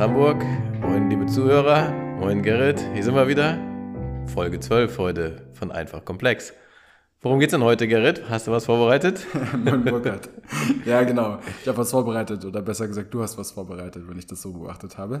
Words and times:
Hamburg. 0.00 0.42
Moin, 0.80 1.10
liebe 1.10 1.26
Zuhörer. 1.26 1.90
Moin, 2.18 2.42
Gerrit. 2.42 2.82
Hier 2.94 3.04
sind 3.04 3.14
wir 3.14 3.28
wieder. 3.28 3.58
Folge 4.28 4.58
12 4.58 4.96
heute 4.96 5.50
von 5.52 5.70
Einfach 5.70 6.06
Komplex. 6.06 6.54
Worum 7.20 7.38
geht's 7.38 7.50
denn 7.50 7.62
heute, 7.62 7.86
Gerrit? 7.86 8.22
Hast 8.30 8.46
du 8.46 8.50
was 8.50 8.64
vorbereitet? 8.64 9.26
Moin, 9.62 9.84
Burkhard. 9.84 10.30
Ja, 10.86 11.02
genau. 11.02 11.40
Ich 11.60 11.68
habe 11.68 11.76
was 11.76 11.90
vorbereitet. 11.90 12.46
Oder 12.46 12.62
besser 12.62 12.88
gesagt, 12.88 13.12
du 13.12 13.22
hast 13.22 13.36
was 13.36 13.50
vorbereitet, 13.50 14.08
wenn 14.08 14.18
ich 14.18 14.26
das 14.26 14.40
so 14.40 14.54
beobachtet 14.54 14.96
habe. 14.96 15.20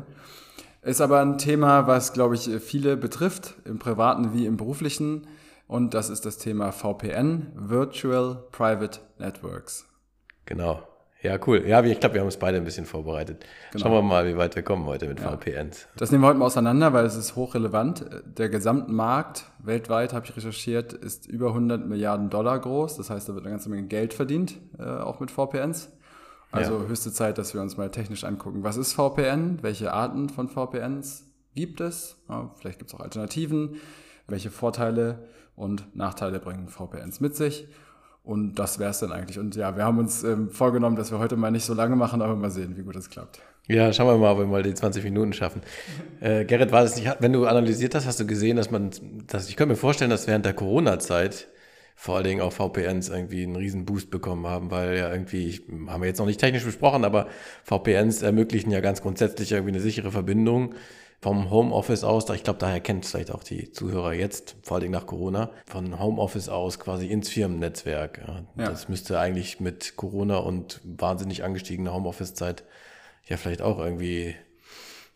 Ist 0.80 1.02
aber 1.02 1.20
ein 1.20 1.36
Thema, 1.36 1.86
was, 1.86 2.14
glaube 2.14 2.34
ich, 2.34 2.48
viele 2.62 2.96
betrifft, 2.96 3.56
im 3.66 3.78
privaten 3.78 4.32
wie 4.32 4.46
im 4.46 4.56
beruflichen. 4.56 5.26
Und 5.66 5.92
das 5.92 6.08
ist 6.08 6.24
das 6.24 6.38
Thema 6.38 6.72
VPN, 6.72 7.52
Virtual 7.54 8.44
Private 8.50 9.00
Networks. 9.18 9.84
Genau. 10.46 10.80
Ja, 11.22 11.38
cool. 11.46 11.66
Ja, 11.66 11.82
ich 11.84 12.00
glaube, 12.00 12.14
wir 12.14 12.20
haben 12.22 12.28
uns 12.28 12.38
beide 12.38 12.56
ein 12.56 12.64
bisschen 12.64 12.86
vorbereitet. 12.86 13.44
Genau. 13.72 13.82
Schauen 13.82 13.92
wir 13.92 14.02
mal, 14.02 14.26
wie 14.26 14.38
weit 14.38 14.56
wir 14.56 14.62
kommen 14.62 14.86
heute 14.86 15.06
mit 15.06 15.20
ja. 15.20 15.36
VPNs. 15.36 15.86
Das 15.96 16.10
nehmen 16.10 16.22
wir 16.24 16.28
heute 16.28 16.38
mal 16.38 16.46
auseinander, 16.46 16.94
weil 16.94 17.04
es 17.04 17.14
ist 17.14 17.36
hochrelevant. 17.36 18.06
Der 18.24 18.48
Gesamtmarkt 18.48 19.44
weltweit, 19.58 20.14
habe 20.14 20.24
ich 20.24 20.34
recherchiert, 20.34 20.94
ist 20.94 21.26
über 21.26 21.48
100 21.48 21.86
Milliarden 21.86 22.30
Dollar 22.30 22.58
groß. 22.58 22.96
Das 22.96 23.10
heißt, 23.10 23.28
da 23.28 23.34
wird 23.34 23.44
eine 23.44 23.52
ganze 23.52 23.68
Menge 23.68 23.86
Geld 23.86 24.14
verdient, 24.14 24.56
äh, 24.78 24.84
auch 24.84 25.20
mit 25.20 25.30
VPNs. 25.30 25.92
Also 26.52 26.80
ja. 26.80 26.88
höchste 26.88 27.12
Zeit, 27.12 27.36
dass 27.36 27.52
wir 27.54 27.60
uns 27.60 27.76
mal 27.76 27.90
technisch 27.90 28.24
angucken, 28.24 28.64
was 28.64 28.76
ist 28.76 28.94
VPN, 28.94 29.58
welche 29.62 29.92
Arten 29.92 30.30
von 30.30 30.48
VPNs 30.48 31.26
gibt 31.54 31.80
es, 31.80 32.16
ja, 32.28 32.50
vielleicht 32.58 32.78
gibt 32.78 32.90
es 32.90 32.98
auch 32.98 33.00
Alternativen, 33.00 33.76
welche 34.26 34.50
Vorteile 34.50 35.28
und 35.54 35.94
Nachteile 35.94 36.40
bringen 36.40 36.68
VPNs 36.68 37.20
mit 37.20 37.36
sich 37.36 37.68
und 38.30 38.54
das 38.54 38.78
wäre 38.78 38.90
es 38.90 39.00
dann 39.00 39.10
eigentlich. 39.10 39.40
Und 39.40 39.56
ja, 39.56 39.76
wir 39.76 39.84
haben 39.84 39.98
uns 39.98 40.22
ähm, 40.22 40.50
vorgenommen, 40.50 40.94
dass 40.94 41.10
wir 41.10 41.18
heute 41.18 41.36
mal 41.36 41.50
nicht 41.50 41.64
so 41.64 41.74
lange 41.74 41.96
machen, 41.96 42.22
aber 42.22 42.36
mal 42.36 42.50
sehen, 42.50 42.76
wie 42.76 42.82
gut 42.82 42.94
das 42.94 43.10
klappt. 43.10 43.40
Ja, 43.66 43.92
schauen 43.92 44.06
wir 44.06 44.18
mal, 44.18 44.30
ob 44.30 44.38
wir 44.38 44.46
mal 44.46 44.62
die 44.62 44.72
20 44.72 45.02
Minuten 45.02 45.32
schaffen. 45.32 45.62
Äh, 46.20 46.44
Gerrit, 46.44 46.70
war 46.70 46.82
das 46.82 46.96
nicht, 46.96 47.10
wenn 47.20 47.32
du 47.32 47.46
analysiert 47.46 47.94
hast, 47.94 48.06
hast 48.06 48.20
du 48.20 48.26
gesehen, 48.26 48.58
dass 48.58 48.70
man, 48.70 48.90
dass 49.26 49.48
ich 49.48 49.56
könnte 49.56 49.72
mir 49.72 49.76
vorstellen, 49.76 50.10
dass 50.10 50.26
während 50.26 50.44
der 50.44 50.52
Corona-Zeit 50.52 51.48
vor 51.96 52.16
allen 52.16 52.24
Dingen 52.24 52.40
auch 52.42 52.52
VPNs 52.52 53.08
irgendwie 53.08 53.42
einen 53.42 53.56
riesen 53.56 53.86
Boost 53.86 54.10
bekommen 54.10 54.46
haben, 54.46 54.70
weil 54.70 54.98
ja 54.98 55.10
irgendwie, 55.10 55.62
haben 55.88 56.02
wir 56.02 56.08
jetzt 56.08 56.18
noch 56.18 56.26
nicht 56.26 56.38
technisch 56.38 56.64
besprochen, 56.64 57.06
aber 57.06 57.26
VPNs 57.64 58.20
ermöglichen 58.20 58.70
ja 58.70 58.80
ganz 58.80 59.00
grundsätzlich 59.00 59.52
irgendwie 59.52 59.72
eine 59.72 59.80
sichere 59.80 60.12
Verbindung 60.12 60.74
vom 61.22 61.50
Homeoffice 61.50 62.02
aus, 62.02 62.28
ich 62.30 62.44
glaube, 62.44 62.58
daher 62.58 62.80
kennt 62.80 63.04
vielleicht 63.04 63.30
auch 63.30 63.42
die 63.42 63.70
Zuhörer 63.72 64.14
jetzt, 64.14 64.56
vor 64.62 64.78
allem 64.78 64.90
nach 64.90 65.06
Corona, 65.06 65.50
von 65.66 66.00
Homeoffice 66.00 66.48
aus 66.48 66.78
quasi 66.78 67.08
ins 67.08 67.28
Firmennetzwerk. 67.28 68.22
Ja. 68.26 68.44
Ja. 68.56 68.70
Das 68.70 68.88
müsste 68.88 69.18
eigentlich 69.18 69.60
mit 69.60 69.96
Corona 69.96 70.38
und 70.38 70.80
wahnsinnig 70.84 71.44
angestiegener 71.44 71.92
Homeoffice-Zeit 71.92 72.64
ja 73.26 73.36
vielleicht 73.36 73.60
auch 73.60 73.78
irgendwie 73.78 74.34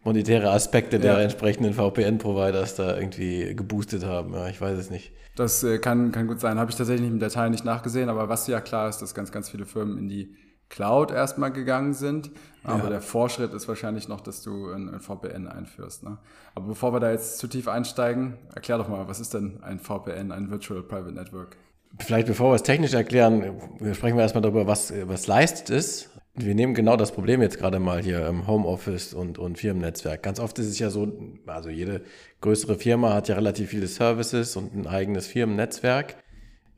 monetäre 0.05 0.51
Aspekte 0.51 1.01
der 1.01 1.19
entsprechenden 1.19 1.73
VPN-Providers 1.73 2.77
da 2.77 2.97
irgendwie 2.97 3.57
geboostet 3.57 4.05
haben. 4.05 4.35
Ja, 4.35 4.49
ich 4.49 4.61
weiß 4.61 4.79
es 4.79 4.91
nicht. 4.91 5.13
Das 5.37 5.65
äh, 5.65 5.79
kann, 5.79 6.13
kann 6.13 6.27
gut 6.29 6.41
sein. 6.41 6.59
Habe 6.59 6.71
ich 6.71 6.77
tatsächlich 6.77 7.09
im 7.09 7.19
Detail 7.19 7.49
nicht 7.49 7.65
nachgesehen, 7.65 8.11
aber 8.11 8.29
was 8.29 8.47
ja 8.47 8.61
klar 8.61 8.91
ist, 8.91 8.99
dass 8.99 9.15
ganz, 9.15 9.33
ganz 9.33 9.49
viele 9.49 9.65
Firmen 9.65 9.99
in 9.99 10.09
die 10.09 10.37
Cloud 10.69 11.11
erstmal 11.11 11.53
gegangen 11.53 11.95
sind. 11.95 12.31
Aber 12.65 12.85
ja. 12.85 12.91
der 12.91 13.01
Vorschritt 13.03 13.53
ist 13.53 13.69
wahrscheinlich 13.69 14.09
noch, 14.09 14.21
dass 14.21 14.43
du 14.43 14.73
ein, 14.73 14.99
VPN 14.99 15.47
einführst. 15.47 16.03
Ne? 16.03 16.17
Aber 16.55 16.69
bevor 16.69 16.93
wir 16.95 17.01
da 17.01 17.11
jetzt 17.11 17.39
zu 17.39 17.47
tief 17.47 17.69
einsteigen, 17.69 18.39
erklär 18.55 18.79
doch 18.79 18.89
mal, 18.89 19.07
was 19.07 19.21
ist 19.21 19.35
denn 19.35 19.63
ein 19.63 19.79
VPN, 19.79 20.33
ein 20.33 20.51
Virtual 20.51 20.83
Private 20.83 21.13
Network? 21.13 21.57
Vielleicht 22.01 22.27
bevor 22.27 22.51
wir 22.51 22.57
es 22.57 22.63
technisch 22.63 22.95
erklären, 22.95 23.61
sprechen 23.93 24.17
wir 24.17 24.23
erstmal 24.23 24.43
darüber, 24.43 24.67
was, 24.67 24.93
was 25.07 25.27
leistet 25.27 25.71
es. 25.71 26.11
Wir 26.35 26.57
nehmen 26.57 26.75
genau 26.75 26.97
das 26.97 27.13
Problem 27.13 27.41
jetzt 27.43 27.59
gerade 27.59 27.79
mal 27.79 28.03
hier 28.03 28.27
im 28.27 28.49
Homeoffice 28.49 29.15
und, 29.15 29.39
und 29.39 29.59
Firmennetzwerk. 29.59 30.23
Ganz 30.23 30.41
oft 30.41 30.59
ist 30.59 30.67
es 30.67 30.79
ja 30.81 30.91
so, 30.91 31.13
also 31.47 31.69
jede 31.69 32.03
größere 32.41 32.77
Firma 32.77 33.15
hat 33.15 33.29
ja 33.29 33.37
relativ 33.37 33.71
viele 33.71 33.87
Services 33.87 34.57
und 34.57 34.75
ein 34.75 34.89
eigenes 34.89 35.29
Firmennetzwerk. 35.29 36.17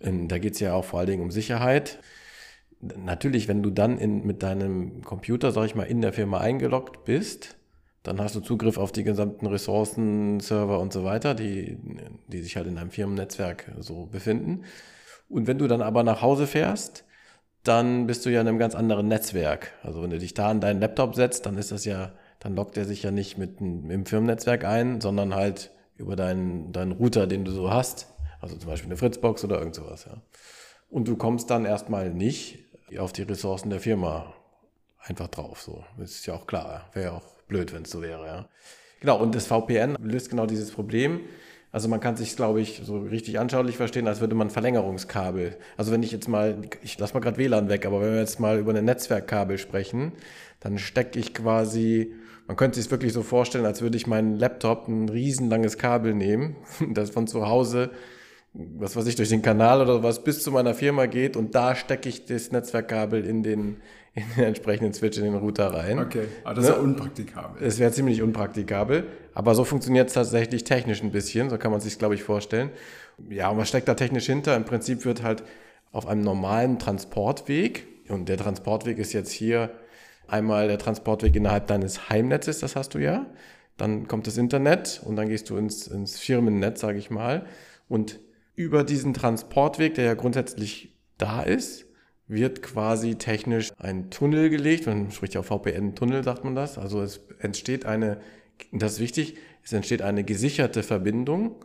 Und 0.00 0.28
da 0.28 0.38
geht 0.38 0.54
es 0.54 0.60
ja 0.60 0.74
auch 0.74 0.84
vor 0.84 0.98
allen 0.98 1.08
Dingen 1.08 1.22
um 1.22 1.30
Sicherheit 1.30 2.00
natürlich, 2.80 3.48
wenn 3.48 3.62
du 3.62 3.70
dann 3.70 3.98
in, 3.98 4.24
mit 4.26 4.42
deinem 4.42 5.02
Computer, 5.02 5.52
sag 5.52 5.66
ich 5.66 5.74
mal, 5.74 5.84
in 5.84 6.00
der 6.00 6.12
Firma 6.12 6.38
eingeloggt 6.38 7.04
bist, 7.04 7.56
dann 8.02 8.20
hast 8.20 8.36
du 8.36 8.40
Zugriff 8.40 8.78
auf 8.78 8.92
die 8.92 9.02
gesamten 9.02 9.46
Ressourcen, 9.46 10.38
Server 10.40 10.78
und 10.78 10.92
so 10.92 11.02
weiter, 11.02 11.34
die, 11.34 11.78
die 12.28 12.40
sich 12.40 12.56
halt 12.56 12.66
in 12.66 12.76
deinem 12.76 12.90
Firmennetzwerk 12.90 13.72
so 13.80 14.06
befinden. 14.06 14.62
Und 15.28 15.48
wenn 15.48 15.58
du 15.58 15.66
dann 15.66 15.82
aber 15.82 16.04
nach 16.04 16.22
Hause 16.22 16.46
fährst, 16.46 17.04
dann 17.64 18.06
bist 18.06 18.24
du 18.24 18.30
ja 18.30 18.40
in 18.40 18.46
einem 18.48 18.58
ganz 18.58 18.76
anderen 18.76 19.08
Netzwerk. 19.08 19.72
Also 19.82 20.02
wenn 20.02 20.10
du 20.10 20.18
dich 20.18 20.34
da 20.34 20.50
an 20.50 20.60
deinen 20.60 20.80
Laptop 20.80 21.16
setzt, 21.16 21.46
dann 21.46 21.58
ist 21.58 21.72
das 21.72 21.84
ja, 21.84 22.12
dann 22.38 22.54
loggt 22.54 22.76
er 22.76 22.84
sich 22.84 23.02
ja 23.02 23.10
nicht 23.10 23.38
mit 23.38 23.60
im 23.60 24.06
Firmennetzwerk 24.06 24.64
ein, 24.64 25.00
sondern 25.00 25.34
halt 25.34 25.72
über 25.96 26.14
deinen, 26.14 26.72
deinen 26.72 26.92
Router, 26.92 27.26
den 27.26 27.44
du 27.44 27.50
so 27.50 27.72
hast. 27.72 28.06
Also 28.40 28.56
zum 28.56 28.70
Beispiel 28.70 28.88
eine 28.88 28.96
Fritzbox 28.96 29.42
oder 29.44 29.58
irgend 29.58 29.74
sowas, 29.74 30.04
ja. 30.04 30.22
Und 30.88 31.08
du 31.08 31.16
kommst 31.16 31.50
dann 31.50 31.64
erstmal 31.64 32.12
nicht 32.14 32.65
auf 32.98 33.12
die 33.12 33.22
Ressourcen 33.22 33.70
der 33.70 33.80
Firma 33.80 34.32
einfach 35.00 35.28
drauf. 35.28 35.62
So, 35.62 35.84
das 35.98 36.12
ist 36.12 36.26
ja 36.26 36.34
auch 36.34 36.46
klar. 36.46 36.88
Wäre 36.92 37.06
ja 37.06 37.12
auch 37.12 37.36
blöd, 37.48 37.72
wenn 37.72 37.82
es 37.82 37.90
so 37.90 38.02
wäre. 38.02 38.26
Ja. 38.26 38.48
Genau. 39.00 39.20
Und 39.20 39.34
das 39.34 39.46
VPN 39.46 39.96
löst 40.00 40.30
genau 40.30 40.46
dieses 40.46 40.70
Problem. 40.70 41.20
Also 41.72 41.88
man 41.88 42.00
kann 42.00 42.16
sich, 42.16 42.36
glaube 42.36 42.60
ich, 42.60 42.80
so 42.84 42.98
richtig 43.00 43.38
anschaulich 43.38 43.76
verstehen, 43.76 44.08
als 44.08 44.20
würde 44.20 44.34
man 44.34 44.48
Verlängerungskabel. 44.50 45.58
Also 45.76 45.92
wenn 45.92 46.02
ich 46.02 46.12
jetzt 46.12 46.28
mal, 46.28 46.62
ich 46.82 46.98
lasse 46.98 47.12
mal 47.12 47.20
gerade 47.20 47.36
WLAN 47.36 47.68
weg, 47.68 47.84
aber 47.84 48.00
wenn 48.00 48.12
wir 48.12 48.20
jetzt 48.20 48.40
mal 48.40 48.58
über 48.58 48.72
ein 48.72 48.84
Netzwerkkabel 48.84 49.58
sprechen, 49.58 50.12
dann 50.60 50.78
stecke 50.78 51.18
ich 51.18 51.34
quasi, 51.34 52.14
man 52.46 52.56
könnte 52.56 52.80
sich 52.80 52.90
wirklich 52.90 53.12
so 53.12 53.22
vorstellen, 53.22 53.66
als 53.66 53.82
würde 53.82 53.96
ich 53.98 54.06
meinen 54.06 54.38
Laptop 54.38 54.88
ein 54.88 55.08
riesenlanges 55.08 55.76
Kabel 55.76 56.14
nehmen, 56.14 56.56
das 56.94 57.10
von 57.10 57.26
zu 57.26 57.46
Hause 57.46 57.90
was 58.78 58.96
weiß 58.96 59.06
ich, 59.06 59.16
durch 59.16 59.28
den 59.28 59.42
Kanal 59.42 59.82
oder 59.82 60.02
was 60.02 60.22
bis 60.22 60.42
zu 60.42 60.50
meiner 60.50 60.74
Firma 60.74 61.06
geht 61.06 61.36
und 61.36 61.54
da 61.54 61.74
stecke 61.74 62.08
ich 62.08 62.24
das 62.24 62.52
Netzwerkkabel 62.52 63.24
in 63.24 63.42
den, 63.42 63.76
in 64.14 64.24
den 64.36 64.44
entsprechenden 64.44 64.94
Switch, 64.94 65.18
in 65.18 65.24
den 65.24 65.34
Router 65.34 65.74
rein. 65.74 65.98
Okay, 65.98 66.28
aber 66.44 66.54
das 66.54 66.64
ne? 66.64 66.70
ist 66.70 66.76
ja 66.76 66.82
unpraktikabel. 66.82 67.66
Es 67.66 67.78
wäre 67.78 67.92
ziemlich 67.92 68.22
unpraktikabel, 68.22 69.04
aber 69.34 69.54
so 69.54 69.64
funktioniert 69.64 70.08
es 70.08 70.14
tatsächlich 70.14 70.64
technisch 70.64 71.02
ein 71.02 71.10
bisschen, 71.10 71.50
so 71.50 71.58
kann 71.58 71.70
man 71.70 71.80
sich 71.80 71.98
glaube 71.98 72.14
ich, 72.14 72.22
vorstellen. 72.22 72.70
Ja, 73.28 73.50
und 73.50 73.58
was 73.58 73.68
steckt 73.68 73.88
da 73.88 73.94
technisch 73.94 74.26
hinter? 74.26 74.56
Im 74.56 74.64
Prinzip 74.64 75.04
wird 75.04 75.22
halt 75.22 75.42
auf 75.92 76.06
einem 76.06 76.22
normalen 76.22 76.78
Transportweg, 76.78 77.86
und 78.08 78.28
der 78.28 78.36
Transportweg 78.36 78.98
ist 78.98 79.12
jetzt 79.12 79.32
hier 79.32 79.70
einmal 80.28 80.68
der 80.68 80.78
Transportweg 80.78 81.34
innerhalb 81.34 81.66
deines 81.66 82.08
Heimnetzes, 82.08 82.60
das 82.60 82.76
hast 82.76 82.94
du 82.94 82.98
ja. 82.98 83.26
Dann 83.76 84.08
kommt 84.08 84.26
das 84.26 84.38
Internet 84.38 85.02
und 85.04 85.16
dann 85.16 85.28
gehst 85.28 85.50
du 85.50 85.56
ins, 85.56 85.86
ins 85.86 86.18
Firmennetz, 86.18 86.80
sage 86.80 86.98
ich 86.98 87.10
mal. 87.10 87.46
Und 87.88 88.18
über 88.56 88.82
diesen 88.82 89.14
Transportweg, 89.14 89.94
der 89.94 90.04
ja 90.06 90.14
grundsätzlich 90.14 90.96
da 91.18 91.42
ist, 91.42 91.86
wird 92.26 92.62
quasi 92.62 93.14
technisch 93.14 93.70
ein 93.78 94.10
Tunnel 94.10 94.50
gelegt. 94.50 94.86
Man 94.86 95.12
spricht 95.12 95.34
ja 95.34 95.40
auf 95.40 95.46
VPN-Tunnel, 95.46 96.24
sagt 96.24 96.42
man 96.42 96.56
das. 96.56 96.78
Also 96.78 97.02
es 97.02 97.20
entsteht 97.38 97.86
eine, 97.86 98.18
das 98.72 98.94
ist 98.94 99.00
wichtig, 99.00 99.36
es 99.62 99.72
entsteht 99.72 100.02
eine 100.02 100.24
gesicherte 100.24 100.82
Verbindung, 100.82 101.64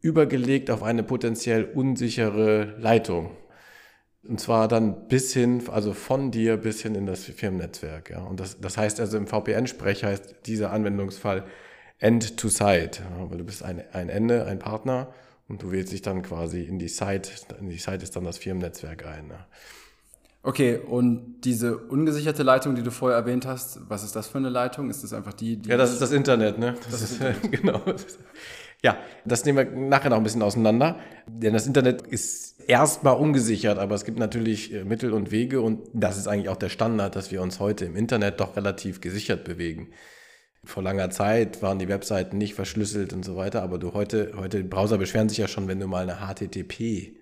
übergelegt 0.00 0.70
auf 0.70 0.82
eine 0.82 1.02
potenziell 1.02 1.64
unsichere 1.64 2.76
Leitung. 2.78 3.36
Und 4.24 4.40
zwar 4.40 4.66
dann 4.66 5.06
bis 5.06 5.32
hin, 5.32 5.62
also 5.68 5.92
von 5.92 6.32
dir 6.32 6.56
bis 6.56 6.82
hin 6.82 6.96
in 6.96 7.06
das 7.06 7.24
Firmennetzwerk. 7.24 8.10
Ja. 8.10 8.24
Und 8.24 8.40
das, 8.40 8.60
das 8.60 8.76
heißt 8.76 8.98
also 8.98 9.16
im 9.16 9.28
VPN-Sprech 9.28 10.02
heißt 10.02 10.46
dieser 10.46 10.72
Anwendungsfall 10.72 11.44
End-to-Side. 11.98 12.98
Weil 13.28 13.38
du 13.38 13.44
bist 13.44 13.62
ein, 13.62 13.84
ein 13.92 14.08
Ende, 14.08 14.46
ein 14.46 14.58
Partner 14.58 15.14
und 15.48 15.62
du 15.62 15.70
wählst 15.70 15.92
dich 15.92 16.02
dann 16.02 16.22
quasi 16.22 16.62
in 16.62 16.78
die 16.78 16.88
Site, 16.88 17.30
in 17.60 17.68
die 17.68 17.78
Site 17.78 18.02
ist 18.02 18.16
dann 18.16 18.24
das 18.24 18.38
Firmennetzwerk 18.38 19.06
ein. 19.06 19.28
Ne? 19.28 19.46
Okay, 20.42 20.76
und 20.78 21.40
diese 21.42 21.76
ungesicherte 21.76 22.42
Leitung, 22.42 22.76
die 22.76 22.82
du 22.82 22.90
vorher 22.90 23.18
erwähnt 23.18 23.46
hast, 23.46 23.80
was 23.88 24.04
ist 24.04 24.14
das 24.14 24.28
für 24.28 24.38
eine 24.38 24.48
Leitung? 24.48 24.90
Ist 24.90 25.02
das 25.02 25.12
einfach 25.12 25.32
die, 25.32 25.56
die 25.56 25.68
Ja, 25.68 25.76
das 25.76 25.92
ist 25.92 26.00
das 26.00 26.12
Internet, 26.12 26.58
ne? 26.58 26.74
Das, 26.84 26.90
das 26.92 27.02
ist, 27.02 27.12
Internet. 27.20 27.52
genau. 27.62 27.82
Ja, 28.82 28.98
das 29.24 29.44
nehmen 29.44 29.58
wir 29.58 29.88
nachher 29.88 30.10
noch 30.10 30.18
ein 30.18 30.22
bisschen 30.22 30.42
auseinander. 30.42 31.00
Denn 31.26 31.52
das 31.52 31.66
Internet 31.66 32.02
ist 32.02 32.60
erstmal 32.60 33.16
ungesichert, 33.16 33.78
aber 33.78 33.94
es 33.94 34.04
gibt 34.04 34.18
natürlich 34.18 34.72
äh, 34.72 34.84
Mittel 34.84 35.12
und 35.12 35.30
Wege 35.30 35.60
und 35.60 35.88
das 35.92 36.16
ist 36.16 36.28
eigentlich 36.28 36.48
auch 36.48 36.56
der 36.56 36.68
Standard, 36.68 37.16
dass 37.16 37.32
wir 37.32 37.42
uns 37.42 37.58
heute 37.58 37.84
im 37.84 37.96
Internet 37.96 38.38
doch 38.38 38.56
relativ 38.56 39.00
gesichert 39.00 39.44
bewegen 39.44 39.88
vor 40.66 40.82
langer 40.82 41.10
Zeit 41.10 41.62
waren 41.62 41.78
die 41.78 41.88
Webseiten 41.88 42.38
nicht 42.38 42.54
verschlüsselt 42.54 43.12
und 43.12 43.24
so 43.24 43.36
weiter, 43.36 43.62
aber 43.62 43.78
du 43.78 43.94
heute, 43.94 44.32
heute 44.36 44.62
Browser 44.64 44.98
beschweren 44.98 45.28
sich 45.28 45.38
ja 45.38 45.48
schon, 45.48 45.68
wenn 45.68 45.80
du 45.80 45.86
mal 45.86 46.08
eine 46.08 46.18
HTTP 46.20 47.16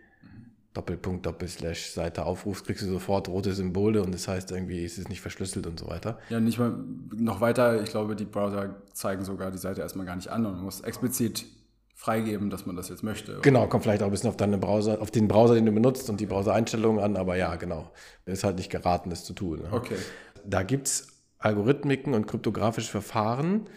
Doppelpunkt, 0.72 1.24
Doppelslash 1.24 1.90
Seite 1.90 2.26
aufrufst, 2.26 2.66
kriegst 2.66 2.82
du 2.82 2.88
sofort 2.88 3.28
rote 3.28 3.52
Symbole 3.52 4.02
und 4.02 4.12
das 4.12 4.26
heißt 4.26 4.50
irgendwie, 4.50 4.84
es 4.84 4.98
ist 4.98 5.08
nicht 5.08 5.20
verschlüsselt 5.20 5.68
und 5.68 5.78
so 5.78 5.86
weiter. 5.86 6.18
Ja, 6.30 6.40
nicht 6.40 6.58
mal 6.58 6.74
noch 7.14 7.40
weiter, 7.40 7.80
ich 7.80 7.90
glaube, 7.90 8.16
die 8.16 8.24
Browser 8.24 8.74
zeigen 8.92 9.24
sogar 9.24 9.52
die 9.52 9.58
Seite 9.58 9.82
erstmal 9.82 10.04
gar 10.04 10.16
nicht 10.16 10.28
an 10.28 10.44
und 10.44 10.56
man 10.56 10.64
muss 10.64 10.80
explizit 10.80 11.46
freigeben, 11.94 12.50
dass 12.50 12.66
man 12.66 12.74
das 12.74 12.88
jetzt 12.88 13.04
möchte. 13.04 13.38
Genau, 13.42 13.68
kommt 13.68 13.84
vielleicht 13.84 14.02
auch 14.02 14.06
ein 14.06 14.10
bisschen 14.10 14.28
auf 14.28 14.36
deine 14.36 14.58
Browser, 14.58 15.00
auf 15.00 15.12
den 15.12 15.28
Browser, 15.28 15.54
den 15.54 15.64
du 15.64 15.72
benutzt 15.72 16.10
und 16.10 16.20
die 16.20 16.26
Browser-Einstellungen 16.26 17.02
an, 17.02 17.16
aber 17.16 17.36
ja, 17.36 17.54
genau. 17.54 17.92
Ist 18.26 18.42
halt 18.42 18.56
nicht 18.56 18.70
geraten, 18.70 19.10
das 19.10 19.24
zu 19.24 19.32
tun. 19.32 19.60
Ne? 19.60 19.68
Okay. 19.70 19.96
Da 20.44 20.64
gibt's 20.64 21.13
Algorithmiken 21.44 22.14
und 22.14 22.26
kryptografische 22.26 22.90
Verfahren, 22.90 23.68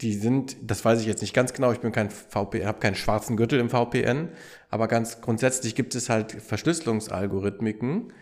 die 0.00 0.14
sind, 0.14 0.56
das 0.62 0.84
weiß 0.84 1.00
ich 1.00 1.06
jetzt 1.06 1.22
nicht 1.22 1.34
ganz 1.34 1.52
genau, 1.52 1.70
ich 1.72 1.80
bin 1.80 1.92
kein 1.92 2.10
VPN, 2.10 2.66
habe 2.66 2.80
keinen 2.80 2.96
schwarzen 2.96 3.36
Gürtel 3.36 3.60
im 3.60 3.70
VPN, 3.70 4.30
aber 4.68 4.88
ganz 4.88 5.20
grundsätzlich 5.20 5.74
gibt 5.74 5.94
es 5.94 6.10
halt 6.10 6.32
Verschlüsselungsalgorithmiken, 6.32 8.12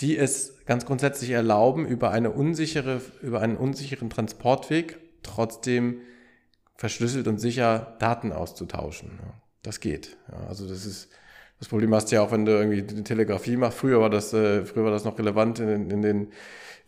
die 0.00 0.18
es 0.18 0.64
ganz 0.66 0.84
grundsätzlich 0.84 1.30
erlauben, 1.30 1.86
über 1.86 2.10
eine 2.10 2.30
unsichere, 2.30 3.00
über 3.22 3.40
einen 3.40 3.56
unsicheren 3.56 4.10
Transportweg 4.10 4.98
trotzdem 5.22 6.00
verschlüsselt 6.76 7.26
und 7.28 7.38
sicher 7.38 7.96
Daten 8.00 8.32
auszutauschen. 8.32 9.20
Das 9.62 9.80
geht. 9.80 10.18
also 10.48 10.68
das 10.68 10.84
ist, 10.84 11.08
das 11.58 11.68
Problem 11.68 11.94
hast 11.94 12.10
du 12.10 12.16
ja 12.16 12.22
auch, 12.22 12.32
wenn 12.32 12.44
du 12.44 12.52
irgendwie 12.52 12.82
die 12.82 13.04
Telegrafie 13.04 13.56
machst. 13.56 13.78
Früher 13.78 14.00
war 14.00 14.10
das, 14.10 14.32
äh, 14.32 14.64
früher 14.64 14.84
war 14.84 14.90
das 14.90 15.04
noch 15.04 15.18
relevant 15.18 15.60
in, 15.60 15.90
in 15.90 16.02
den, 16.02 16.28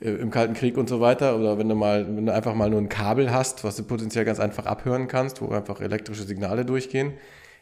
äh, 0.00 0.10
im 0.10 0.30
Kalten 0.30 0.54
Krieg 0.54 0.76
und 0.76 0.88
so 0.88 1.00
weiter. 1.00 1.38
Oder 1.38 1.58
wenn 1.58 1.68
du 1.68 1.74
mal, 1.74 2.06
wenn 2.06 2.26
du 2.26 2.34
einfach 2.34 2.54
mal 2.54 2.68
nur 2.68 2.80
ein 2.80 2.88
Kabel 2.88 3.32
hast, 3.32 3.64
was 3.64 3.76
du 3.76 3.84
potenziell 3.84 4.24
ganz 4.24 4.40
einfach 4.40 4.66
abhören 4.66 5.08
kannst, 5.08 5.40
wo 5.40 5.48
einfach 5.48 5.80
elektrische 5.80 6.24
Signale 6.24 6.64
durchgehen. 6.64 7.14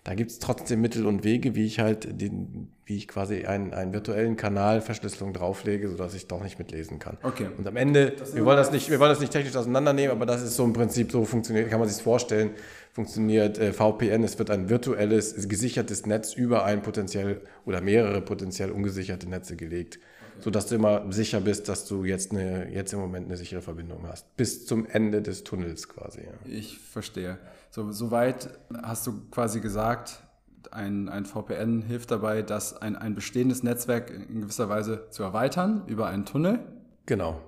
Da 0.05 0.15
gibt 0.15 0.31
es 0.31 0.39
trotzdem 0.39 0.83
Mittel 0.83 1.07
und 1.07 1.25
Wege, 1.25 1.55
wie 1.55 1.65
ich 1.65 1.81
halt 1.81 2.21
den, 2.21 2.69
wie 2.85 2.99
ich 2.99 3.09
quasi 3.09 3.47
einen, 3.47 3.73
einen 3.73 3.95
virtuellen 3.95 4.37
Kanal 4.37 4.83
Verschlüsselung 4.83 5.33
drauflege, 5.33 5.89
sodass 5.89 6.13
ich 6.13 6.27
doch 6.29 6.43
nicht 6.43 6.59
mitlesen 6.59 6.99
kann. 6.99 7.17
Okay. 7.23 7.49
Und 7.57 7.67
am 7.67 7.77
Ende, 7.77 8.13
wir 8.35 8.45
wollen 8.45 8.59
das 8.59 8.71
nicht, 8.71 8.91
wir 8.91 9.01
wollen 9.01 9.09
das 9.09 9.21
nicht 9.21 9.33
technisch 9.33 9.57
auseinandernehmen, 9.57 10.11
aber 10.15 10.27
das 10.27 10.43
ist 10.43 10.57
so 10.57 10.65
im 10.65 10.75
Prinzip 10.75 11.11
so 11.11 11.25
funktioniert, 11.25 11.71
kann 11.71 11.81
man 11.81 11.89
sich 11.89 12.03
vorstellen, 12.03 12.51
funktioniert 12.93 13.57
äh, 13.57 13.73
VPN. 13.73 14.23
Es 14.25 14.39
wird 14.39 14.51
ein 14.51 14.69
virtuelles, 14.69 15.49
gesichertes 15.49 16.05
Netz 16.05 16.35
über 16.35 16.67
ein 16.67 16.83
potenziell 16.83 17.41
oder 17.65 17.81
mehrere 17.81 18.21
potenziell 18.21 18.73
ungesicherte 18.73 19.27
Netze 19.27 19.57
gelegt 19.57 19.99
sodass 20.41 20.67
du 20.67 20.75
immer 20.75 21.11
sicher 21.13 21.41
bist, 21.41 21.69
dass 21.69 21.87
du 21.87 22.05
jetzt, 22.05 22.33
eine, 22.33 22.69
jetzt 22.71 22.93
im 22.93 22.99
Moment 22.99 23.27
eine 23.27 23.37
sichere 23.37 23.63
Verbindung 23.63 24.07
hast. 24.09 24.37
Bis 24.37 24.67
zum 24.67 24.87
Ende 24.87 25.23
des 25.23 25.45
Tunnels 25.45 25.89
quasi. 25.89 26.23
Ja. 26.23 26.33
Ich 26.45 26.79
verstehe. 26.79 27.39
So, 27.75 27.91
soweit 27.91 28.51
hast 28.85 29.05
du 29.09 29.29
quasi 29.33 29.59
gesagt, 29.59 30.23
ein, 30.71 31.09
ein 31.09 31.25
VPN 31.25 31.83
hilft 31.83 32.13
dabei, 32.13 32.43
dass 32.43 32.81
ein, 32.81 32.95
ein 32.95 33.17
bestehendes 33.17 33.65
Netzwerk 33.65 34.11
in 34.11 34.43
gewisser 34.43 34.69
Weise 34.69 35.09
zu 35.11 35.25
erweitern 35.25 35.83
über 35.89 36.07
einen 36.07 36.25
Tunnel. 36.25 36.61
Genau. 37.07 37.41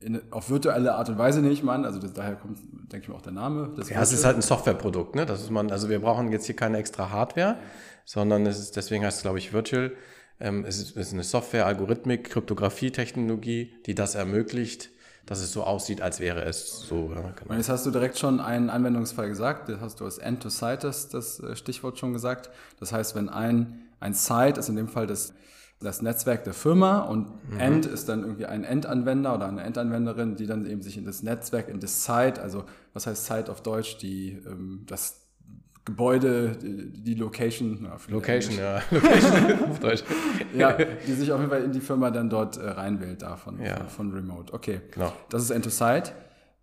In, 0.00 0.20
auf 0.30 0.50
virtuelle 0.50 0.96
Art 0.96 1.08
und 1.08 1.16
Weise 1.16 1.40
nehme 1.40 1.54
ich 1.54 1.62
mal 1.62 1.76
an, 1.76 1.86
also 1.86 1.98
das, 1.98 2.12
daher 2.12 2.36
kommt, 2.36 2.58
denke 2.92 3.04
ich 3.04 3.08
mal, 3.08 3.14
auch 3.14 3.22
der 3.22 3.32
Name. 3.32 3.74
ja, 3.88 4.02
es 4.02 4.12
ist 4.12 4.26
halt 4.26 4.36
ein 4.36 4.42
Softwareprodukt, 4.42 5.14
ne? 5.14 5.24
Das 5.24 5.40
ist 5.40 5.50
man, 5.50 5.70
also 5.70 5.88
wir 5.88 5.98
brauchen 5.98 6.30
jetzt 6.30 6.44
hier 6.44 6.56
keine 6.56 6.76
extra 6.76 7.08
Hardware, 7.08 7.56
sondern 8.04 8.44
es 8.44 8.58
ist, 8.58 8.76
deswegen 8.76 9.02
heißt 9.02 9.16
es, 9.16 9.22
glaube 9.22 9.38
ich, 9.38 9.54
Virtual. 9.54 9.92
Ähm, 10.40 10.66
es, 10.66 10.76
ist, 10.76 10.90
es 10.90 11.06
ist 11.06 11.14
eine 11.14 11.24
Software, 11.24 11.64
Algorithmik, 11.64 12.28
Kryptographie-Technologie, 12.28 13.76
die 13.86 13.94
das 13.94 14.14
ermöglicht, 14.14 14.90
dass 15.26 15.40
es 15.40 15.52
so 15.52 15.64
aussieht, 15.64 16.02
als 16.02 16.20
wäre 16.20 16.42
es 16.44 16.80
so. 16.80 17.10
Ja, 17.14 17.32
genau. 17.32 17.54
Jetzt 17.54 17.68
hast 17.68 17.86
du 17.86 17.90
direkt 17.90 18.18
schon 18.18 18.40
einen 18.40 18.68
Anwendungsfall 18.68 19.28
gesagt, 19.28 19.68
das 19.68 19.80
hast 19.80 20.00
du 20.00 20.04
als 20.04 20.18
End-to-Site 20.18 20.78
das, 20.82 21.08
das 21.08 21.40
äh, 21.40 21.56
Stichwort 21.56 21.98
schon 21.98 22.12
gesagt. 22.12 22.50
Das 22.78 22.92
heißt, 22.92 23.14
wenn 23.14 23.28
ein, 23.28 23.82
ein 24.00 24.14
Site 24.14 24.60
ist 24.60 24.68
in 24.68 24.76
dem 24.76 24.88
Fall 24.88 25.06
das, 25.06 25.32
das 25.80 26.02
Netzwerk 26.02 26.44
der 26.44 26.52
Firma 26.52 27.00
und 27.00 27.50
mhm. 27.50 27.60
End 27.60 27.86
ist 27.86 28.08
dann 28.08 28.22
irgendwie 28.22 28.46
ein 28.46 28.64
Endanwender 28.64 29.34
oder 29.34 29.48
eine 29.48 29.62
Endanwenderin, 29.62 30.36
die 30.36 30.46
dann 30.46 30.66
eben 30.66 30.82
sich 30.82 30.98
in 30.98 31.04
das 31.04 31.22
Netzwerk, 31.22 31.68
in 31.68 31.80
das 31.80 32.04
Site, 32.04 32.40
also 32.42 32.64
was 32.92 33.06
heißt 33.06 33.24
Site 33.26 33.50
auf 33.50 33.62
Deutsch, 33.62 33.98
die 33.98 34.42
ähm, 34.46 34.84
das 34.86 35.23
Gebäude, 35.84 36.56
die, 36.62 37.14
Location. 37.14 37.84
Ja, 37.84 37.96
Location, 38.08 38.56
ja. 38.58 38.80
Location 38.90 39.70
auf 39.70 39.80
Deutsch. 39.80 40.02
ja, 40.56 40.72
die 40.72 41.12
sich 41.12 41.30
auf 41.30 41.38
jeden 41.38 41.50
Fall 41.50 41.62
in 41.62 41.72
die 41.72 41.80
Firma 41.80 42.10
dann 42.10 42.30
dort 42.30 42.56
äh, 42.56 42.68
reinwählt 42.68 43.22
davon, 43.22 43.60
ja. 43.62 43.76
von, 43.76 43.88
von, 43.88 44.14
Remote. 44.14 44.52
Okay, 44.54 44.80
genau. 44.90 45.12
das 45.28 45.42
ist 45.42 45.50
End-to-Site. 45.50 46.12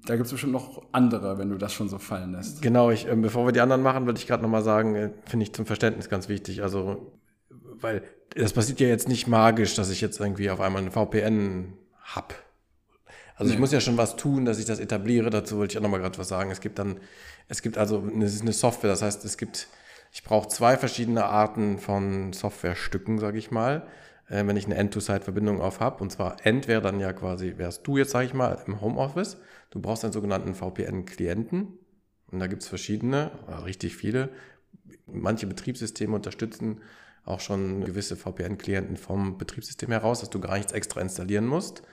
Da 0.08 0.16
gibt 0.16 0.26
es 0.26 0.32
bestimmt 0.32 0.54
noch 0.54 0.82
andere, 0.92 1.38
wenn 1.38 1.50
du 1.50 1.58
das 1.58 1.74
schon 1.74 1.88
so 1.88 2.00
fallen 2.00 2.32
lässt. 2.32 2.64
Genau, 2.64 2.90
ich, 2.90 3.08
äh, 3.08 3.16
bevor 3.16 3.46
wir 3.46 3.52
die 3.52 3.62
anderen 3.62 3.84
machen, 3.84 4.08
würde 4.08 4.18
ich 4.18 4.26
gerade 4.26 4.42
nochmal 4.42 4.64
sagen, 4.64 4.96
äh, 4.96 5.12
finde 5.28 5.44
ich 5.44 5.54
zum 5.54 5.68
Verständnis 5.68 6.10
ganz 6.10 6.28
wichtig. 6.28 6.64
Also, 6.64 7.12
weil 7.50 8.02
das 8.36 8.54
passiert 8.54 8.80
ja 8.80 8.88
jetzt 8.88 9.08
nicht 9.08 9.28
magisch, 9.28 9.76
dass 9.76 9.92
ich 9.92 10.02
jetzt 10.02 10.20
irgendwie 10.20 10.50
auf 10.50 10.60
einmal 10.60 10.82
ein 10.82 10.90
VPN 10.90 11.74
habe 12.00 12.34
also 13.42 13.50
nee. 13.50 13.56
ich 13.56 13.60
muss 13.60 13.72
ja 13.72 13.82
schon 13.82 13.98
was 13.98 14.18
tun, 14.18 14.46
dass 14.46 14.60
ich 14.60 14.66
das 14.66 14.80
etabliere. 14.80 15.32
Dazu 15.32 15.58
wollte 15.58 15.74
ich 15.74 15.78
auch 15.80 15.82
nochmal 15.82 16.00
gerade 16.00 16.16
was 16.20 16.28
sagen. 16.28 16.52
Es 16.52 16.62
gibt 16.62 16.78
dann, 16.78 16.98
es 17.48 17.62
gibt 17.62 17.78
also, 17.78 18.08
es 18.22 18.36
ist 18.36 18.42
eine 18.42 18.54
Software, 18.54 18.90
das 18.90 19.02
heißt, 19.02 19.26
es 19.26 19.38
gibt, 19.38 19.68
ich 20.12 20.24
brauche 20.24 20.48
zwei 20.48 20.78
verschiedene 20.78 21.26
Arten 21.26 21.78
von 21.78 22.34
Softwarestücken, 22.34 23.20
sage 23.20 23.38
ich 23.38 23.52
mal, 23.52 23.88
äh, 24.30 24.46
wenn 24.46 24.58
ich 24.58 24.66
eine 24.66 24.76
End-to-Site-Verbindung 24.76 25.62
auf 25.62 25.80
habe. 25.80 26.04
Und 26.04 26.12
zwar 26.12 26.46
End 26.46 26.68
wäre 26.68 26.82
dann 26.82 27.00
ja 27.00 27.14
quasi, 27.14 27.56
wärst 27.58 27.86
du 27.88 27.98
jetzt, 27.98 28.12
sage 28.12 28.26
ich 28.26 28.34
mal, 28.34 28.62
im 28.66 28.82
Homeoffice. 28.82 29.38
Du 29.70 29.80
brauchst 29.80 30.04
einen 30.04 30.14
sogenannten 30.14 30.56
VPN-Klienten. 30.56 31.78
Und 32.32 32.40
da 32.40 32.48
gibt 32.48 32.62
es 32.62 32.70
verschiedene, 32.70 33.32
richtig 33.66 33.96
viele. 33.98 34.30
Manche 35.06 35.48
Betriebssysteme 35.48 36.16
unterstützen 36.16 36.82
auch 37.26 37.40
schon 37.40 37.84
gewisse 37.84 38.16
VPN-Klienten 38.16 38.98
vom 38.98 39.38
Betriebssystem 39.38 39.92
heraus, 39.92 40.22
dass 40.22 40.30
du 40.30 40.40
gar 40.40 40.58
nichts 40.58 40.72
extra 40.72 41.02
installieren 41.02 41.46
musst. 41.46 41.84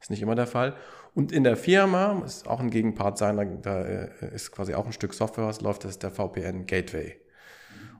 Ist 0.00 0.10
nicht 0.10 0.22
immer 0.22 0.34
der 0.34 0.46
Fall. 0.46 0.74
Und 1.14 1.32
in 1.32 1.44
der 1.44 1.56
Firma, 1.56 2.22
ist 2.24 2.46
auch 2.46 2.60
ein 2.60 2.70
Gegenpart 2.70 3.16
sein, 3.16 3.60
da, 3.62 3.82
äh, 3.82 4.34
ist 4.34 4.52
quasi 4.52 4.74
auch 4.74 4.86
ein 4.86 4.92
Stück 4.92 5.14
Software, 5.14 5.46
was 5.46 5.62
läuft, 5.62 5.84
das 5.84 5.92
ist 5.92 6.02
der 6.02 6.10
VPN 6.10 6.66
Gateway. 6.66 7.16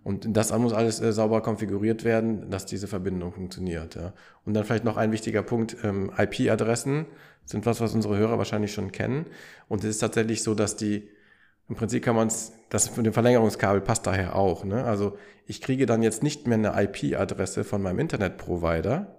Und 0.06 0.36
das 0.36 0.56
muss 0.56 0.72
alles 0.72 1.00
äh, 1.00 1.12
sauber 1.12 1.40
konfiguriert 1.40 2.04
werden, 2.04 2.48
dass 2.48 2.64
diese 2.64 2.86
Verbindung 2.86 3.32
funktioniert. 3.32 3.96
Ja. 3.96 4.12
Und 4.44 4.54
dann 4.54 4.64
vielleicht 4.64 4.84
noch 4.84 4.96
ein 4.96 5.10
wichtiger 5.10 5.42
Punkt, 5.42 5.78
ähm, 5.82 6.12
IP-Adressen 6.16 7.06
sind 7.44 7.66
was, 7.66 7.80
was 7.80 7.92
unsere 7.92 8.16
Hörer 8.16 8.38
wahrscheinlich 8.38 8.72
schon 8.72 8.92
kennen. 8.92 9.26
Und 9.66 9.82
es 9.82 9.90
ist 9.90 9.98
tatsächlich 9.98 10.44
so, 10.44 10.54
dass 10.54 10.76
die, 10.76 11.08
im 11.68 11.74
Prinzip 11.74 12.04
kann 12.04 12.14
man 12.14 12.28
es, 12.28 12.52
das 12.68 12.86
für 12.86 13.02
den 13.02 13.12
Verlängerungskabel 13.12 13.80
passt 13.80 14.06
daher 14.06 14.36
auch. 14.36 14.64
Ne? 14.64 14.84
Also 14.84 15.16
ich 15.44 15.60
kriege 15.60 15.86
dann 15.86 16.02
jetzt 16.02 16.22
nicht 16.22 16.46
mehr 16.46 16.58
eine 16.58 16.80
IP-Adresse 16.84 17.64
von 17.64 17.82
meinem 17.82 17.98
Internetprovider, 17.98 19.15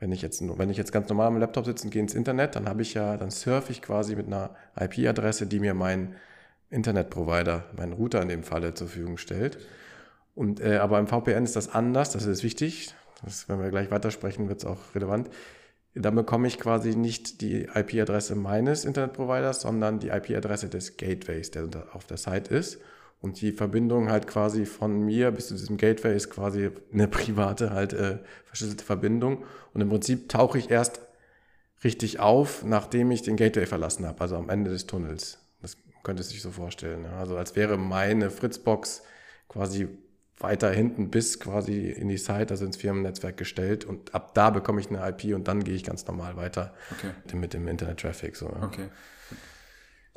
wenn 0.00 0.12
ich 0.12 0.22
jetzt, 0.22 0.40
wenn 0.40 0.70
ich 0.70 0.76
jetzt 0.76 0.92
ganz 0.92 1.08
normal 1.08 1.28
am 1.28 1.38
Laptop 1.38 1.64
sitze 1.64 1.84
und 1.84 1.90
gehe 1.90 2.02
ins 2.02 2.14
Internet, 2.14 2.56
dann 2.56 2.68
habe 2.68 2.82
ich 2.82 2.94
ja, 2.94 3.16
dann 3.16 3.30
surfe 3.30 3.72
ich 3.72 3.82
quasi 3.82 4.14
mit 4.14 4.26
einer 4.26 4.50
IP-Adresse, 4.78 5.46
die 5.46 5.60
mir 5.60 5.74
mein 5.74 6.14
Internetprovider, 6.70 7.64
mein 7.76 7.92
Router 7.92 8.22
in 8.22 8.28
dem 8.28 8.42
Falle 8.42 8.74
zur 8.74 8.88
Verfügung 8.88 9.18
stellt. 9.18 9.58
Und, 10.34 10.60
äh, 10.60 10.76
aber 10.76 10.98
im 10.98 11.08
VPN 11.08 11.44
ist 11.44 11.56
das 11.56 11.74
anders, 11.74 12.12
das 12.12 12.26
ist 12.26 12.44
wichtig. 12.44 12.94
Das, 13.24 13.48
wenn 13.48 13.60
wir 13.60 13.70
gleich 13.70 13.90
weitersprechen, 13.90 14.48
wird 14.48 14.60
es 14.60 14.64
auch 14.64 14.94
relevant. 14.94 15.30
Dann 15.94 16.14
bekomme 16.14 16.46
ich 16.46 16.60
quasi 16.60 16.94
nicht 16.94 17.40
die 17.40 17.62
IP-Adresse 17.62 18.36
meines 18.36 18.84
Internetproviders, 18.84 19.62
sondern 19.62 19.98
die 19.98 20.10
IP-Adresse 20.10 20.68
des 20.68 20.96
Gateways, 20.96 21.50
der 21.50 21.68
auf 21.92 22.04
der 22.04 22.18
Site 22.18 22.54
ist. 22.54 22.78
Und 23.20 23.40
die 23.40 23.52
Verbindung 23.52 24.10
halt 24.10 24.28
quasi 24.28 24.64
von 24.64 25.00
mir 25.04 25.32
bis 25.32 25.48
zu 25.48 25.54
diesem 25.54 25.76
Gateway 25.76 26.14
ist 26.14 26.30
quasi 26.30 26.70
eine 26.92 27.08
private, 27.08 27.70
halt 27.70 27.92
äh, 27.92 28.18
verschlüsselte 28.44 28.84
Verbindung. 28.84 29.44
Und 29.74 29.80
im 29.80 29.88
Prinzip 29.88 30.28
tauche 30.28 30.58
ich 30.58 30.70
erst 30.70 31.00
richtig 31.82 32.20
auf, 32.20 32.64
nachdem 32.64 33.10
ich 33.10 33.22
den 33.22 33.36
Gateway 33.36 33.66
verlassen 33.66 34.06
habe, 34.06 34.20
also 34.20 34.36
am 34.36 34.48
Ende 34.48 34.70
des 34.70 34.86
Tunnels. 34.86 35.38
Das 35.60 35.76
könnte 36.02 36.22
sich 36.22 36.42
so 36.42 36.50
vorstellen. 36.50 37.04
Ja. 37.04 37.18
Also 37.18 37.36
als 37.36 37.56
wäre 37.56 37.76
meine 37.76 38.30
Fritzbox 38.30 39.02
quasi 39.48 39.88
weiter 40.40 40.70
hinten 40.70 41.10
bis 41.10 41.40
quasi 41.40 41.90
in 41.90 42.08
die 42.08 42.18
Site, 42.18 42.48
also 42.50 42.64
ins 42.64 42.76
Firmennetzwerk 42.76 43.36
gestellt 43.36 43.84
und 43.84 44.14
ab 44.14 44.34
da 44.34 44.50
bekomme 44.50 44.80
ich 44.80 44.88
eine 44.88 45.06
IP 45.08 45.34
und 45.34 45.48
dann 45.48 45.64
gehe 45.64 45.74
ich 45.74 45.82
ganz 45.82 46.06
normal 46.06 46.36
weiter 46.36 46.74
okay. 46.92 47.10
mit 47.36 47.54
dem 47.54 47.66
Internet-Traffic. 47.66 48.36
So, 48.36 48.46
ja. 48.46 48.62
Okay. 48.62 48.88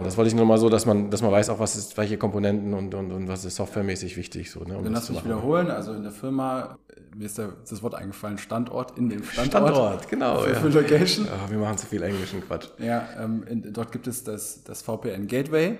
Das 0.03 0.17
wollte 0.17 0.29
ich 0.29 0.36
nur 0.36 0.46
mal 0.46 0.58
so, 0.58 0.70
dass 0.70 0.86
man, 0.86 1.10
dass 1.10 1.22
man 1.22 1.31
weiß 1.31 1.50
auch, 1.50 1.60
was 1.60 1.75
ist, 1.75 1.98
welche 1.98 2.17
Komponenten 2.17 2.74
und, 2.74 2.93
und, 2.93 3.12
und 3.12 3.27
was 3.27 3.46
ist 3.46 3.55
softwaremäßig 3.55 4.17
wichtig. 4.17 4.51
So, 4.51 4.63
ne, 4.63 4.77
um 4.77 4.84
Dann 4.84 4.93
lass 4.93 5.10
mich 5.10 5.24
wiederholen. 5.24 5.70
Also 5.70 5.93
in 5.93 6.03
der 6.03 6.12
Firma, 6.12 6.77
mir 7.15 7.25
ist 7.25 7.38
das 7.38 7.84
Wort 7.84 7.96
eingefallen, 7.96 8.38
Standort, 8.38 8.98
in 8.98 9.10
dem 9.10 9.24
Standort. 9.24 9.75
Standort, 9.75 10.10
genau. 10.10 10.39
Für, 10.39 10.53
ja. 10.53 10.60
für 10.60 10.70
Location. 10.70 11.25
Ja, 11.25 11.50
wir 11.50 11.58
machen 11.58 11.77
zu 11.77 11.88
viel 11.88 12.01
englischen 12.03 12.41
Quatsch. 12.41 12.70
Ja, 12.79 13.08
ähm, 13.20 13.43
in, 13.43 13.74
dort 13.74 13.91
gibt 13.91 14.08
es 14.08 14.24
das, 14.24 14.63
das 14.63 14.81
VPN 14.81 15.27
Gateway. 15.27 15.77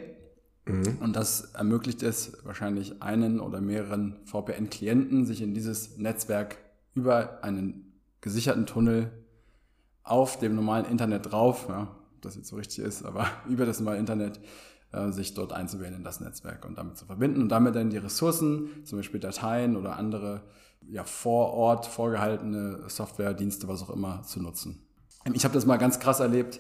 Mhm. 0.66 0.98
Und 1.02 1.16
das 1.16 1.54
ermöglicht 1.54 2.04
es 2.04 2.38
wahrscheinlich 2.44 3.02
einen 3.02 3.40
oder 3.40 3.62
mehreren 3.62 4.18
VPN-Klienten, 4.26 5.26
sich 5.26 5.42
in 5.42 5.54
dieses 5.54 5.98
Netzwerk 5.98 6.58
über 6.94 7.44
einen 7.44 7.94
gesicherten 8.22 8.66
Tunnel 8.66 9.12
auf 10.04 10.38
dem 10.40 10.56
normalen 10.56 10.86
Internet 10.86 11.32
drauf, 11.32 11.66
ja, 11.70 11.88
das 12.22 12.36
jetzt 12.36 12.48
so 12.48 12.56
richtig 12.56 12.80
ist, 12.80 13.04
aber 13.04 13.28
über 13.50 13.66
das 13.66 13.80
normale 13.80 14.00
Internet 14.00 14.40
äh, 14.92 15.12
sich 15.12 15.34
dort 15.34 15.54
einzuwählen 15.54 15.96
in 15.96 16.04
das 16.04 16.20
Netzwerk 16.20 16.66
und 16.66 16.78
damit 16.78 16.98
zu 16.98 17.06
verbinden 17.06 17.42
und 17.42 17.50
damit 17.50 17.76
dann 17.76 17.90
die 17.90 17.98
Ressourcen, 17.98 18.70
zum 18.84 19.00
Beispiel 19.00 19.20
Dateien 19.20 19.76
oder 19.76 19.98
andere 19.98 20.44
ja, 20.90 21.04
vor 21.04 21.54
Ort 21.54 21.86
vorgehaltene 21.86 22.84
Software, 22.88 23.34
Dienste, 23.34 23.68
was 23.68 23.84
auch 23.84 23.90
immer, 23.90 24.24
zu 24.24 24.42
nutzen. 24.42 24.86
Ich 25.34 25.44
habe 25.44 25.54
das 25.54 25.66
mal 25.66 25.78
ganz 25.78 26.00
krass 26.00 26.20
erlebt, 26.20 26.60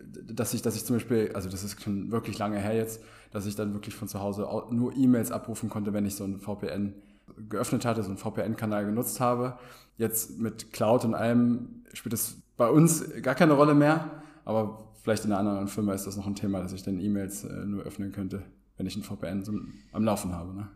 dass 0.00 0.52
ich, 0.52 0.62
dass 0.62 0.76
ich 0.76 0.84
zum 0.84 0.96
Beispiel, 0.96 1.32
also 1.34 1.48
das 1.48 1.64
ist 1.64 1.82
schon 1.82 2.10
wirklich 2.10 2.38
lange 2.38 2.58
her 2.58 2.74
jetzt, 2.74 3.00
dass 3.30 3.46
ich 3.46 3.56
dann 3.56 3.72
wirklich 3.72 3.94
von 3.94 4.08
zu 4.08 4.20
Hause 4.20 4.46
nur 4.70 4.94
E-Mails 4.94 5.32
abrufen 5.32 5.70
konnte, 5.70 5.92
wenn 5.92 6.04
ich 6.04 6.16
so 6.16 6.24
ein 6.24 6.40
VPN 6.40 6.94
geöffnet 7.48 7.84
hatte, 7.84 8.02
so 8.02 8.10
einen 8.10 8.18
VPN-Kanal 8.18 8.84
genutzt 8.84 9.20
habe. 9.20 9.58
Jetzt 9.96 10.38
mit 10.38 10.72
Cloud 10.72 11.04
und 11.04 11.14
allem 11.14 11.84
spielt 11.92 12.12
das 12.12 12.36
bei 12.56 12.68
uns 12.68 13.04
gar 13.22 13.34
keine 13.34 13.54
Rolle 13.54 13.74
mehr. 13.74 14.22
aber 14.44 14.91
vielleicht 15.02 15.24
in 15.24 15.32
einer 15.32 15.40
anderen 15.40 15.68
Firma 15.68 15.94
ist 15.94 16.06
das 16.06 16.16
noch 16.16 16.26
ein 16.26 16.34
Thema, 16.34 16.60
dass 16.60 16.72
ich 16.72 16.82
dann 16.82 16.98
E-Mails 16.98 17.44
äh, 17.44 17.64
nur 17.66 17.82
öffnen 17.82 18.12
könnte, 18.12 18.42
wenn 18.76 18.86
ich 18.86 18.96
ein 18.96 19.02
VPN 19.02 19.44
am 19.92 20.04
Laufen 20.04 20.32
habe. 20.32 20.54
Ne? 20.54 20.68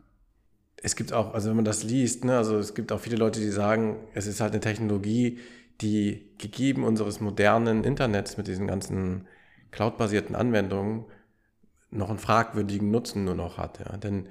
Es 0.82 0.96
gibt 0.96 1.12
auch, 1.12 1.32
also 1.32 1.48
wenn 1.48 1.56
man 1.56 1.64
das 1.64 1.82
liest, 1.82 2.24
ne, 2.24 2.36
also 2.36 2.58
es 2.58 2.74
gibt 2.74 2.92
auch 2.92 3.00
viele 3.00 3.16
Leute, 3.16 3.40
die 3.40 3.50
sagen, 3.50 3.96
es 4.14 4.26
ist 4.26 4.40
halt 4.40 4.52
eine 4.52 4.60
Technologie, 4.60 5.38
die 5.80 6.30
gegeben 6.38 6.84
unseres 6.84 7.20
modernen 7.20 7.84
Internets 7.84 8.36
mit 8.36 8.46
diesen 8.46 8.66
ganzen 8.66 9.26
cloud-basierten 9.70 10.34
Anwendungen 10.34 11.04
noch 11.90 12.10
einen 12.10 12.18
fragwürdigen 12.18 12.90
Nutzen 12.90 13.24
nur 13.24 13.34
noch 13.34 13.58
hat. 13.58 13.78
Ja. 13.80 13.96
Denn, 13.96 14.28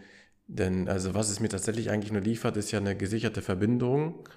denn 0.47 0.87
also 0.87 1.13
was 1.13 1.29
es 1.29 1.39
mir 1.39 1.49
tatsächlich 1.49 1.89
eigentlich 1.89 2.11
nur 2.11 2.21
liefert, 2.21 2.57
ist 2.57 2.71
ja 2.71 2.79
eine 2.79 2.95
gesicherte 2.95 3.41
Verbindung. 3.41 4.27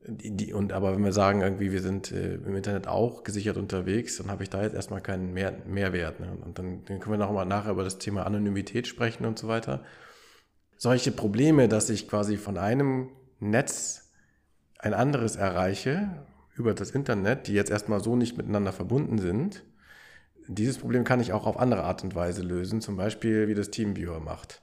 Die, 0.00 0.52
und 0.52 0.72
aber 0.72 0.94
wenn 0.94 1.04
wir 1.04 1.12
sagen, 1.12 1.40
irgendwie, 1.40 1.72
wir 1.72 1.82
sind 1.82 2.12
äh, 2.12 2.34
im 2.34 2.54
Internet 2.54 2.86
auch 2.86 3.24
gesichert 3.24 3.56
unterwegs, 3.56 4.16
dann 4.18 4.30
habe 4.30 4.44
ich 4.44 4.50
da 4.50 4.62
jetzt 4.62 4.74
erstmal 4.74 5.00
keinen 5.00 5.32
Mehr, 5.32 5.58
Mehrwert. 5.66 6.20
Ne? 6.20 6.36
Und 6.44 6.58
dann, 6.58 6.84
dann 6.84 7.00
können 7.00 7.14
wir 7.14 7.18
noch 7.18 7.32
mal 7.32 7.44
nachher 7.44 7.72
über 7.72 7.84
das 7.84 7.98
Thema 7.98 8.24
Anonymität 8.24 8.86
sprechen 8.86 9.26
und 9.26 9.38
so 9.38 9.48
weiter. 9.48 9.84
Solche 10.76 11.10
Probleme, 11.10 11.68
dass 11.68 11.90
ich 11.90 12.08
quasi 12.08 12.36
von 12.36 12.56
einem 12.56 13.10
Netz 13.40 14.12
ein 14.78 14.94
anderes 14.94 15.34
erreiche 15.34 16.24
über 16.54 16.74
das 16.74 16.92
Internet, 16.92 17.48
die 17.48 17.54
jetzt 17.54 17.70
erstmal 17.70 18.02
so 18.02 18.14
nicht 18.14 18.36
miteinander 18.36 18.72
verbunden 18.72 19.18
sind, 19.18 19.64
dieses 20.48 20.78
Problem 20.78 21.04
kann 21.04 21.20
ich 21.20 21.32
auch 21.32 21.46
auf 21.46 21.58
andere 21.58 21.84
Art 21.84 22.02
und 22.02 22.14
Weise 22.14 22.42
lösen, 22.42 22.80
zum 22.80 22.96
Beispiel 22.96 23.48
wie 23.48 23.54
das 23.54 23.70
TeamViewer 23.70 24.18
macht. 24.18 24.62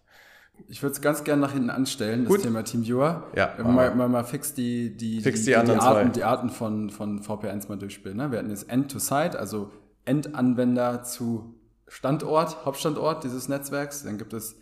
Ich 0.67 0.81
würde 0.81 0.93
es 0.93 1.01
ganz 1.01 1.23
gerne 1.23 1.41
nach 1.41 1.51
hinten 1.51 1.69
anstellen, 1.69 2.25
Gut. 2.25 2.37
das 2.37 2.43
Thema 2.43 2.63
TeamViewer. 2.63 3.27
Ja, 3.35 3.55
mal, 3.63 3.93
mal, 3.93 4.09
mal 4.09 4.23
fix 4.23 4.53
die, 4.53 4.95
die, 4.95 5.21
Fix 5.21 5.41
die 5.41 5.47
die, 5.47 5.55
anderen 5.55 5.79
Arten, 5.79 6.11
die 6.11 6.23
Arten 6.23 6.49
von, 6.49 6.89
von 6.89 7.21
VPNs 7.21 7.69
mal 7.69 7.77
durchspielen. 7.77 8.17
Ne? 8.17 8.31
Wir 8.31 8.39
hatten 8.39 8.49
jetzt 8.49 8.69
End-to-Site, 8.69 9.37
also 9.37 9.71
Endanwender 10.05 11.03
zu 11.03 11.55
Standort, 11.87 12.65
Hauptstandort 12.65 13.23
dieses 13.23 13.47
Netzwerks. 13.47 14.03
Dann 14.03 14.17
gibt 14.17 14.33
es 14.33 14.55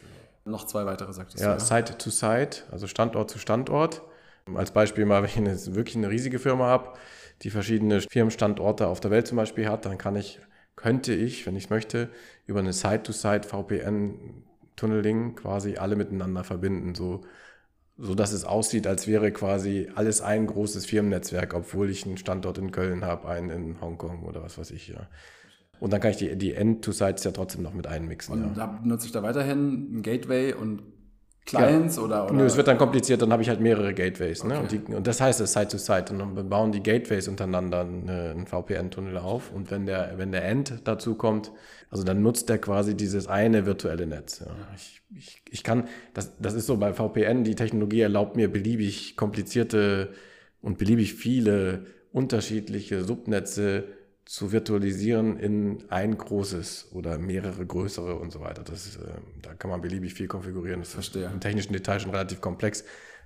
noch 0.46 0.66
zwei 0.66 0.86
weitere, 0.86 1.14
sagtest 1.14 1.44
Ja, 1.44 1.54
du. 1.54 1.60
Site 1.60 1.98
to 1.98 2.10
Site, 2.10 2.64
also 2.72 2.88
Standort 2.88 3.30
zu 3.30 3.40
Standort. 3.40 4.02
Als 4.56 4.72
Beispiel 4.72 5.06
mal, 5.06 5.22
wenn 5.24 5.30
ich 5.30 5.38
eine, 5.38 5.76
wirklich 5.76 5.96
eine 5.96 6.10
riesige 6.10 6.40
Firma 6.40 6.66
habe, 6.66 6.94
die 7.42 7.50
verschiedene 7.50 8.02
Firmenstandorte 8.02 8.88
auf 8.88 9.00
der 9.00 9.12
Welt 9.12 9.28
zum 9.28 9.38
Beispiel 9.38 9.70
hat, 9.70 9.86
dann 9.86 9.98
kann 9.98 10.16
ich, 10.16 10.40
könnte 10.76 11.14
ich, 11.14 11.46
wenn 11.46 11.56
ich 11.56 11.66
es 11.66 11.70
möchte, 11.70 12.10
über 12.46 12.60
eine 12.60 12.74
Site-to-Site 12.74 13.48
VPN-Tunneling 14.76 15.36
quasi 15.36 15.78
alle 15.78 15.96
miteinander 15.96 16.44
verbinden, 16.44 16.96
so, 16.96 17.22
so 17.98 18.16
dass 18.16 18.32
es 18.32 18.46
aussieht, 18.46 18.88
als 18.88 19.08
wäre 19.08 19.32
quasi 19.32 19.90
alles 19.96 20.22
ein 20.22 20.48
großes 20.48 20.86
Firmennetzwerk, 20.86 21.54
obwohl 21.54 21.90
ich 21.90 22.06
einen 22.06 22.18
Standort 22.18 22.58
in 22.58 22.72
Köln 22.72 23.06
habe, 23.06 23.28
einen 23.28 23.50
in 23.50 23.82
Hongkong 23.82 24.24
oder 24.24 24.44
was 24.44 24.58
weiß 24.58 24.72
ich, 24.72 24.90
ja. 24.90 25.08
Und 25.80 25.92
dann 25.92 26.00
kann 26.00 26.12
ich 26.12 26.18
die, 26.18 26.36
die 26.38 26.54
End-to-Sites 26.54 27.24
ja 27.26 27.32
trotzdem 27.32 27.62
noch 27.62 27.74
mit 27.74 27.88
einmixen. 27.88 28.34
Und 28.34 28.42
ja. 28.42 28.54
da 28.56 28.66
benutze 28.68 29.06
ich 29.06 29.12
da 29.12 29.22
weiterhin 29.22 29.98
ein 29.98 30.02
Gateway 30.02 30.54
und 30.54 30.82
Clients 31.46 32.00
oder, 32.00 32.26
oder 32.26 32.34
Nö, 32.34 32.46
es 32.46 32.56
wird 32.56 32.68
dann 32.68 32.78
kompliziert, 32.78 33.22
dann 33.22 33.32
habe 33.32 33.42
ich 33.42 33.50
halt 33.50 33.60
mehrere 33.60 33.94
Gateways. 33.94 34.44
Ne? 34.44 34.54
Okay. 34.54 34.62
Und, 34.62 34.72
die, 34.72 34.96
und 34.96 35.08
das 35.08 35.20
heißt 35.20 35.42
es 35.42 35.54
Site-to-Site. 35.54 36.14
Und 36.14 36.20
dann 36.20 36.50
bauen 36.50 36.72
die 36.72 36.82
Gateways 36.82 37.28
untereinander 37.28 37.82
eine, 37.82 38.32
einen 38.32 38.48
VPN-Tunnel 38.48 39.18
auf. 39.18 39.52
Und 39.52 39.70
wenn 39.70 39.86
der, 39.86 40.14
wenn 40.18 40.32
der 40.32 40.46
End 40.46 40.82
dazu 40.86 41.16
kommt, 41.16 41.52
also 41.90 42.04
dann 42.04 42.22
nutzt 42.22 42.50
der 42.50 42.60
quasi 42.60 42.96
dieses 42.96 43.28
eine 43.28 43.66
virtuelle 43.66 44.08
Netz. 44.08 44.40
Ja. 44.40 44.56
Ich, 44.76 45.02
ich, 45.16 45.42
ich 45.50 45.64
kann, 45.64 45.88
das, 46.14 46.32
das 46.40 46.54
ist 46.54 46.66
so 46.66 46.78
bei 46.78 46.94
VPN, 46.94 47.44
die 47.44 47.56
Technologie 47.56 48.02
erlaubt 48.02 48.36
mir 48.36 48.52
beliebig 48.52 49.18
komplizierte 49.18 50.14
und 50.62 50.78
beliebig 50.78 51.14
viele 51.14 51.86
unterschiedliche 52.14 53.04
Subnetze 53.04 53.84
zu 54.26 54.52
virtualisieren 54.52 55.38
in 55.38 55.84
ein 55.90 56.18
großes 56.18 56.90
oder 56.94 57.18
mehrere 57.18 57.66
größere 57.66 58.16
und 58.16 58.32
so 58.32 58.40
weiter. 58.40 58.64
Das 58.64 58.86
ist, 58.86 58.96
äh, 58.98 59.20
da 59.42 59.54
kann 59.54 59.70
man 59.70 59.82
beliebig 59.82 60.14
viel 60.14 60.28
konfigurieren. 60.28 60.80
Das 60.80 60.94
Verstehe. 60.94 61.26
ist 61.26 61.34
im 61.34 61.40
technischen 61.40 61.74
Detail 61.74 62.00
schon 62.00 62.12
relativ 62.12 62.40
komplex. 62.40 62.84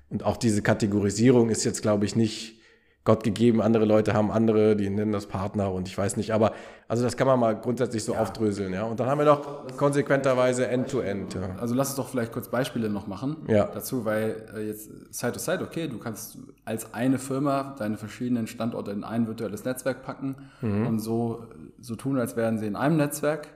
Und 0.10 0.24
auch 0.24 0.38
diese 0.38 0.62
Kategorisierung 0.62 1.50
ist 1.50 1.66
jetzt, 1.66 1.82
glaube 1.82 2.06
ich, 2.06 2.16
nicht 2.16 2.60
Gott 3.08 3.24
gegeben. 3.24 3.62
Andere 3.62 3.86
Leute 3.86 4.14
haben 4.14 4.32
andere, 4.32 4.76
die 4.76 4.90
nennen 4.90 5.14
das 5.14 5.28
Partner 5.28 5.72
und 5.72 5.88
ich 5.88 5.98
weiß 5.98 6.18
nicht. 6.18 6.34
Aber 6.34 6.52
also 6.90 7.04
das 7.06 7.16
kann 7.16 7.26
man 7.26 7.40
mal 7.40 7.54
grundsätzlich 7.54 8.04
so 8.04 8.14
aufdröseln. 8.16 8.74
Ja. 8.74 8.84
Und 8.84 9.00
dann 9.00 9.08
haben 9.08 9.18
wir 9.20 9.26
noch 9.26 9.66
konsequenterweise 9.78 10.68
End-to-End. 10.68 11.36
Ja. 11.36 11.56
Also 11.58 11.74
lass 11.74 11.88
uns 11.88 11.96
doch 11.96 12.10
vielleicht 12.10 12.34
kurz 12.34 12.50
Beispiele 12.50 12.90
noch 12.90 13.08
machen 13.08 13.38
Ja. 13.48 13.64
dazu, 13.74 14.04
weil 14.04 14.46
äh, 14.54 14.68
jetzt 14.68 14.90
Side-to-Side, 15.14 15.64
okay, 15.64 15.88
du 15.88 16.00
kannst 16.00 16.38
als 16.66 16.94
eine 16.94 17.18
Firma 17.18 17.76
deine 17.80 17.96
verschiedenen 17.98 18.46
Standorte 18.46 18.92
in 18.92 19.06
ein 19.06 19.26
virtuelles 19.26 19.64
Netzwerk 19.64 20.04
packen 20.04 20.36
und 20.62 21.00
so, 21.00 21.46
so 21.80 21.96
tun, 21.96 22.20
als 22.20 22.36
wären 22.36 22.58
sie 22.58 22.68
in 22.68 22.76
einem 22.76 22.98
Netzwerk. 22.98 23.48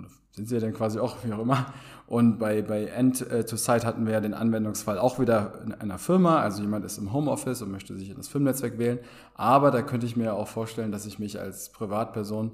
Oder 0.00 0.08
sind 0.32 0.48
sie 0.48 0.56
ja 0.56 0.60
dann 0.60 0.74
quasi 0.74 0.98
auch, 0.98 1.16
wie 1.22 1.32
auch 1.32 1.38
immer. 1.38 1.66
Und 2.06 2.38
bei, 2.38 2.60
bei 2.62 2.84
End-to-Site 2.84 3.86
hatten 3.86 4.04
wir 4.04 4.12
ja 4.12 4.20
den 4.20 4.34
Anwendungsfall 4.34 4.98
auch 4.98 5.18
wieder 5.18 5.60
in 5.64 5.72
einer 5.72 5.98
Firma. 5.98 6.40
Also 6.40 6.60
jemand 6.60 6.84
ist 6.84 6.98
im 6.98 7.12
Homeoffice 7.12 7.62
und 7.62 7.70
möchte 7.70 7.96
sich 7.96 8.10
in 8.10 8.16
das 8.16 8.28
Firmennetzwerk 8.28 8.78
wählen. 8.78 8.98
Aber 9.34 9.70
da 9.70 9.80
könnte 9.82 10.04
ich 10.06 10.16
mir 10.16 10.34
auch 10.34 10.48
vorstellen, 10.48 10.92
dass 10.92 11.06
ich 11.06 11.18
mich 11.18 11.40
als 11.40 11.70
Privatperson 11.70 12.52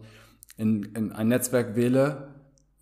in, 0.56 0.84
in 0.94 1.12
ein 1.12 1.28
Netzwerk 1.28 1.74
wähle, 1.74 2.28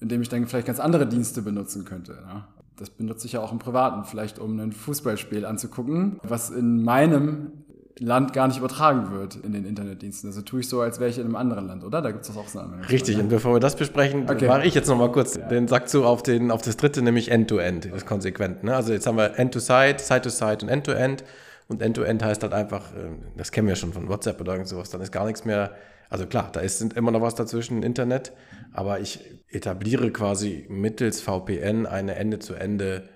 in 0.01 0.09
dem 0.09 0.21
ich 0.21 0.29
dann 0.29 0.47
vielleicht 0.47 0.67
ganz 0.67 0.81
andere 0.81 1.07
Dienste 1.07 1.43
benutzen 1.43 1.85
könnte. 1.85 2.19
Ja. 2.27 2.49
Das 2.77 2.91
benutze 2.91 3.27
ich 3.27 3.33
ja 3.33 3.41
auch 3.41 3.51
im 3.51 3.59
Privaten, 3.59 4.05
vielleicht 4.05 4.39
um 4.39 4.59
ein 4.61 4.73
Fußballspiel 4.73 5.45
anzugucken, 5.45 6.21
was 6.23 6.51
in 6.51 6.83
meinem 6.85 7.65
Land 8.01 8.33
gar 8.33 8.47
nicht 8.49 8.59
übertragen 8.59 9.11
wird 9.13 9.37
in 9.37 9.53
den 9.53 9.65
Internetdiensten. 9.65 10.31
Also 10.31 10.43
tue 10.43 10.61
ich 10.61 10.69
so, 10.69 10.81
als 10.81 11.01
wäre 11.01 11.11
ich 11.11 11.19
in 11.19 11.25
einem 11.25 11.37
anderen 11.37 11.67
Land, 11.67 11.85
oder? 11.85 12.01
Da 12.01 12.11
gibt 12.11 12.23
es 12.23 12.29
das 12.29 12.37
auch 12.37 12.49
so 12.49 12.59
eine 12.59 12.69
Anwendung. 12.69 12.91
Richtig, 12.91 13.19
und 13.19 13.29
bevor 13.29 13.55
wir 13.55 13.61
das 13.61 13.77
besprechen, 13.77 14.29
Okay. 14.29 14.47
mache 14.47 14.67
ich 14.67 14.75
jetzt 14.75 14.89
noch 14.89 14.97
mal 14.99 15.11
kurz 15.11 15.39
den 15.51 15.67
Sack 15.69 15.89
zu 15.89 16.05
auf, 16.05 16.23
den, 16.23 16.51
auf 16.51 16.63
das 16.63 16.77
dritte, 16.77 17.03
nämlich 17.03 17.31
End-to-End, 17.31 17.87
das 17.87 17.93
ist 17.93 18.07
konsequent. 18.07 18.63
Ne? 18.65 18.75
Also 18.75 18.93
jetzt 18.93 19.07
haben 19.07 19.17
wir 19.17 19.39
End-to-Site, 19.39 19.99
Site-to-Site 19.99 20.65
und 20.65 20.69
End-to-End. 20.69 21.25
Und 21.67 21.83
End-to-End 21.83 22.23
heißt 22.23 22.43
halt 22.43 22.53
einfach, 22.55 22.95
äh, 22.95 23.11
das 23.37 23.53
kennen 23.53 23.69
wir 23.69 23.77
schon 23.77 23.93
von 23.93 24.09
WhatsApp 24.09 24.41
oder 24.41 24.53
irgend 24.53 24.69
sowas, 24.69 24.91
dann 24.91 25.01
ist 25.01 25.13
gar 25.13 25.27
nichts 25.27 25.45
mehr, 25.45 25.73
also 26.09 26.25
klar, 26.27 26.51
da 26.53 26.61
ist 26.61 26.81
immer 26.81 27.11
noch 27.11 27.21
was 27.21 27.35
dazwischen, 27.35 27.83
Internet, 27.83 28.33
aber 28.73 29.01
ich 29.01 29.21
etabliere 29.51 30.11
quasi 30.11 30.67
mittels 30.71 31.21
VPN 31.21 31.85
eine 31.87 32.15
Ende-zu-Ende 32.15 33.09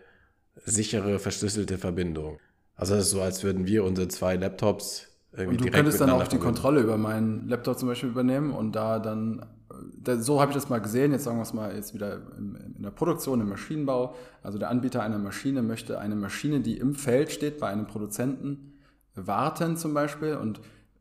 sichere, 0.64 1.18
verschlüsselte 1.18 1.78
Verbindung. 1.78 2.38
Also 2.75 2.95
das 2.95 3.05
ist 3.05 3.11
so, 3.11 3.21
als 3.21 3.45
würden 3.45 3.67
wir 3.67 3.85
unsere 3.85 4.09
zwei 4.09 4.37
Laptops 4.37 5.09
irgendwie 5.33 5.59
Und 5.59 5.67
du 5.67 5.71
könntest 5.71 6.00
dann 6.00 6.11
auch 6.11 6.23
die 6.23 6.37
verbinden. 6.37 6.45
Kontrolle 6.45 6.81
über 6.81 6.97
meinen 6.99 7.49
Laptop 7.49 7.79
zum 7.79 7.88
Beispiel 7.88 8.11
übernehmen 8.11 8.50
und 8.50 8.73
da 8.73 8.99
dann, 8.99 9.47
da, 9.97 10.19
so 10.19 10.41
habe 10.41 10.50
ich 10.50 10.57
das 10.57 10.69
mal 10.69 10.81
gesehen, 10.81 11.12
jetzt 11.12 11.25
sagen 11.25 11.38
wir 11.38 11.43
es 11.43 11.52
mal 11.52 11.75
jetzt 11.75 11.95
wieder 11.95 12.21
im, 12.37 12.57
in 12.76 12.83
der 12.83 12.91
Produktion, 12.91 13.41
im 13.41 13.49
Maschinenbau. 13.49 14.14
Also 14.43 14.59
der 14.59 14.71
Anbieter 14.71 15.02
einer 15.02 15.19
Maschine 15.19 15.62
möchte 15.62 15.99
eine 15.99 16.17
Maschine, 16.17 16.61
die 16.61 16.76
im 16.79 16.95
Feld 16.95 17.33
steht, 17.33 17.59
bei 17.59 17.69
einem 17.69 17.87
Produzenten 17.87 18.75
warten 19.14 19.76
zum 19.76 19.95
Beispiel 19.95 20.35
und 20.37 20.61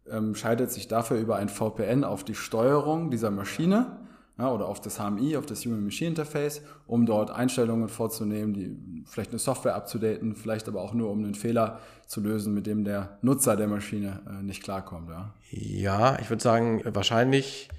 ähm, 0.10 0.36
schaltet 0.36 0.72
sich 0.72 0.88
dafür 0.88 1.18
über 1.18 1.38
ein 1.38 1.50
VPN 1.50 2.04
auf 2.04 2.24
die 2.24 2.36
Steuerung 2.36 3.12
dieser 3.12 3.32
Maschine 3.32 3.98
ja, 4.38 4.52
oder 4.52 4.68
auf 4.68 4.82
das 4.82 4.98
HMI, 4.98 5.38
auf 5.38 5.46
das 5.46 5.66
Human 5.66 5.84
Machine 5.84 6.10
Interface, 6.10 6.62
um 6.88 7.06
dort 7.06 7.32
Einstellungen 7.32 7.90
vorzunehmen, 7.90 8.54
die 8.54 9.04
vielleicht 9.06 9.32
eine 9.32 9.40
Software 9.40 9.76
abzudaten, 9.76 10.36
vielleicht 10.36 10.68
aber 10.68 10.82
auch 10.82 10.94
nur 10.94 11.12
um 11.12 11.24
einen 11.24 11.36
Fehler 11.36 11.80
zu 12.08 12.22
lösen, 12.22 12.54
mit 12.54 12.66
dem 12.66 12.84
der 12.84 13.18
Nutzer 13.22 13.56
der 13.56 13.68
Maschine 13.68 14.22
äh, 14.28 14.44
nicht 14.44 14.64
klarkommt. 14.64 15.10
Ja. 15.10 15.34
Ja, 15.52 16.20
ich 16.20 16.30
würde 16.30 16.42
sagen, 16.42 16.82
wahrscheinlich 16.86 17.70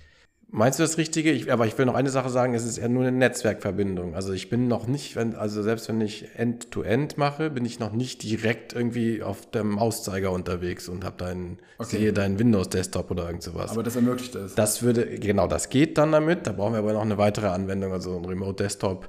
meinst 0.53 0.79
du 0.79 0.85
das 0.85 0.99
Richtige? 0.99 1.33
Ich, 1.33 1.53
aber 1.53 1.67
ich 1.67 1.77
will 1.77 1.87
noch 1.87 1.95
eine 1.95 2.11
Sache 2.11 2.31
sagen, 2.31 2.55
es 2.55 2.65
ist 2.65 2.79
eher 2.79 2.89
nur 2.89 3.03
eine 3.03 3.11
Netzwerkverbindung. 3.11 4.15
Also 4.15 4.33
ich 4.33 4.49
bin 4.49 4.69
noch 4.69 4.87
nicht, 4.87 5.17
wenn, 5.17 5.35
also 5.35 5.63
selbst 5.63 5.89
wenn 5.89 6.01
ich 6.01 6.29
End-to-End 6.37 7.19
mache, 7.19 7.51
bin 7.51 7.65
ich 7.65 7.81
noch 7.81 7.93
nicht 7.93 8.23
direkt 8.23 8.73
irgendwie 8.73 9.23
auf 9.23 9.51
dem 9.51 9.71
Mauszeiger 9.71 10.31
unterwegs 10.31 10.89
und 10.89 11.05
habe 11.05 11.17
deinen, 11.17 11.59
Okay. 11.79 11.97
sehe 11.97 12.13
deinen 12.13 12.39
Windows-Desktop 12.39 13.11
oder 13.11 13.27
irgend 13.27 13.43
sowas. 13.43 13.73
Aber 13.73 13.83
das 13.83 13.97
ermöglicht 13.97 14.35
es. 14.37 14.55
Das 14.55 14.83
würde, 14.83 15.19
genau, 15.19 15.49
das 15.49 15.69
geht 15.69 15.99
dann 15.99 16.13
damit. 16.13 16.47
Da 16.47 16.53
brauchen 16.53 16.75
wir 16.75 16.79
aber 16.79 16.93
noch 16.93 17.03
eine 17.03 17.19
weitere 17.19 17.49
Anwendung, 17.49 17.93
also 17.93 18.17
ein 18.17 18.25
Remote-Desktop 18.25 19.09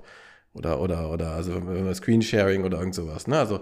oder, 0.53 0.79
oder, 0.81 1.11
oder, 1.11 1.31
also 1.31 1.53
Screensharing 1.93 2.63
oder 2.63 2.77
irgend 2.79 2.95
sowas. 2.95 3.27
Ne? 3.27 3.37
Also 3.39 3.61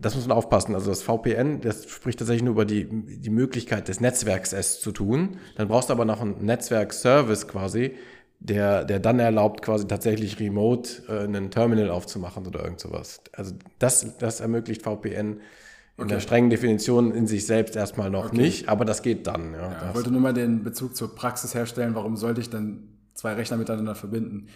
das 0.00 0.14
muss 0.14 0.26
man 0.26 0.36
aufpassen. 0.36 0.74
Also 0.74 0.90
das 0.90 1.02
VPN, 1.02 1.60
das 1.60 1.88
spricht 1.88 2.18
tatsächlich 2.18 2.42
nur 2.42 2.52
über 2.52 2.64
die, 2.64 2.86
die 2.88 3.30
Möglichkeit 3.30 3.88
des 3.88 4.00
Netzwerks, 4.00 4.52
es 4.52 4.80
zu 4.80 4.90
tun. 4.92 5.36
Dann 5.56 5.68
brauchst 5.68 5.88
du 5.88 5.92
aber 5.92 6.04
noch 6.04 6.20
einen 6.20 6.44
Netzwerk-Service 6.44 7.46
quasi, 7.46 7.94
der, 8.40 8.84
der 8.84 8.98
dann 8.98 9.20
erlaubt, 9.20 9.62
quasi 9.62 9.86
tatsächlich 9.86 10.40
remote 10.40 11.02
äh, 11.08 11.24
einen 11.24 11.50
Terminal 11.50 11.90
aufzumachen 11.90 12.46
oder 12.46 12.64
irgend 12.64 12.80
sowas. 12.80 13.20
Also 13.32 13.54
das, 13.78 14.18
das 14.18 14.40
ermöglicht 14.40 14.82
VPN 14.82 15.40
in 15.98 16.08
der 16.08 16.20
strengen 16.20 16.50
Definition 16.50 17.12
in 17.12 17.26
sich 17.28 17.46
selbst 17.46 17.76
erstmal 17.76 18.10
noch 18.10 18.26
Okay. 18.26 18.38
nicht, 18.38 18.68
aber 18.68 18.84
das 18.84 19.02
geht 19.02 19.26
dann. 19.28 19.52
Ja, 19.52 19.70
Ja, 19.70 19.88
ich 19.90 19.94
wollte 19.94 20.10
nur 20.10 20.20
mal 20.22 20.32
den 20.32 20.64
Bezug 20.64 20.96
zur 20.96 21.14
Praxis 21.14 21.54
herstellen. 21.54 21.94
Warum 21.94 22.16
sollte 22.16 22.40
ich 22.40 22.50
dann 22.50 22.88
zwei 23.14 23.34
Rechner 23.34 23.58
miteinander 23.58 23.94
verbinden? 23.94 24.48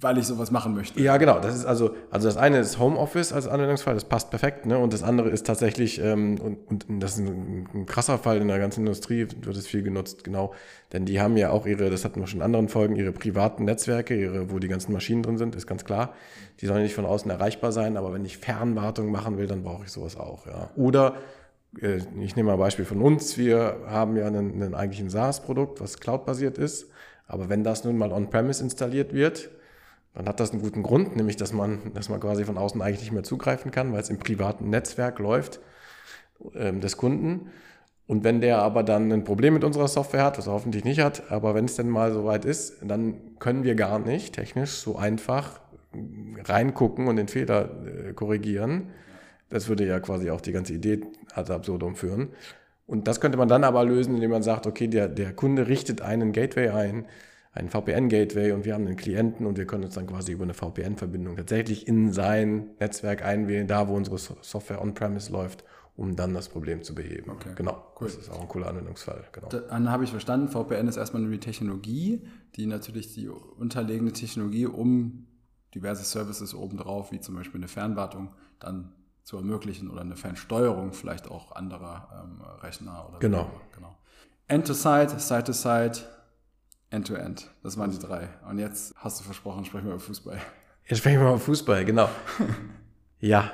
Weil 0.00 0.18
ich 0.18 0.26
sowas 0.26 0.50
machen 0.50 0.74
möchte. 0.74 1.00
Ja, 1.00 1.16
genau. 1.16 1.40
Das 1.40 1.54
ist 1.54 1.64
also, 1.64 1.94
also 2.10 2.28
das 2.28 2.36
eine 2.36 2.58
ist 2.58 2.78
Homeoffice 2.78 3.32
als 3.32 3.46
Anwendungsfall, 3.46 3.94
das 3.94 4.04
passt 4.04 4.30
perfekt, 4.30 4.66
ne? 4.66 4.78
Und 4.78 4.92
das 4.92 5.02
andere 5.02 5.28
ist 5.28 5.46
tatsächlich, 5.46 6.00
ähm, 6.00 6.38
und, 6.40 6.88
und 6.88 7.00
das 7.00 7.18
ist 7.18 7.20
ein, 7.20 7.68
ein, 7.74 7.86
krasser 7.86 8.18
Fall 8.18 8.38
in 8.38 8.48
der 8.48 8.58
ganzen 8.58 8.80
Industrie, 8.80 9.26
wird 9.42 9.56
es 9.56 9.66
viel 9.66 9.82
genutzt, 9.82 10.24
genau. 10.24 10.54
Denn 10.92 11.04
die 11.04 11.20
haben 11.20 11.36
ja 11.36 11.50
auch 11.50 11.66
ihre, 11.66 11.90
das 11.90 12.04
hatten 12.04 12.20
wir 12.20 12.26
schon 12.26 12.40
in 12.40 12.44
anderen 12.44 12.68
Folgen, 12.68 12.96
ihre 12.96 13.12
privaten 13.12 13.64
Netzwerke, 13.64 14.18
ihre, 14.18 14.50
wo 14.50 14.58
die 14.58 14.68
ganzen 14.68 14.92
Maschinen 14.92 15.22
drin 15.22 15.38
sind, 15.38 15.54
ist 15.54 15.66
ganz 15.66 15.84
klar. 15.84 16.14
Die 16.60 16.66
sollen 16.66 16.82
nicht 16.82 16.94
von 16.94 17.04
außen 17.04 17.30
erreichbar 17.30 17.72
sein, 17.72 17.96
aber 17.96 18.12
wenn 18.12 18.24
ich 18.24 18.38
Fernwartung 18.38 19.10
machen 19.10 19.38
will, 19.38 19.46
dann 19.46 19.62
brauche 19.62 19.84
ich 19.84 19.90
sowas 19.90 20.16
auch, 20.16 20.46
ja. 20.46 20.70
Oder 20.76 21.16
äh, 21.80 21.98
ich 22.20 22.36
nehme 22.36 22.48
mal 22.48 22.52
ein 22.54 22.58
Beispiel 22.58 22.84
von 22.84 23.02
uns. 23.02 23.36
Wir 23.36 23.76
haben 23.86 24.16
ja 24.16 24.26
einen, 24.26 24.62
einen 24.62 24.74
eigentlich 24.74 25.00
ein 25.00 25.10
SaaS-Produkt, 25.10 25.80
was 25.80 26.00
cloud-basiert 26.00 26.58
ist. 26.58 26.88
Aber 27.26 27.48
wenn 27.48 27.64
das 27.64 27.84
nun 27.84 27.96
mal 27.96 28.12
on-premise 28.12 28.62
installiert 28.62 29.12
wird, 29.14 29.50
dann 30.14 30.26
hat 30.28 30.40
das 30.40 30.52
einen 30.52 30.62
guten 30.62 30.82
Grund, 30.82 31.16
nämlich 31.16 31.36
dass 31.36 31.52
man, 31.52 31.92
dass 31.92 32.08
man 32.08 32.20
quasi 32.20 32.44
von 32.44 32.56
außen 32.56 32.80
eigentlich 32.80 33.00
nicht 33.00 33.12
mehr 33.12 33.24
zugreifen 33.24 33.70
kann, 33.70 33.92
weil 33.92 34.00
es 34.00 34.10
im 34.10 34.18
privaten 34.18 34.70
Netzwerk 34.70 35.18
läuft 35.18 35.60
ähm, 36.54 36.80
des 36.80 36.96
Kunden. 36.96 37.50
Und 38.06 38.22
wenn 38.22 38.40
der 38.40 38.58
aber 38.58 38.82
dann 38.82 39.10
ein 39.10 39.24
Problem 39.24 39.54
mit 39.54 39.64
unserer 39.64 39.88
Software 39.88 40.24
hat, 40.24 40.38
was 40.38 40.46
er 40.46 40.52
hoffentlich 40.52 40.84
nicht 40.84 41.00
hat, 41.00 41.30
aber 41.32 41.54
wenn 41.54 41.64
es 41.64 41.76
denn 41.76 41.88
mal 41.88 42.12
soweit 42.12 42.44
ist, 42.44 42.76
dann 42.82 43.38
können 43.38 43.64
wir 43.64 43.74
gar 43.74 43.98
nicht 43.98 44.34
technisch 44.34 44.72
so 44.72 44.96
einfach 44.96 45.60
reingucken 46.44 47.08
und 47.08 47.16
den 47.16 47.28
Fehler 47.28 47.70
äh, 47.86 48.12
korrigieren. 48.12 48.90
Das 49.48 49.68
würde 49.68 49.86
ja 49.86 50.00
quasi 50.00 50.30
auch 50.30 50.40
die 50.40 50.52
ganze 50.52 50.74
Idee 50.74 51.00
ad 51.32 51.52
absurdum 51.52 51.96
führen. 51.96 52.28
Und 52.86 53.08
das 53.08 53.20
könnte 53.20 53.38
man 53.38 53.48
dann 53.48 53.64
aber 53.64 53.84
lösen, 53.84 54.14
indem 54.14 54.30
man 54.30 54.42
sagt, 54.42 54.66
okay, 54.66 54.88
der, 54.88 55.08
der 55.08 55.32
Kunde 55.32 55.68
richtet 55.68 56.02
einen 56.02 56.32
Gateway 56.32 56.68
ein, 56.68 57.06
einen 57.54 57.70
VPN-Gateway 57.70 58.52
und 58.52 58.64
wir 58.64 58.74
haben 58.74 58.86
einen 58.86 58.96
Klienten 58.96 59.46
und 59.46 59.56
wir 59.56 59.66
können 59.66 59.84
uns 59.84 59.94
dann 59.94 60.06
quasi 60.06 60.32
über 60.32 60.42
eine 60.42 60.54
VPN-Verbindung 60.54 61.36
tatsächlich 61.36 61.86
in 61.86 62.12
sein 62.12 62.70
Netzwerk 62.80 63.24
einwählen, 63.24 63.68
da 63.68 63.88
wo 63.88 63.94
unsere 63.94 64.18
Software 64.18 64.82
on-premise 64.82 65.32
läuft, 65.32 65.64
um 65.96 66.16
dann 66.16 66.34
das 66.34 66.48
Problem 66.48 66.82
zu 66.82 66.96
beheben. 66.96 67.30
Okay. 67.30 67.52
Genau, 67.54 67.92
cool. 68.00 68.08
das 68.08 68.16
ist 68.16 68.30
auch 68.30 68.40
ein 68.40 68.48
cooler 68.48 68.66
Anwendungsfall. 68.66 69.24
Genau. 69.30 69.48
Dann 69.48 69.88
habe 69.88 70.02
ich 70.02 70.10
verstanden, 70.10 70.48
VPN 70.48 70.88
ist 70.88 70.96
erstmal 70.96 71.22
nur 71.22 71.30
die 71.30 71.38
Technologie, 71.38 72.26
die 72.56 72.66
natürlich 72.66 73.14
die 73.14 73.28
unterlegene 73.28 74.12
Technologie, 74.12 74.66
um 74.66 75.28
diverse 75.76 76.02
Services 76.02 76.54
obendrauf, 76.54 77.12
wie 77.12 77.20
zum 77.20 77.36
Beispiel 77.36 77.60
eine 77.60 77.68
Fernwartung, 77.68 78.34
dann 78.58 78.92
zu 79.22 79.36
ermöglichen 79.36 79.90
oder 79.90 80.00
eine 80.00 80.16
Fernsteuerung 80.16 80.92
vielleicht 80.92 81.30
auch 81.30 81.52
anderer 81.52 82.08
ähm, 82.24 82.40
Rechner 82.62 83.08
oder 83.08 83.18
genau. 83.20 83.50
genau. 83.72 83.96
End-to-Side, 84.48 85.18
Side-to-Side, 85.18 86.00
End-to-End. 86.94 87.50
Das 87.62 87.76
waren 87.76 87.90
die 87.90 87.98
drei. 87.98 88.28
Und 88.48 88.58
jetzt 88.58 88.94
hast 88.96 89.20
du 89.20 89.24
versprochen, 89.24 89.64
sprechen 89.64 89.86
wir 89.86 89.94
über 89.94 90.00
Fußball. 90.00 90.38
Jetzt 90.86 90.98
sprechen 90.98 91.20
wir 91.20 91.28
über 91.28 91.38
Fußball, 91.38 91.84
genau. 91.84 92.08
ja, 93.20 93.52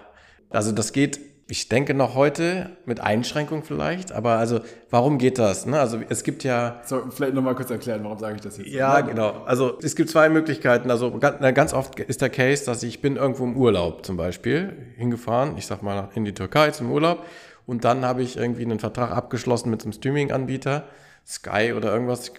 also 0.51 0.73
das 0.73 0.93
geht 0.93 1.21
ich 1.51 1.69
denke 1.69 1.95
noch 1.95 2.15
heute 2.15 2.71
mit 2.87 3.01
Einschränkung 3.01 3.65
vielleicht, 3.65 4.13
aber 4.13 4.35
also 4.35 4.61
warum 4.89 5.19
geht 5.19 5.39
das? 5.39 5.67
Ne? 5.67 5.81
Also 5.81 5.99
es 6.09 6.23
gibt 6.23 6.45
ja. 6.45 6.81
So, 6.85 7.03
vielleicht 7.11 7.35
nochmal 7.35 7.57
kurz 7.57 7.71
erklären, 7.71 8.05
warum 8.05 8.19
sage 8.19 8.37
ich 8.37 8.41
das 8.41 8.57
jetzt? 8.57 8.69
Ja, 8.69 9.01
genau. 9.01 9.43
Also 9.47 9.77
es 9.83 9.97
gibt 9.97 10.11
zwei 10.11 10.29
Möglichkeiten. 10.29 10.91
Also 10.93 11.19
ganz 11.19 11.75
oft 11.75 11.99
ist 11.99 12.23
der 12.23 12.31
Case, 12.31 12.65
dass 12.65 12.85
ich 12.85 13.03
bin 13.03 13.17
irgendwo 13.17 13.45
im 13.45 13.57
Urlaub 13.57 14.07
zum 14.07 14.17
Beispiel 14.17 14.77
hingefahren, 14.97 15.57
ich 15.59 15.67
sag 15.67 15.83
mal 15.83 16.11
in 16.15 16.25
die 16.25 16.35
Türkei 16.35 16.71
zum 16.71 16.93
Urlaub 16.93 17.25
und 17.67 17.85
dann 17.85 18.05
habe 18.05 18.23
ich 18.23 18.37
irgendwie 18.37 18.65
einen 18.65 18.79
Vertrag 18.79 19.11
abgeschlossen 19.11 19.71
mit 19.71 19.83
einem 19.83 19.93
Streaming-Anbieter, 19.93 20.85
Sky 21.27 21.73
oder 21.77 21.93
irgendwas, 21.93 22.33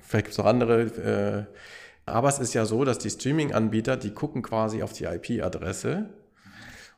vielleicht 0.00 0.26
gibt 0.26 0.32
es 0.32 0.40
auch 0.40 0.46
andere. 0.46 0.82
Äh, 0.82 1.58
aber 2.06 2.28
es 2.28 2.38
ist 2.38 2.54
ja 2.54 2.66
so, 2.66 2.84
dass 2.84 2.98
die 2.98 3.10
Streaming-Anbieter, 3.10 3.96
die 3.96 4.12
gucken 4.12 4.42
quasi 4.42 4.82
auf 4.82 4.92
die 4.92 5.04
IP-Adresse 5.04 6.10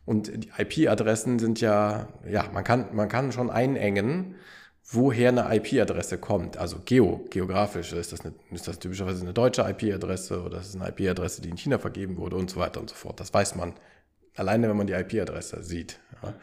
und 0.04 0.44
die 0.44 0.50
IP-Adressen 0.56 1.38
sind 1.38 1.60
ja, 1.60 2.08
ja, 2.28 2.48
man 2.52 2.64
kann, 2.64 2.94
man 2.94 3.08
kann 3.08 3.32
schon 3.32 3.50
einengen, 3.50 4.36
woher 4.88 5.30
eine 5.30 5.54
IP-Adresse 5.56 6.18
kommt. 6.18 6.56
Also 6.56 6.78
geo, 6.84 7.24
geografisch 7.30 7.92
ist 7.92 8.12
das, 8.12 8.20
eine, 8.20 8.34
ist 8.52 8.68
das 8.68 8.78
typischerweise 8.78 9.22
eine 9.22 9.32
deutsche 9.32 9.62
IP-Adresse 9.62 10.42
oder 10.42 10.58
das 10.58 10.68
ist 10.68 10.80
eine 10.80 10.88
IP-Adresse, 10.90 11.42
die 11.42 11.50
in 11.50 11.56
China 11.56 11.78
vergeben 11.78 12.16
wurde 12.16 12.36
und 12.36 12.50
so 12.50 12.60
weiter 12.60 12.80
und 12.80 12.88
so 12.88 12.94
fort. 12.94 13.18
Das 13.18 13.34
weiß 13.34 13.56
man 13.56 13.74
alleine, 14.36 14.68
wenn 14.68 14.76
man 14.76 14.86
die 14.86 14.92
IP-Adresse 14.92 15.62
sieht. 15.64 15.98
Ja. 16.22 16.34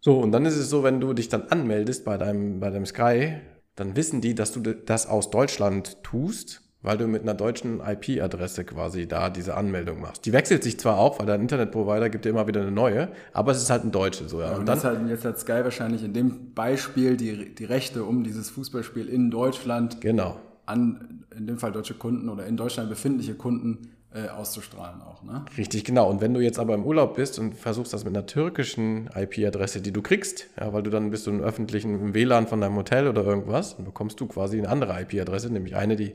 So, 0.00 0.18
und 0.20 0.32
dann 0.32 0.46
ist 0.46 0.56
es 0.56 0.70
so, 0.70 0.82
wenn 0.82 1.00
du 1.00 1.12
dich 1.12 1.28
dann 1.28 1.48
anmeldest 1.48 2.04
bei 2.04 2.16
deinem, 2.16 2.60
bei 2.60 2.70
deinem 2.70 2.86
Sky, 2.86 3.40
dann 3.78 3.96
wissen 3.96 4.20
die, 4.20 4.34
dass 4.34 4.52
du 4.52 4.60
das 4.60 5.06
aus 5.06 5.30
Deutschland 5.30 6.02
tust 6.02 6.62
weil 6.82 6.96
du 6.96 7.06
mit 7.08 7.22
einer 7.22 7.34
deutschen 7.34 7.80
IP-Adresse 7.80 8.64
quasi 8.64 9.08
da 9.08 9.30
diese 9.30 9.56
Anmeldung 9.56 10.00
machst. 10.00 10.26
Die 10.26 10.32
wechselt 10.32 10.62
sich 10.62 10.78
zwar 10.78 10.98
auch, 10.98 11.18
weil 11.18 11.26
dein 11.26 11.40
Internetprovider 11.40 12.08
gibt 12.08 12.24
dir 12.24 12.30
immer 12.30 12.46
wieder 12.46 12.60
eine 12.62 12.70
neue, 12.70 13.08
aber 13.32 13.52
es 13.52 13.58
ist 13.58 13.70
halt 13.70 13.84
ein 13.84 13.90
deutsche 13.90 14.28
so. 14.28 14.40
Ja. 14.40 14.46
ja 14.46 14.52
und, 14.52 14.60
und 14.60 14.66
dann, 14.66 14.82
halt, 14.82 15.08
jetzt 15.08 15.24
hat 15.24 15.38
Sky 15.38 15.64
wahrscheinlich 15.64 16.04
in 16.04 16.12
dem 16.12 16.54
Beispiel 16.54 17.16
die, 17.16 17.54
die 17.54 17.64
Rechte 17.64 18.04
um 18.04 18.22
dieses 18.22 18.50
Fußballspiel 18.50 19.08
in 19.08 19.30
Deutschland 19.30 20.00
genau. 20.00 20.38
an, 20.66 21.24
in 21.36 21.46
dem 21.46 21.58
Fall 21.58 21.72
deutsche 21.72 21.94
Kunden 21.94 22.28
oder 22.28 22.46
in 22.46 22.56
Deutschland 22.56 22.88
befindliche 22.88 23.34
Kunden 23.34 23.90
äh, 24.26 24.28
auszustrahlen 24.28 25.00
auch. 25.02 25.22
Ne? 25.22 25.44
Richtig, 25.56 25.84
genau. 25.84 26.08
Und 26.08 26.20
wenn 26.20 26.34
du 26.34 26.40
jetzt 26.40 26.58
aber 26.58 26.74
im 26.74 26.84
Urlaub 26.84 27.16
bist 27.16 27.38
und 27.38 27.54
versuchst 27.54 27.92
das 27.92 28.04
mit 28.04 28.16
einer 28.16 28.26
türkischen 28.26 29.08
IP-Adresse, 29.14 29.80
die 29.80 29.92
du 29.92 30.02
kriegst, 30.02 30.48
ja, 30.58 30.72
weil 30.72 30.82
du 30.82 30.90
dann 30.90 31.10
bist 31.10 31.26
du 31.26 31.30
im 31.30 31.40
öffentlichen 31.40 32.14
WLAN 32.14 32.46
von 32.46 32.60
deinem 32.60 32.76
Hotel 32.76 33.08
oder 33.08 33.24
irgendwas, 33.24 33.76
dann 33.76 33.84
bekommst 33.84 34.20
du 34.20 34.26
quasi 34.26 34.58
eine 34.58 34.68
andere 34.68 35.00
IP-Adresse, 35.00 35.52
nämlich 35.52 35.76
eine, 35.76 35.96
die, 35.96 36.14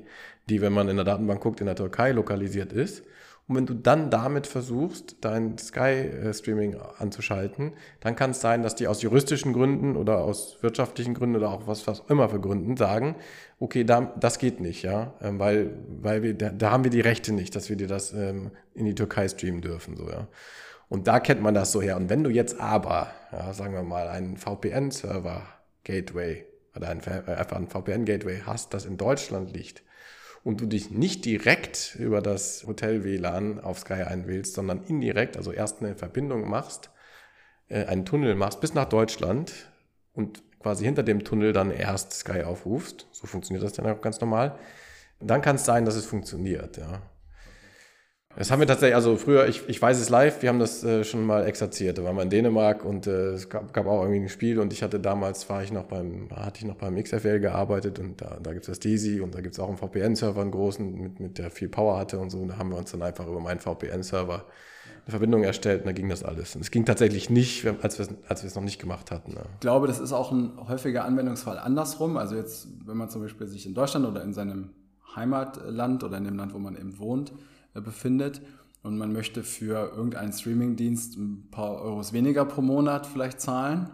die, 0.49 0.61
wenn 0.61 0.73
man 0.73 0.89
in 0.89 0.97
der 0.97 1.05
Datenbank 1.05 1.41
guckt, 1.41 1.59
in 1.59 1.67
der 1.67 1.75
Türkei 1.75 2.11
lokalisiert 2.11 2.73
ist. 2.73 3.03
Und 3.47 3.57
wenn 3.57 3.65
du 3.65 3.73
dann 3.73 4.09
damit 4.09 4.47
versuchst, 4.47 5.17
dein 5.19 5.57
Sky-Streaming 5.57 6.77
anzuschalten, 6.97 7.73
dann 7.99 8.15
kann 8.15 8.31
es 8.31 8.39
sein, 8.39 8.63
dass 8.63 8.75
die 8.75 8.87
aus 8.87 9.01
juristischen 9.01 9.51
Gründen 9.51 9.97
oder 9.97 10.19
aus 10.19 10.59
wirtschaftlichen 10.61 11.13
Gründen 11.13 11.35
oder 11.35 11.49
auch 11.49 11.67
was, 11.67 11.85
was 11.85 12.03
immer 12.07 12.29
für 12.29 12.39
Gründen 12.39 12.77
sagen, 12.77 13.15
okay, 13.59 13.83
da, 13.83 14.13
das 14.17 14.39
geht 14.39 14.61
nicht, 14.61 14.83
ja, 14.83 15.13
ähm, 15.21 15.39
weil, 15.39 15.71
weil 16.01 16.23
wir, 16.23 16.33
da, 16.35 16.49
da, 16.49 16.71
haben 16.71 16.85
wir 16.85 16.91
die 16.91 17.01
Rechte 17.01 17.33
nicht, 17.33 17.53
dass 17.55 17.69
wir 17.69 17.75
dir 17.75 17.87
das 17.87 18.13
ähm, 18.13 18.51
in 18.73 18.85
die 18.85 18.95
Türkei 18.95 19.27
streamen 19.27 19.61
dürfen, 19.61 19.97
so, 19.97 20.09
ja. 20.09 20.27
Und 20.87 21.07
da 21.07 21.19
kennt 21.19 21.41
man 21.41 21.55
das 21.55 21.71
so 21.71 21.81
her. 21.81 21.97
Und 21.97 22.09
wenn 22.09 22.23
du 22.23 22.29
jetzt 22.29 22.59
aber, 22.59 23.07
ja, 23.31 23.53
sagen 23.53 23.73
wir 23.73 23.81
mal, 23.81 24.09
einen 24.09 24.37
VPN-Server-Gateway 24.37 26.45
oder 26.75 26.89
ein, 26.89 27.01
äh, 27.01 27.31
einfach 27.31 27.57
ein 27.57 27.67
VPN-Gateway 27.67 28.41
hast, 28.45 28.73
das 28.73 28.85
in 28.85 28.97
Deutschland 28.97 29.53
liegt, 29.53 29.83
und 30.43 30.59
du 30.61 30.65
dich 30.65 30.91
nicht 30.91 31.25
direkt 31.25 31.95
über 31.99 32.21
das 32.21 32.65
Hotel-WLAN 32.67 33.59
auf 33.59 33.79
Sky 33.79 34.03
einwählst, 34.03 34.53
sondern 34.53 34.83
indirekt, 34.83 35.37
also 35.37 35.51
erst 35.51 35.81
eine 35.81 35.95
Verbindung 35.95 36.49
machst, 36.49 36.91
äh, 37.69 37.85
einen 37.85 38.05
Tunnel 38.05 38.35
machst 38.35 38.61
bis 38.61 38.73
nach 38.73 38.89
Deutschland 38.89 39.71
und 40.13 40.43
quasi 40.59 40.85
hinter 40.85 41.03
dem 41.03 41.23
Tunnel 41.23 41.53
dann 41.53 41.71
erst 41.71 42.13
Sky 42.13 42.43
aufrufst, 42.43 43.07
so 43.11 43.27
funktioniert 43.27 43.63
das 43.63 43.73
dann 43.73 43.87
auch 43.87 44.01
ganz 44.01 44.19
normal, 44.19 44.57
dann 45.19 45.41
kann 45.41 45.55
es 45.55 45.65
sein, 45.65 45.85
dass 45.85 45.95
es 45.95 46.05
funktioniert, 46.05 46.77
ja. 46.77 47.01
Das 48.35 48.49
haben 48.49 48.59
wir 48.59 48.67
tatsächlich, 48.67 48.95
also 48.95 49.15
früher, 49.15 49.47
ich, 49.47 49.67
ich 49.69 49.79
weiß 49.79 49.99
es 49.99 50.09
live, 50.09 50.41
wir 50.41 50.49
haben 50.49 50.57
das 50.57 50.83
äh, 50.83 51.03
schon 51.03 51.23
mal 51.23 51.45
exerziert. 51.45 51.99
Da 51.99 52.03
waren 52.03 52.15
wir 52.15 52.23
in 52.23 52.31
Dänemark 52.31 52.83
und 52.83 53.05
äh, 53.05 53.33
es 53.33 53.47
gab, 53.47 53.71
gab 53.73 53.85
auch 53.85 54.01
irgendwie 54.01 54.21
ein 54.21 54.29
Spiel 54.29 54.59
und 54.59 54.73
ich 54.73 54.81
hatte 54.81 54.99
damals, 54.99 55.49
war 55.49 55.61
ich 55.61 55.71
noch 55.71 55.83
beim, 55.83 56.29
hatte 56.35 56.59
ich 56.59 56.65
noch 56.65 56.75
beim 56.75 56.95
XFL 56.95 57.39
gearbeitet 57.39 57.99
und 57.99 58.21
da, 58.21 58.39
da 58.41 58.53
gibt 58.53 58.63
es 58.63 58.67
das 58.67 58.79
Daisy 58.79 59.21
und 59.21 59.35
da 59.35 59.41
gibt 59.41 59.53
es 59.53 59.59
auch 59.59 59.67
einen 59.67 59.77
VPN-Server, 59.77 60.41
einen 60.41 60.51
großen, 60.51 60.99
mit, 60.99 61.19
mit 61.19 61.37
der 61.37 61.51
viel 61.51 61.69
Power 61.69 61.99
hatte 61.99 62.17
und 62.17 62.31
so. 62.31 62.39
Und 62.39 62.47
da 62.47 62.57
haben 62.57 62.69
wir 62.69 62.77
uns 62.77 62.91
dann 62.91 63.03
einfach 63.03 63.27
über 63.27 63.39
meinen 63.39 63.59
VPN-Server 63.59 64.45
eine 65.05 65.11
Verbindung 65.11 65.43
erstellt 65.43 65.81
und 65.81 65.87
da 65.87 65.91
ging 65.91 66.09
das 66.09 66.23
alles. 66.23 66.55
Und 66.55 66.61
es 66.61 66.71
ging 66.71 66.85
tatsächlich 66.85 67.29
nicht, 67.29 67.67
als 67.81 67.99
wir, 67.99 68.07
es 68.29 68.55
noch 68.55 68.63
nicht 68.63 68.79
gemacht 68.79 69.11
hatten. 69.11 69.33
Ja. 69.33 69.43
Ich 69.53 69.59
glaube, 69.59 69.85
das 69.85 69.99
ist 69.99 70.11
auch 70.11 70.31
ein 70.31 70.53
häufiger 70.67 71.05
Anwendungsfall 71.05 71.59
andersrum. 71.59 72.17
Also 72.17 72.35
jetzt, 72.35 72.67
wenn 72.85 72.97
man 72.97 73.09
zum 73.09 73.21
Beispiel 73.21 73.45
sich 73.45 73.67
in 73.67 73.75
Deutschland 73.75 74.07
oder 74.07 74.23
in 74.23 74.33
seinem 74.33 74.69
Heimatland 75.15 76.03
oder 76.03 76.17
in 76.17 76.23
dem 76.23 76.37
Land, 76.37 76.53
wo 76.53 76.57
man 76.57 76.75
eben 76.75 76.97
wohnt, 76.97 77.33
befindet. 77.81 78.41
Und 78.83 78.97
man 78.97 79.13
möchte 79.13 79.43
für 79.43 79.91
irgendeinen 79.95 80.33
Streamingdienst 80.33 81.17
ein 81.17 81.47
paar 81.51 81.81
Euros 81.81 82.11
weniger 82.11 82.43
pro 82.43 82.61
Monat 82.61 83.07
vielleicht 83.07 83.39
zahlen, 83.39 83.89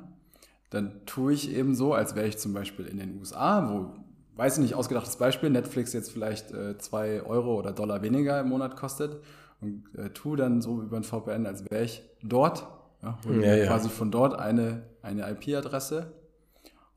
dann 0.72 1.06
tue 1.06 1.34
ich 1.34 1.56
eben 1.56 1.76
so, 1.76 1.94
als 1.94 2.16
wäre 2.16 2.28
ich 2.28 2.38
zum 2.38 2.54
Beispiel 2.54 2.86
in 2.86 2.98
den 2.98 3.18
USA, 3.20 3.70
wo, 3.72 3.94
weiß 4.36 4.58
ich 4.58 4.64
nicht, 4.64 4.76
ausgedachtes 4.76 5.18
Beispiel, 5.18 5.50
Netflix 5.52 5.94
jetzt 5.94 6.12
vielleicht 6.12 6.52
äh, 6.52 6.78
zwei 6.80 7.22
Euro 7.22 7.58
oder 7.58 7.72
Dollar 7.72 8.02
weniger 8.02 8.40
im 8.40 8.50
Monat 8.50 8.76
kostet. 8.76 9.22
Und 9.62 9.84
äh, 9.96 10.10
tue 10.10 10.38
dann 10.38 10.62
so 10.62 10.82
über 10.82 10.98
ein 10.98 11.04
VPN, 11.04 11.46
als 11.46 11.70
wäre 11.70 11.84
ich 11.84 12.02
dort, 12.24 12.68
ja, 13.04 13.18
ja, 13.30 13.56
ja. 13.56 13.68
quasi 13.68 13.90
von 13.90 14.10
dort 14.10 14.40
eine, 14.40 14.84
eine 15.02 15.30
IP-Adresse 15.30 16.14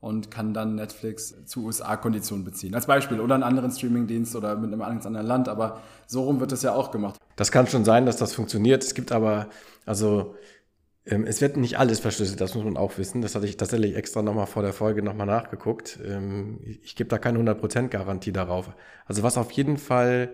und 0.03 0.29
kann 0.29 0.53
dann 0.53 0.75
Netflix 0.75 1.33
zu 1.45 1.63
USA-Konditionen 1.63 2.43
beziehen. 2.43 2.75
Als 2.75 2.87
Beispiel 2.87 3.21
oder 3.21 3.35
einen 3.35 3.43
anderen 3.43 3.71
Streamingdienst 3.71 4.35
oder 4.35 4.57
mit 4.57 4.73
einem 4.73 4.81
anderen 4.81 5.13
Land, 5.25 5.47
aber 5.47 5.81
so 6.07 6.23
rum 6.23 6.41
wird 6.41 6.51
das 6.51 6.61
ja 6.61 6.75
auch 6.75 6.91
gemacht. 6.91 7.17
Das 7.37 7.53
kann 7.53 7.67
schon 7.67 7.85
sein, 7.85 8.05
dass 8.05 8.17
das 8.17 8.33
funktioniert. 8.33 8.83
Es 8.83 8.95
gibt 8.95 9.13
aber, 9.13 9.47
also 9.85 10.35
ähm, 11.05 11.25
es 11.25 11.39
wird 11.39 11.55
nicht 11.55 11.79
alles 11.79 12.01
verschlüsselt, 12.01 12.41
das 12.41 12.53
muss 12.53 12.65
man 12.65 12.75
auch 12.75 12.97
wissen. 12.97 13.21
Das 13.21 13.33
hatte 13.33 13.45
ich 13.45 13.55
tatsächlich 13.55 13.95
extra 13.95 14.21
nochmal 14.21 14.45
vor 14.45 14.61
der 14.61 14.73
Folge 14.73 15.03
nochmal 15.03 15.25
nachgeguckt. 15.25 15.97
Ähm, 16.05 16.59
ich, 16.81 16.97
gebe 16.97 17.09
da 17.09 17.17
keine 17.17 17.39
100% 17.39 17.87
Garantie 17.87 18.33
darauf. 18.33 18.71
Also 19.05 19.23
was 19.23 19.37
auf 19.37 19.51
jeden 19.51 19.77
Fall 19.77 20.31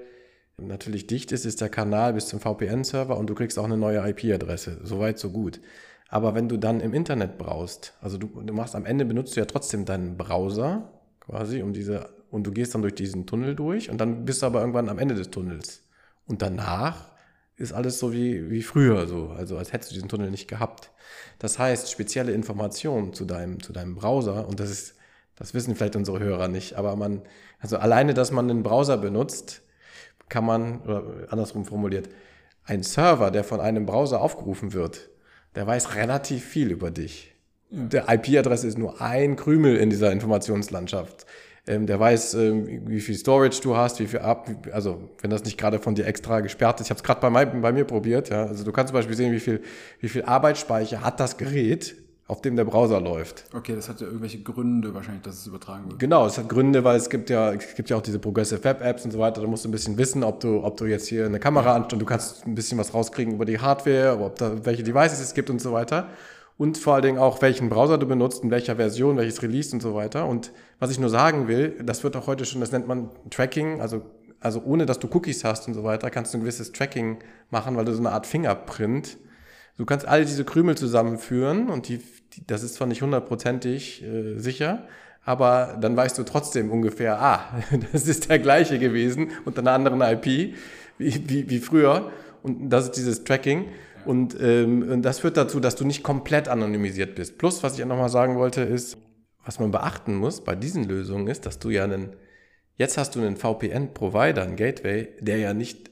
natürlich 0.58 1.06
dicht 1.06 1.32
ist, 1.32 1.46
ist 1.46 1.62
der 1.62 1.70
Kanal 1.70 2.14
bis 2.14 2.28
zum 2.28 2.40
VPN-Server 2.40 3.16
und 3.16 3.30
du 3.30 3.36
kriegst 3.36 3.60
auch 3.60 3.66
eine 3.66 3.78
neue 3.78 4.00
IP-Adresse. 4.10 4.80
Soweit, 4.84 5.20
so 5.20 5.30
gut. 5.30 5.62
Aber 6.10 6.34
wenn 6.34 6.50
du 6.50 6.58
dann 6.58 6.82
im 6.82 6.94
Internet 6.94 7.38
brauchst, 7.38 7.94
also 8.02 8.18
du, 8.18 8.28
du 8.28 8.54
machst 8.54 8.76
am 8.76 8.86
Ende 8.86 9.06
benutzt 9.06 9.36
du 9.36 9.40
ja 9.40 9.46
trotzdem 9.46 9.86
deinen 9.86 10.18
Browser 10.18 10.92
quasi, 11.20 11.62
um 11.62 11.72
diese, 11.72 12.10
und 12.32 12.46
du 12.46 12.52
gehst 12.52 12.74
dann 12.74 12.82
durch 12.82 12.96
diesen 12.96 13.28
Tunnel 13.28 13.56
durch 13.56 13.90
und 13.90 14.00
dann 14.00 14.26
bist 14.26 14.42
du 14.42 14.48
aber 14.48 14.62
irgendwann 14.62 14.90
am 14.90 14.98
Ende 14.98 15.14
des 15.14 15.30
Tunnels. 15.30 15.84
Und 16.26 16.42
danach 16.42 17.12
ist 17.58 17.74
alles 17.74 18.00
so 18.00 18.12
wie, 18.12 18.50
wie 18.50 18.64
früher 18.64 19.06
so, 19.06 19.30
also 19.30 19.58
als 19.58 19.72
hättest 19.72 19.92
du 19.92 19.96
diesen 19.96 20.10
Tunnel 20.10 20.32
nicht 20.32 20.48
gehabt. 20.48 20.92
Das 21.38 21.60
heißt, 21.60 21.92
spezielle 21.92 22.32
Informationen 22.32 23.14
zu 23.14 23.26
deinem, 23.26 23.62
zu 23.62 23.72
deinem 23.72 23.96
Browser, 23.96 24.48
und 24.48 24.60
das 24.60 24.72
ist, 24.72 24.96
das 25.36 25.54
wissen 25.54 25.76
vielleicht 25.76 25.96
unsere 25.96 26.20
Hörer 26.20 26.48
nicht, 26.48 26.74
aber 26.74 26.96
man, 26.96 27.22
also 27.60 27.78
alleine, 27.78 28.14
dass 28.14 28.32
man 28.32 28.50
einen 28.50 28.64
Browser 28.64 28.98
benutzt, 28.98 29.62
kann 30.28 30.46
man, 30.46 30.82
oder 30.82 31.04
andersrum 31.30 31.66
formuliert, 31.66 32.10
ein 32.64 32.84
Server, 32.84 33.30
der 33.30 33.44
von 33.44 33.60
einem 33.60 33.86
Browser 33.86 34.22
aufgerufen 34.22 34.74
wird, 34.74 35.10
der 35.60 35.68
weiß 35.68 35.96
relativ 35.96 36.46
viel 36.46 36.72
über 36.72 36.90
dich. 36.90 37.36
Ja. 37.70 37.84
Der 37.84 38.06
IP-Adresse 38.08 38.66
ist 38.66 38.78
nur 38.78 39.02
ein 39.02 39.36
Krümel 39.36 39.76
in 39.76 39.90
dieser 39.90 40.10
Informationslandschaft. 40.10 41.26
Ähm, 41.68 41.86
der 41.86 42.00
weiß, 42.00 42.36
ähm, 42.36 42.84
wie 42.88 43.02
viel 43.02 43.16
Storage 43.16 43.60
du 43.62 43.76
hast, 43.76 44.00
wie 44.00 44.08
viel 44.08 44.22
ab, 44.22 44.50
also 44.72 45.10
wenn 45.20 45.30
das 45.30 45.44
nicht 45.44 45.58
gerade 45.58 45.80
von 45.80 45.96
dir 45.96 46.06
extra 46.06 46.40
gesperrt 46.40 46.80
ist. 46.80 46.88
Ich 46.88 46.92
habe 46.92 47.00
es 47.00 47.04
gerade 47.04 47.20
bei, 47.20 47.46
bei, 47.46 47.74
mir 47.74 47.84
probiert. 47.84 48.30
Ja. 48.30 48.46
Also 48.46 48.64
du 48.64 48.72
kannst 48.72 48.92
zum 48.92 48.94
Beispiel 48.94 49.18
sehen, 49.18 49.34
wie 49.34 49.42
viel, 49.42 49.62
wie 50.00 50.08
viel 50.08 50.24
Arbeitsspeicher 50.24 51.04
hat 51.04 51.20
das 51.20 51.36
Gerät 51.36 51.94
auf 52.30 52.42
dem 52.42 52.56
der 52.56 52.64
Browser 52.64 53.02
läuft. 53.02 53.46
Okay, 53.56 53.76
das 53.76 53.90
hat 53.90 54.02
ja 54.02 54.06
irgendwelche 54.06 54.44
Gründe 54.44 54.94
wahrscheinlich, 54.94 55.24
dass 55.24 55.40
es 55.40 55.48
übertragen 55.48 55.90
wird. 55.90 56.00
Genau, 56.00 56.28
es 56.28 56.38
hat 56.38 56.48
Gründe, 56.48 56.84
weil 56.84 56.96
es 56.96 57.10
gibt 57.10 57.32
ja, 57.32 57.52
es 57.54 57.74
gibt 57.74 57.90
ja 57.90 57.98
auch 57.98 58.04
diese 58.04 58.20
Progressive 58.20 58.64
Web 58.64 58.82
Apps 58.84 59.04
und 59.04 59.10
so 59.10 59.18
weiter. 59.18 59.42
Da 59.42 59.48
musst 59.48 59.66
du 59.66 59.70
ein 59.70 59.72
bisschen 59.72 59.98
wissen, 59.98 60.24
ob 60.24 60.40
du, 60.40 60.64
ob 60.64 60.78
du 60.78 60.86
jetzt 60.86 61.08
hier 61.08 61.26
eine 61.26 61.40
Kamera 61.40 61.74
anstellst, 61.74 62.00
du 62.00 62.06
kannst 62.06 62.46
ein 62.46 62.54
bisschen 62.54 62.78
was 62.78 62.94
rauskriegen 62.94 63.34
über 63.34 63.46
die 63.46 63.60
Hardware, 63.60 64.20
ob 64.22 64.36
da 64.36 64.64
welche 64.64 64.84
Devices 64.84 65.20
es 65.20 65.34
gibt 65.34 65.50
und 65.50 65.60
so 65.60 65.74
weiter. 65.74 66.08
Und 66.56 66.78
vor 66.78 66.94
allen 66.94 67.04
Dingen 67.04 67.18
auch, 67.18 67.42
welchen 67.42 67.68
Browser 67.68 67.98
du 67.98 68.06
benutzt, 68.06 68.44
in 68.44 68.52
welcher 68.52 68.76
Version, 68.76 69.18
welches 69.18 69.42
Release 69.42 69.74
und 69.74 69.82
so 69.82 69.96
weiter. 69.96 70.28
Und 70.28 70.52
was 70.78 70.92
ich 70.92 71.00
nur 71.00 71.10
sagen 71.10 71.48
will, 71.48 71.82
das 71.84 72.04
wird 72.04 72.16
auch 72.16 72.28
heute 72.28 72.46
schon, 72.46 72.62
das 72.62 72.72
nennt 72.72 72.88
man 72.88 73.10
Tracking, 73.32 73.82
also 73.82 74.04
also 74.40 74.62
ohne 74.64 74.86
dass 74.86 75.00
du 75.00 75.08
Cookies 75.08 75.44
hast 75.44 75.68
und 75.68 75.74
so 75.74 75.84
weiter, 75.84 76.10
kannst 76.10 76.34
du 76.34 76.38
ein 76.38 76.42
gewisses 76.42 76.72
Tracking 76.72 77.18
machen, 77.50 77.76
weil 77.76 77.84
du 77.86 77.94
so 77.94 78.00
eine 78.00 78.12
Art 78.12 78.26
Fingerprint 78.26 79.18
Du 79.80 79.86
kannst 79.86 80.06
all 80.06 80.26
diese 80.26 80.44
Krümel 80.44 80.76
zusammenführen 80.76 81.70
und 81.70 81.88
die 81.88 82.02
das 82.48 82.64
ist 82.64 82.76
zwar 82.76 82.88
nicht 82.88 83.02
hundertprozentig 83.02 84.04
äh, 84.04 84.38
sicher, 84.38 84.88
aber 85.24 85.78
dann 85.80 85.96
weißt 85.96 86.18
du 86.18 86.24
trotzdem 86.24 86.72
ungefähr, 86.72 87.22
ah, 87.22 87.62
das 87.92 88.08
ist 88.08 88.30
der 88.30 88.40
gleiche 88.40 88.80
gewesen 88.80 89.32
unter 89.46 89.62
einer 89.62 89.74
anderen 89.74 90.02
IP 90.02 90.56
wie, 90.98 91.30
wie, 91.30 91.50
wie 91.50 91.60
früher. 91.60 92.12
Und 92.42 92.70
das 92.70 92.86
ist 92.86 92.92
dieses 92.98 93.24
Tracking. 93.24 93.66
Und, 94.06 94.38
ähm, 94.40 95.02
das 95.02 95.20
führt 95.20 95.38
dazu, 95.38 95.60
dass 95.60 95.76
du 95.76 95.86
nicht 95.86 96.04
komplett 96.04 96.48
anonymisiert 96.48 97.16
bist. 97.16 97.38
Plus, 97.38 97.64
was 97.64 97.78
ich 97.78 97.86
nochmal 97.86 98.10
sagen 98.10 98.38
wollte, 98.38 98.62
ist, 98.62 98.98
was 99.44 99.60
man 99.60 99.72
beachten 99.72 100.16
muss 100.16 100.44
bei 100.44 100.56
diesen 100.56 100.84
Lösungen 100.84 101.28
ist, 101.28 101.46
dass 101.46 101.60
du 101.60 101.70
ja 101.70 101.84
einen, 101.84 102.16
jetzt 102.76 102.98
hast 102.98 103.16
du 103.16 103.20
einen 103.20 103.36
VPN-Provider, 103.36 104.44
einen 104.44 104.56
Gateway, 104.56 105.10
der 105.20 105.38
ja 105.38 105.54
nicht 105.54 105.92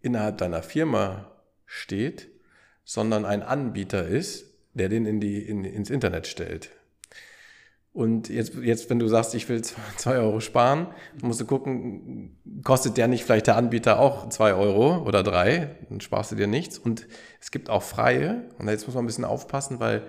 innerhalb 0.00 0.38
deiner 0.38 0.62
Firma 0.62 1.32
steht, 1.66 2.28
sondern 2.84 3.24
ein 3.24 3.42
Anbieter 3.42 4.06
ist, 4.06 4.47
der 4.78 4.88
den 4.88 5.06
in 5.06 5.20
die, 5.20 5.38
in, 5.40 5.64
ins 5.64 5.90
Internet 5.90 6.26
stellt. 6.26 6.70
Und 7.92 8.28
jetzt, 8.28 8.54
jetzt, 8.54 8.90
wenn 8.90 9.00
du 9.00 9.08
sagst, 9.08 9.34
ich 9.34 9.48
will 9.48 9.62
zwei 9.62 10.18
Euro 10.18 10.40
sparen, 10.40 10.86
musst 11.20 11.40
du 11.40 11.46
gucken, 11.46 12.38
kostet 12.62 12.96
der 12.96 13.08
nicht 13.08 13.24
vielleicht 13.24 13.48
der 13.48 13.56
Anbieter 13.56 13.98
auch 13.98 14.28
zwei 14.28 14.54
Euro 14.54 15.02
oder 15.04 15.22
drei, 15.22 15.76
dann 15.88 16.00
sparst 16.00 16.30
du 16.30 16.36
dir 16.36 16.46
nichts. 16.46 16.78
Und 16.78 17.08
es 17.40 17.50
gibt 17.50 17.70
auch 17.70 17.82
freie, 17.82 18.48
und 18.58 18.68
jetzt 18.68 18.86
muss 18.86 18.94
man 18.94 19.04
ein 19.04 19.08
bisschen 19.08 19.24
aufpassen, 19.24 19.80
weil 19.80 20.04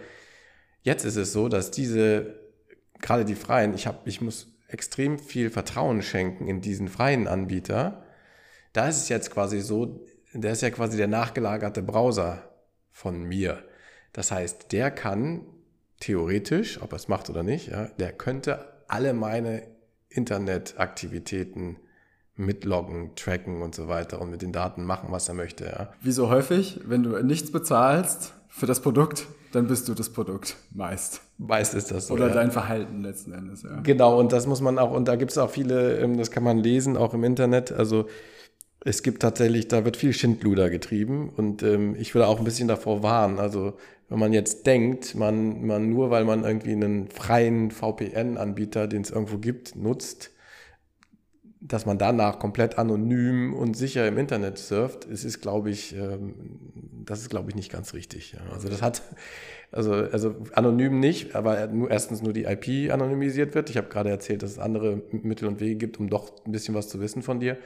jetzt 0.83 1.03
ist 1.03 1.15
es 1.15 1.33
so, 1.33 1.49
dass 1.49 1.71
diese, 1.71 2.39
gerade 3.01 3.25
die 3.25 3.35
freien, 3.35 3.73
ich, 3.73 3.87
hab, 3.87 4.05
ich 4.05 4.21
muss 4.21 4.53
extrem 4.67 5.17
viel 5.17 5.49
Vertrauen 5.49 6.01
schenken 6.01 6.47
in 6.47 6.61
diesen 6.61 6.89
freien 6.89 7.27
Anbieter. 7.27 8.03
Da 8.71 8.87
ist 8.87 8.97
es 8.97 9.09
jetzt 9.09 9.31
quasi 9.31 9.61
so, 9.61 10.05
der 10.33 10.51
ist 10.51 10.61
ja 10.61 10.69
quasi 10.69 10.95
der 10.95 11.07
nachgelagerte 11.07 11.81
Browser 11.81 12.51
von 12.91 13.23
mir. 13.23 13.63
Das 14.13 14.31
heißt, 14.31 14.71
der 14.71 14.91
kann 14.91 15.41
theoretisch, 15.99 16.81
ob 16.81 16.93
er 16.93 16.97
es 16.97 17.07
macht 17.07 17.29
oder 17.29 17.43
nicht, 17.43 17.67
ja, 17.67 17.85
der 17.99 18.11
könnte 18.11 18.65
alle 18.87 19.13
meine 19.13 19.63
Internetaktivitäten 20.09 21.77
mitloggen, 22.35 23.15
tracken 23.15 23.61
und 23.61 23.75
so 23.75 23.87
weiter 23.87 24.21
und 24.21 24.31
mit 24.31 24.41
den 24.41 24.51
Daten 24.51 24.85
machen, 24.85 25.11
was 25.11 25.27
er 25.27 25.35
möchte. 25.35 25.65
Ja. 25.65 25.89
Wie 26.01 26.11
so 26.11 26.29
häufig, 26.29 26.79
wenn 26.85 27.03
du 27.03 27.21
nichts 27.21 27.51
bezahlst 27.51 28.33
für 28.47 28.65
das 28.65 28.81
Produkt, 28.81 29.27
dann 29.51 29.67
bist 29.67 29.87
du 29.89 29.93
das 29.93 30.09
Produkt 30.09 30.55
meist. 30.71 31.21
Meist 31.37 31.73
ist 31.73 31.91
das 31.91 32.07
so. 32.07 32.13
Oder 32.13 32.27
ja. 32.27 32.33
dein 32.33 32.51
Verhalten 32.51 33.01
letzten 33.01 33.33
Endes, 33.33 33.63
ja. 33.63 33.81
Genau, 33.81 34.19
und 34.19 34.31
das 34.31 34.47
muss 34.47 34.61
man 34.61 34.79
auch, 34.79 34.91
und 34.91 35.07
da 35.07 35.15
gibt 35.15 35.31
es 35.31 35.37
auch 35.37 35.49
viele, 35.49 35.97
ähm, 35.99 36.17
das 36.17 36.31
kann 36.31 36.43
man 36.43 36.57
lesen, 36.57 36.97
auch 36.97 37.13
im 37.13 37.23
Internet. 37.23 37.71
Also 37.71 38.07
es 38.81 39.03
gibt 39.03 39.21
tatsächlich, 39.21 39.67
da 39.67 39.83
wird 39.83 39.97
viel 39.97 40.13
Schindluder 40.13 40.69
getrieben 40.69 41.29
und 41.35 41.63
ähm, 41.63 41.95
ich 41.99 42.15
will 42.15 42.23
auch 42.23 42.39
ein 42.39 42.45
bisschen 42.45 42.67
davor 42.67 43.03
warnen. 43.03 43.39
Also 43.39 43.73
wenn 44.07 44.19
man 44.19 44.33
jetzt 44.33 44.65
denkt, 44.65 45.15
man, 45.15 45.65
man 45.65 45.89
nur 45.89 46.09
weil 46.09 46.25
man 46.25 46.43
irgendwie 46.43 46.71
einen 46.71 47.09
freien 47.09 47.71
VPN-Anbieter, 47.71 48.87
den 48.87 49.01
es 49.01 49.11
irgendwo 49.11 49.37
gibt, 49.37 49.75
nutzt, 49.75 50.31
dass 51.61 51.85
man 51.85 51.97
danach 51.97 52.39
komplett 52.39 52.77
anonym 52.77 53.53
und 53.53 53.75
sicher 53.75 54.07
im 54.07 54.17
Internet 54.17 54.57
surft, 54.57 55.05
es 55.05 55.25
ist, 55.25 55.41
glaube 55.41 55.69
ich, 55.69 55.93
ähm, 55.93 56.33
das 57.05 57.21
ist, 57.21 57.29
glaube 57.29 57.49
ich, 57.49 57.55
nicht 57.55 57.71
ganz 57.71 57.93
richtig. 57.93 58.31
Ja. 58.31 58.39
Also 58.53 58.69
das 58.69 58.81
hat, 58.81 59.01
also, 59.71 59.91
also 59.93 60.35
anonym 60.53 61.01
nicht, 61.01 61.35
aber 61.35 61.67
nur, 61.67 61.91
erstens 61.91 62.21
nur 62.21 62.31
die 62.31 62.45
IP 62.45 62.91
anonymisiert 62.91 63.55
wird. 63.55 63.69
Ich 63.69 63.75
habe 63.75 63.89
gerade 63.89 64.09
erzählt, 64.09 64.41
dass 64.41 64.51
es 64.51 64.59
andere 64.59 65.01
Mittel 65.11 65.49
und 65.49 65.59
Wege 65.59 65.75
gibt, 65.75 65.99
um 65.99 66.09
doch 66.09 66.31
ein 66.45 66.51
bisschen 66.53 66.75
was 66.75 66.87
zu 66.87 67.01
wissen 67.01 67.23
von 67.23 67.41
dir. 67.41 67.57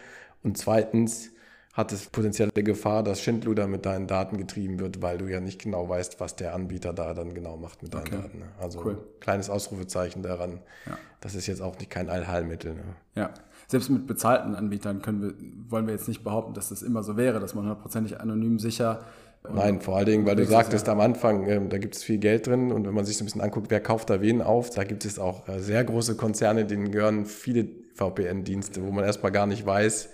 Und 0.44 0.58
zweitens 0.58 1.32
hat 1.74 1.92
es 1.92 2.06
potenzielle 2.06 2.52
Gefahr, 2.52 3.02
dass 3.02 3.20
Schindluder 3.20 3.68
mit 3.68 3.86
deinen 3.86 4.06
Daten 4.06 4.38
getrieben 4.38 4.80
wird, 4.80 5.02
weil 5.02 5.18
du 5.18 5.26
ja 5.26 5.40
nicht 5.40 5.64
genau 5.64 5.90
weißt, 5.90 6.20
was 6.20 6.36
der 6.36 6.54
Anbieter 6.54 6.94
da 6.94 7.16
dann 7.16 7.34
genau 7.34 7.58
macht 7.58 7.82
mit 7.82 7.96
deinen 7.96 8.02
okay. 8.02 8.18
Daten. 8.22 8.40
Ne? 8.40 8.46
Also 8.60 8.82
cool. 8.86 9.04
kleines 9.20 9.50
Ausrufezeichen 9.50 10.22
daran. 10.22 10.60
Ja. 10.86 10.98
Das 11.20 11.34
ist 11.34 11.48
jetzt 11.48 11.62
auch 11.62 11.78
nicht 11.80 11.90
kein 11.90 12.10
Allheilmittel. 12.10 12.76
Ne? 12.76 12.84
Ja. 13.16 13.32
Selbst 13.68 13.90
mit 13.90 14.06
bezahlten 14.06 14.54
Anbietern 14.54 15.02
können 15.02 15.22
wir, 15.22 15.34
wollen 15.72 15.88
wir 15.88 15.94
jetzt 15.94 16.08
nicht 16.08 16.24
behaupten, 16.24 16.54
dass 16.54 16.70
das 16.70 16.84
immer 16.84 17.02
so 17.02 17.18
wäre, 17.18 17.40
dass 17.40 17.56
man 17.56 17.64
hundertprozentig 17.64 18.20
anonym 18.20 18.60
sicher 18.60 19.04
Nein, 19.52 19.82
vor 19.82 19.98
allen 19.98 20.06
Dingen, 20.06 20.26
weil 20.26 20.38
du 20.38 20.46
sagtest 20.46 20.88
am 20.88 21.02
Anfang, 21.02 21.46
äh, 21.48 21.60
da 21.68 21.78
gibt 21.78 21.96
es 21.96 22.04
viel 22.04 22.18
Geld 22.18 22.48
drin 22.48 22.72
und 22.72 22.88
wenn 22.88 22.94
man 22.94 23.04
sich 23.04 23.18
so 23.18 23.24
ein 23.24 23.26
bisschen 23.26 23.42
anguckt, 23.42 23.70
wer 23.72 23.82
kauft 23.82 24.10
da 24.10 24.22
wen 24.22 24.42
auf, 24.42 24.70
da 24.70 24.86
gibt 24.86 25.04
es 25.04 25.20
auch 25.20 25.48
äh, 25.50 25.60
sehr 25.60 25.84
große 25.84 26.16
Konzerne, 26.16 26.66
denen 26.66 26.92
gehören 26.92 27.26
viele 27.26 27.68
VPN-Dienste, 27.96 28.84
wo 28.86 28.92
man 28.92 29.04
erstmal 29.04 29.34
gar 29.34 29.46
nicht 29.46 29.66
weiß, 29.66 30.10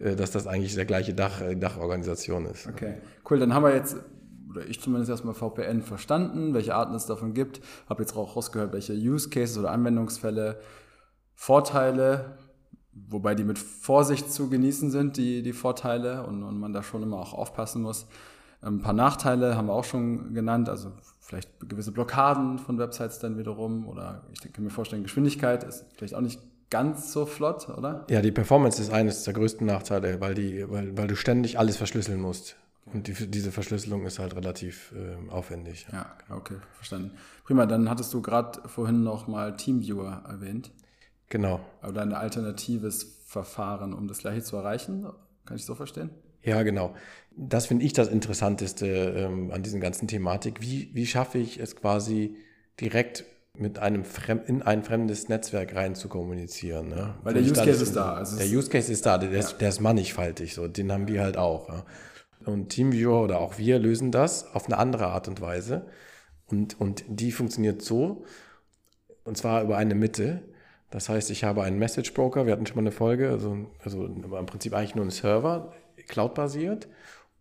dass 0.00 0.30
das 0.30 0.46
eigentlich 0.46 0.74
der 0.74 0.86
gleiche 0.86 1.14
Dach, 1.14 1.40
äh, 1.40 1.54
Dachorganisation 1.54 2.46
ist. 2.46 2.66
Okay, 2.66 2.98
cool. 3.30 3.38
Dann 3.38 3.54
haben 3.54 3.64
wir 3.64 3.74
jetzt, 3.74 3.96
oder 4.48 4.66
ich 4.66 4.80
zumindest 4.80 5.10
erstmal 5.10 5.34
VPN 5.34 5.82
verstanden, 5.82 6.54
welche 6.54 6.74
Arten 6.74 6.94
es 6.94 7.06
davon 7.06 7.34
gibt. 7.34 7.60
Habe 7.88 8.02
jetzt 8.02 8.16
auch 8.16 8.36
rausgehört, 8.36 8.72
welche 8.72 8.94
Use 8.94 9.28
Cases 9.28 9.58
oder 9.58 9.70
Anwendungsfälle, 9.70 10.58
Vorteile, 11.34 12.38
wobei 12.92 13.34
die 13.34 13.44
mit 13.44 13.58
Vorsicht 13.58 14.32
zu 14.32 14.48
genießen 14.48 14.90
sind, 14.90 15.16
die, 15.16 15.42
die 15.42 15.52
Vorteile, 15.52 16.24
und, 16.24 16.42
und 16.42 16.58
man 16.58 16.72
da 16.72 16.82
schon 16.82 17.02
immer 17.02 17.18
auch 17.18 17.34
aufpassen 17.34 17.82
muss. 17.82 18.06
Ein 18.62 18.80
paar 18.80 18.92
Nachteile 18.92 19.56
haben 19.56 19.68
wir 19.68 19.74
auch 19.74 19.84
schon 19.84 20.34
genannt, 20.34 20.68
also 20.68 20.92
vielleicht 21.20 21.48
gewisse 21.68 21.92
Blockaden 21.92 22.58
von 22.58 22.78
Websites 22.78 23.20
dann 23.20 23.38
wiederum 23.38 23.86
oder 23.86 24.24
ich 24.32 24.52
kann 24.52 24.64
mir 24.64 24.70
vorstellen, 24.70 25.02
Geschwindigkeit 25.02 25.64
ist 25.64 25.86
vielleicht 25.96 26.14
auch 26.14 26.20
nicht 26.20 26.40
ganz 26.70 27.12
so 27.12 27.26
flott, 27.26 27.68
oder? 27.68 28.06
Ja, 28.08 28.22
die 28.22 28.30
Performance 28.30 28.80
ist 28.80 28.90
eines 28.90 29.24
der 29.24 29.34
größten 29.34 29.66
Nachteile, 29.66 30.20
weil, 30.20 30.34
die, 30.34 30.68
weil, 30.70 30.96
weil 30.96 31.08
du 31.08 31.16
ständig 31.16 31.58
alles 31.58 31.76
verschlüsseln 31.76 32.20
musst. 32.20 32.56
Und 32.86 33.06
die, 33.06 33.30
diese 33.30 33.52
Verschlüsselung 33.52 34.06
ist 34.06 34.18
halt 34.18 34.34
relativ 34.34 34.92
äh, 34.92 35.30
aufwendig. 35.30 35.86
Ja, 35.92 36.16
okay, 36.30 36.56
verstanden. 36.72 37.12
Prima, 37.44 37.66
dann 37.66 37.90
hattest 37.90 38.12
du 38.14 38.22
gerade 38.22 38.66
vorhin 38.68 39.02
noch 39.02 39.28
mal 39.28 39.56
Teamviewer 39.56 40.22
erwähnt. 40.28 40.70
Genau. 41.28 41.60
Oder 41.86 42.02
ein 42.02 42.12
alternatives 42.12 43.18
Verfahren, 43.26 43.92
um 43.92 44.08
das 44.08 44.18
gleiche 44.18 44.42
zu 44.42 44.56
erreichen. 44.56 45.06
Kann 45.44 45.56
ich 45.56 45.64
so 45.64 45.74
verstehen? 45.74 46.10
Ja, 46.42 46.62
genau. 46.62 46.94
Das 47.36 47.66
finde 47.66 47.84
ich 47.84 47.92
das 47.92 48.08
Interessanteste 48.08 48.86
ähm, 48.86 49.50
an 49.52 49.62
diesen 49.62 49.80
ganzen 49.80 50.08
Thematik. 50.08 50.60
Wie, 50.60 50.90
wie 50.94 51.06
schaffe 51.06 51.38
ich 51.38 51.60
es 51.60 51.76
quasi 51.76 52.36
direkt 52.80 53.24
mit 53.60 53.78
einem 53.78 54.04
Fremd, 54.04 54.48
in 54.48 54.62
ein 54.62 54.82
fremdes 54.82 55.28
Netzwerk 55.28 55.74
rein 55.74 55.94
zu 55.94 56.08
kommunizieren. 56.08 56.88
Ne? 56.88 57.14
Weil 57.22 57.34
der 57.34 57.42
Use 57.42 57.54
Case 57.54 57.82
ist 57.82 57.94
da. 57.94 58.14
Also 58.14 58.38
der 58.38 58.46
Use 58.46 58.70
Case 58.70 58.90
ist 58.90 59.04
da, 59.06 59.18
der, 59.18 59.30
ja. 59.30 59.38
ist, 59.38 59.58
der 59.58 59.68
ist 59.68 59.80
mannigfaltig, 59.80 60.54
so, 60.54 60.66
den 60.66 60.90
haben 60.90 61.06
wir 61.08 61.22
halt 61.22 61.36
auch. 61.36 61.68
Ja? 61.68 61.84
Und 62.46 62.70
TeamViewer 62.70 63.22
oder 63.22 63.40
auch 63.40 63.58
wir 63.58 63.78
lösen 63.78 64.10
das 64.10 64.54
auf 64.54 64.66
eine 64.66 64.78
andere 64.78 65.08
Art 65.08 65.28
und 65.28 65.40
Weise. 65.40 65.86
Und, 66.46 66.80
und 66.80 67.04
die 67.06 67.32
funktioniert 67.32 67.82
so, 67.82 68.24
und 69.24 69.36
zwar 69.36 69.62
über 69.62 69.76
eine 69.76 69.94
Mitte, 69.94 70.42
Das 70.90 71.08
heißt, 71.08 71.30
ich 71.30 71.44
habe 71.44 71.62
einen 71.62 71.78
Message 71.78 72.14
Broker, 72.14 72.46
wir 72.46 72.52
hatten 72.52 72.66
schon 72.66 72.76
mal 72.76 72.82
eine 72.82 72.90
Folge, 72.90 73.30
also, 73.30 73.70
also 73.84 74.06
im 74.06 74.46
Prinzip 74.46 74.74
eigentlich 74.74 74.96
nur 74.96 75.04
ein 75.04 75.10
Server, 75.10 75.72
cloud-basiert. 76.08 76.88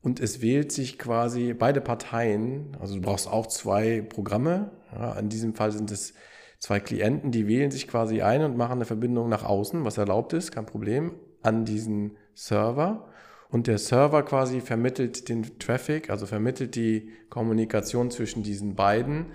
Und 0.01 0.19
es 0.19 0.41
wählt 0.41 0.71
sich 0.71 0.97
quasi 0.97 1.53
beide 1.53 1.81
Parteien, 1.81 2.77
also 2.79 2.95
du 2.95 3.01
brauchst 3.01 3.27
auch 3.27 3.47
zwei 3.47 4.01
Programme. 4.01 4.71
Ja, 4.93 5.19
in 5.19 5.29
diesem 5.29 5.53
Fall 5.55 5.71
sind 5.71 5.91
es 5.91 6.13
zwei 6.57 6.79
Klienten, 6.79 7.31
die 7.31 7.47
wählen 7.47 7.71
sich 7.71 7.87
quasi 7.87 8.21
ein 8.21 8.43
und 8.43 8.57
machen 8.57 8.73
eine 8.73 8.85
Verbindung 8.85 9.29
nach 9.29 9.43
außen, 9.43 9.83
was 9.83 9.97
erlaubt 9.97 10.33
ist, 10.33 10.51
kein 10.51 10.65
Problem, 10.65 11.15
an 11.41 11.65
diesen 11.65 12.17
Server. 12.33 13.09
Und 13.49 13.67
der 13.67 13.77
Server 13.77 14.23
quasi 14.23 14.61
vermittelt 14.61 15.27
den 15.27 15.57
Traffic, 15.59 16.09
also 16.09 16.25
vermittelt 16.25 16.75
die 16.75 17.11
Kommunikation 17.29 18.11
zwischen 18.11 18.43
diesen 18.43 18.75
beiden, 18.75 19.27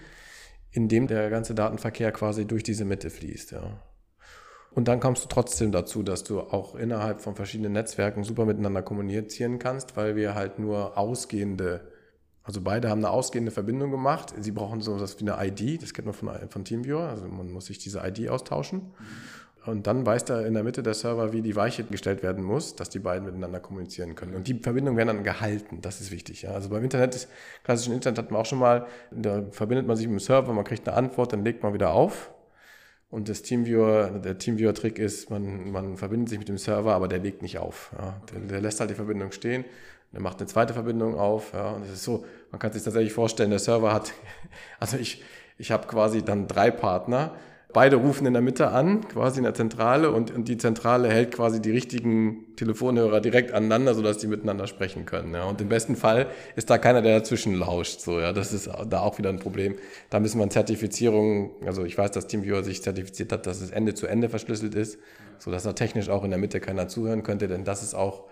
indem 0.71 1.09
der 1.09 1.31
ganze 1.31 1.55
Datenverkehr 1.55 2.13
quasi 2.13 2.47
durch 2.47 2.63
diese 2.63 2.85
Mitte 2.85 3.11
fließt. 3.11 3.53
Ja. 3.53 3.83
Und 4.75 4.89
dann 4.89 4.99
kommst 4.99 5.25
du 5.25 5.29
trotzdem 5.29 5.71
dazu, 5.71 6.03
dass 6.03 6.25
du 6.25 6.41
auch 6.41 6.75
innerhalb 6.75 7.21
von 7.21 7.37
verschiedenen 7.37 7.73
Netzwerken 7.73 8.25
super 8.25 8.45
miteinander 8.45 8.83
kommunizieren 8.83 9.59
kannst, 9.59 9.97
weil 9.97 10.17
wir 10.17 10.35
halt 10.35 10.59
nur 10.59 10.99
ausgehende, 10.99 11.93
also 12.43 12.61
beide 12.61 12.91
haben 12.91 12.99
eine 12.99 13.11
ausgehende 13.11 13.53
Verbindung 13.53 13.93
gemacht. 13.93 14.35
Sie 14.39 14.51
brauchen 14.51 14.81
so 14.81 15.01
was 15.01 15.21
wie 15.21 15.31
eine 15.31 15.47
ID, 15.47 15.81
das 15.81 15.95
kennt 15.95 16.07
man 16.07 16.15
von, 16.15 16.31
von 16.49 16.65
TeamViewer, 16.65 17.09
also 17.09 17.27
man 17.27 17.53
muss 17.53 17.67
sich 17.67 17.79
diese 17.79 18.01
ID 18.05 18.29
austauschen. 18.29 18.91
Und 19.67 19.87
dann 19.87 20.05
weiß 20.05 20.27
da 20.27 20.43
in 20.43 20.53
der 20.53 20.63
Mitte 20.63 20.83
der 20.83 20.93
Server, 20.93 21.33
wie 21.33 21.41
die 21.41 21.57
Weiche 21.57 21.85
gestellt 21.85 22.23
werden 22.23 22.45
muss, 22.45 22.77
dass 22.77 22.91
die 22.91 22.99
beiden 22.99 23.25
miteinander 23.25 23.61
kommunizieren 23.61 24.15
können. 24.15 24.35
Und 24.35 24.47
die 24.47 24.55
Verbindungen 24.55 24.99
werden 24.99 25.09
dann 25.09 25.25
gehalten. 25.25 25.81
Das 25.81 26.03
ist 26.03 26.11
wichtig. 26.11 26.43
Ja. 26.43 26.51
Also 26.51 26.69
beim 26.69 26.85
Internet, 26.85 27.29
klassischen 27.63 27.95
Internet 27.95 28.19
hat 28.19 28.31
man 28.31 28.43
auch 28.43 28.47
schon 28.47 28.59
mal, 28.59 28.87
da 29.11 29.43
verbindet 29.53 29.87
man 29.87 29.97
sich 29.97 30.07
mit 30.07 30.17
dem 30.17 30.21
Server, 30.21 30.53
man 30.53 30.65
kriegt 30.65 30.87
eine 30.87 30.97
Antwort, 30.97 31.33
dann 31.33 31.45
legt 31.45 31.63
man 31.63 31.73
wieder 31.73 31.95
auf. 31.95 32.34
Und 33.15 33.29
das 33.29 33.43
Teamviewer, 33.43 34.11
der 34.11 34.39
Teamviewer-Trick 34.39 34.99
ist, 34.99 35.31
man, 35.31 35.71
man 35.71 35.97
verbindet 35.97 36.31
sich 36.31 36.39
mit 36.41 36.49
dem 36.49 36.59
Server, 36.59 36.95
aber 36.95 37.07
der 37.07 37.21
legt 37.21 37.43
nicht 37.43 37.59
auf. 37.59 37.93
Ja. 37.97 38.21
Der, 38.33 38.41
der, 38.41 38.61
lässt 38.61 38.81
halt 38.81 38.91
die 38.91 38.97
Verbindung 38.97 39.31
stehen, 39.31 39.65
der 40.13 40.21
macht 40.21 40.41
eine 40.41 40.49
zweite 40.49 40.75
Verbindung 40.75 41.17
auf. 41.17 41.53
Ja. 41.53 41.71
Und 41.71 41.85
es 41.85 41.93
ist 41.93 42.03
so, 42.03 42.25
man 42.51 42.59
kann 42.59 42.73
sich 42.73 42.83
tatsächlich 42.83 43.13
vorstellen, 43.13 43.51
der 43.51 43.61
Server 43.61 43.95
hat, 43.95 44.13
also 44.81 44.97
ich, 44.97 45.23
ich 45.59 45.71
habe 45.71 45.87
quasi 45.87 46.25
dann 46.25 46.49
drei 46.49 46.73
Partner 46.73 47.37
Beide 47.75 47.97
rufen 47.97 48.25
in 48.25 48.33
der 48.33 48.41
Mitte 48.41 48.69
an, 48.69 49.07
quasi 49.09 49.39
in 49.39 49.45
der 49.45 49.53
Zentrale, 49.53 50.13
und, 50.13 50.31
und 50.31 50.49
die 50.49 50.57
Zentrale 50.57 51.11
hält 51.11 51.33
quasi 51.33 51.61
die 51.61 51.73
richtigen 51.73 52.55
Telefonhörer 52.57 53.21
direkt 53.21 53.53
aneinander, 53.53 53.95
sodass 53.95 54.19
die 54.19 54.29
miteinander 54.29 54.69
sprechen 54.69 55.05
können. 55.05 55.35
Ja. 55.35 55.45
Und 55.45 55.61
im 55.61 55.69
besten 55.69 55.97
Fall 55.97 56.29
ist 56.55 56.71
da 56.71 56.79
keiner, 56.79 57.03
der 57.03 57.19
dazwischen 57.19 57.55
lauscht. 57.55 58.01
So, 58.01 58.21
ja. 58.21 58.33
Das 58.33 58.53
ist 58.53 58.71
da 58.89 59.01
auch 59.01 59.19
wieder 59.19 59.29
ein 59.29 59.41
Problem. 59.41 59.75
Da 60.09 60.21
müssen 60.21 60.39
wir 60.39 60.49
Zertifizierung, 60.49 61.51
also 61.67 61.85
ich 61.85 61.99
weiß, 61.99 62.13
dass 62.13 62.29
TeamViewer 62.29 62.63
sich 62.63 62.81
zertifiziert 62.81 63.33
hat, 63.33 63.47
dass 63.47 63.61
es 63.61 63.73
Ende 63.73 63.95
zu 63.95 64.07
Ende 64.07 64.29
verschlüsselt 64.29 64.77
ist, 64.77 64.99
sodass 65.39 65.65
da 65.65 65.73
technisch 65.73 66.09
auch 66.09 66.23
in 66.23 66.31
der 66.31 66.39
Mitte 66.39 66.61
keiner 66.61 66.87
zuhören 66.87 67.25
könnte, 67.25 67.49
denn 67.49 67.65
das 67.65 67.83
ist 67.83 67.95
auch 67.95 68.25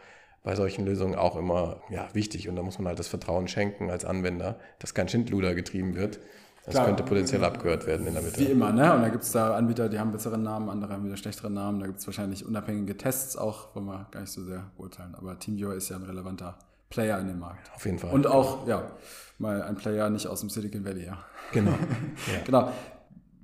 bei 0.44 0.54
solchen 0.54 0.84
Lösungen 0.84 1.14
auch 1.14 1.36
immer 1.36 1.82
ja, 1.90 2.08
wichtig. 2.12 2.48
Und 2.48 2.56
da 2.56 2.62
muss 2.62 2.78
man 2.78 2.88
halt 2.88 2.98
das 2.98 3.08
Vertrauen 3.08 3.48
schenken 3.48 3.90
als 3.90 4.04
Anwender, 4.04 4.58
dass 4.78 4.94
kein 4.94 5.08
Schindluder 5.08 5.54
getrieben 5.54 5.94
wird. 5.96 6.20
Das 6.64 6.74
Klar, 6.74 6.86
könnte 6.86 7.02
potenziell 7.02 7.42
abgehört 7.42 7.86
werden 7.86 8.06
in 8.06 8.14
der 8.14 8.22
Mitte. 8.22 8.38
Wie 8.38 8.44
immer, 8.44 8.70
ne? 8.70 8.94
Und 8.94 9.02
da 9.02 9.08
gibt 9.08 9.24
es 9.24 9.32
da 9.32 9.56
Anbieter, 9.56 9.88
die 9.88 9.98
haben 9.98 10.12
bessere 10.12 10.38
Namen, 10.38 10.68
andere 10.68 10.92
haben 10.92 11.04
wieder 11.04 11.16
schlechtere 11.16 11.50
Namen. 11.50 11.80
Da 11.80 11.86
gibt 11.86 11.98
es 11.98 12.06
wahrscheinlich 12.06 12.46
unabhängige 12.46 12.96
Tests 12.96 13.36
auch, 13.36 13.74
wollen 13.74 13.86
wir 13.86 14.06
gar 14.12 14.20
nicht 14.20 14.30
so 14.30 14.44
sehr 14.44 14.70
beurteilen. 14.76 15.16
Aber 15.16 15.36
TeamViewer 15.36 15.74
ist 15.74 15.88
ja 15.88 15.96
ein 15.96 16.04
relevanter 16.04 16.56
Player 16.88 17.18
in 17.18 17.26
dem 17.26 17.40
Markt. 17.40 17.68
Auf 17.74 17.84
jeden 17.84 17.98
Fall. 17.98 18.12
Und 18.12 18.28
auch, 18.28 18.68
ja, 18.68 18.92
mal 19.38 19.60
ein 19.62 19.74
Player 19.74 20.08
nicht 20.08 20.28
aus 20.28 20.38
dem 20.40 20.50
Silicon 20.50 20.84
Valley, 20.84 21.06
ja. 21.06 21.18
Genau. 21.52 21.72
Ja. 22.32 22.44
genau. 22.44 22.72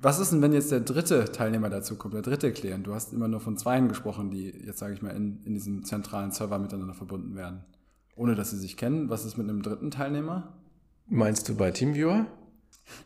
Was 0.01 0.21
ist 0.21 0.31
denn, 0.31 0.41
wenn 0.41 0.53
jetzt 0.53 0.71
der 0.71 0.79
dritte 0.79 1.25
Teilnehmer 1.25 1.71
dazu 1.71 1.97
kommt, 1.97 2.15
der 2.15 2.23
dritte 2.23 2.53
Klient? 2.53 2.87
Du 2.87 2.95
hast 2.95 3.13
immer 3.13 3.27
nur 3.27 3.41
von 3.41 3.57
zweien 3.57 3.89
gesprochen, 3.89 4.31
die 4.31 4.51
jetzt, 4.65 4.79
sage 4.79 4.95
ich 4.95 5.03
mal, 5.03 5.11
in, 5.11 5.43
in 5.45 5.55
diesem 5.55 5.85
zentralen 5.85 6.31
Server 6.31 6.61
miteinander 6.61 6.95
verbunden 6.95 7.35
werden. 7.35 7.65
Ohne 8.15 8.37
dass 8.37 8.51
sie 8.51 8.59
sich 8.59 8.77
kennen. 8.77 9.11
Was 9.11 9.25
ist 9.25 9.37
mit 9.39 9.49
einem 9.49 9.63
dritten 9.63 9.91
Teilnehmer? 9.91 10.53
Meinst 11.07 11.49
du 11.49 11.57
bei 11.57 11.73
TeamViewer? 11.73 12.27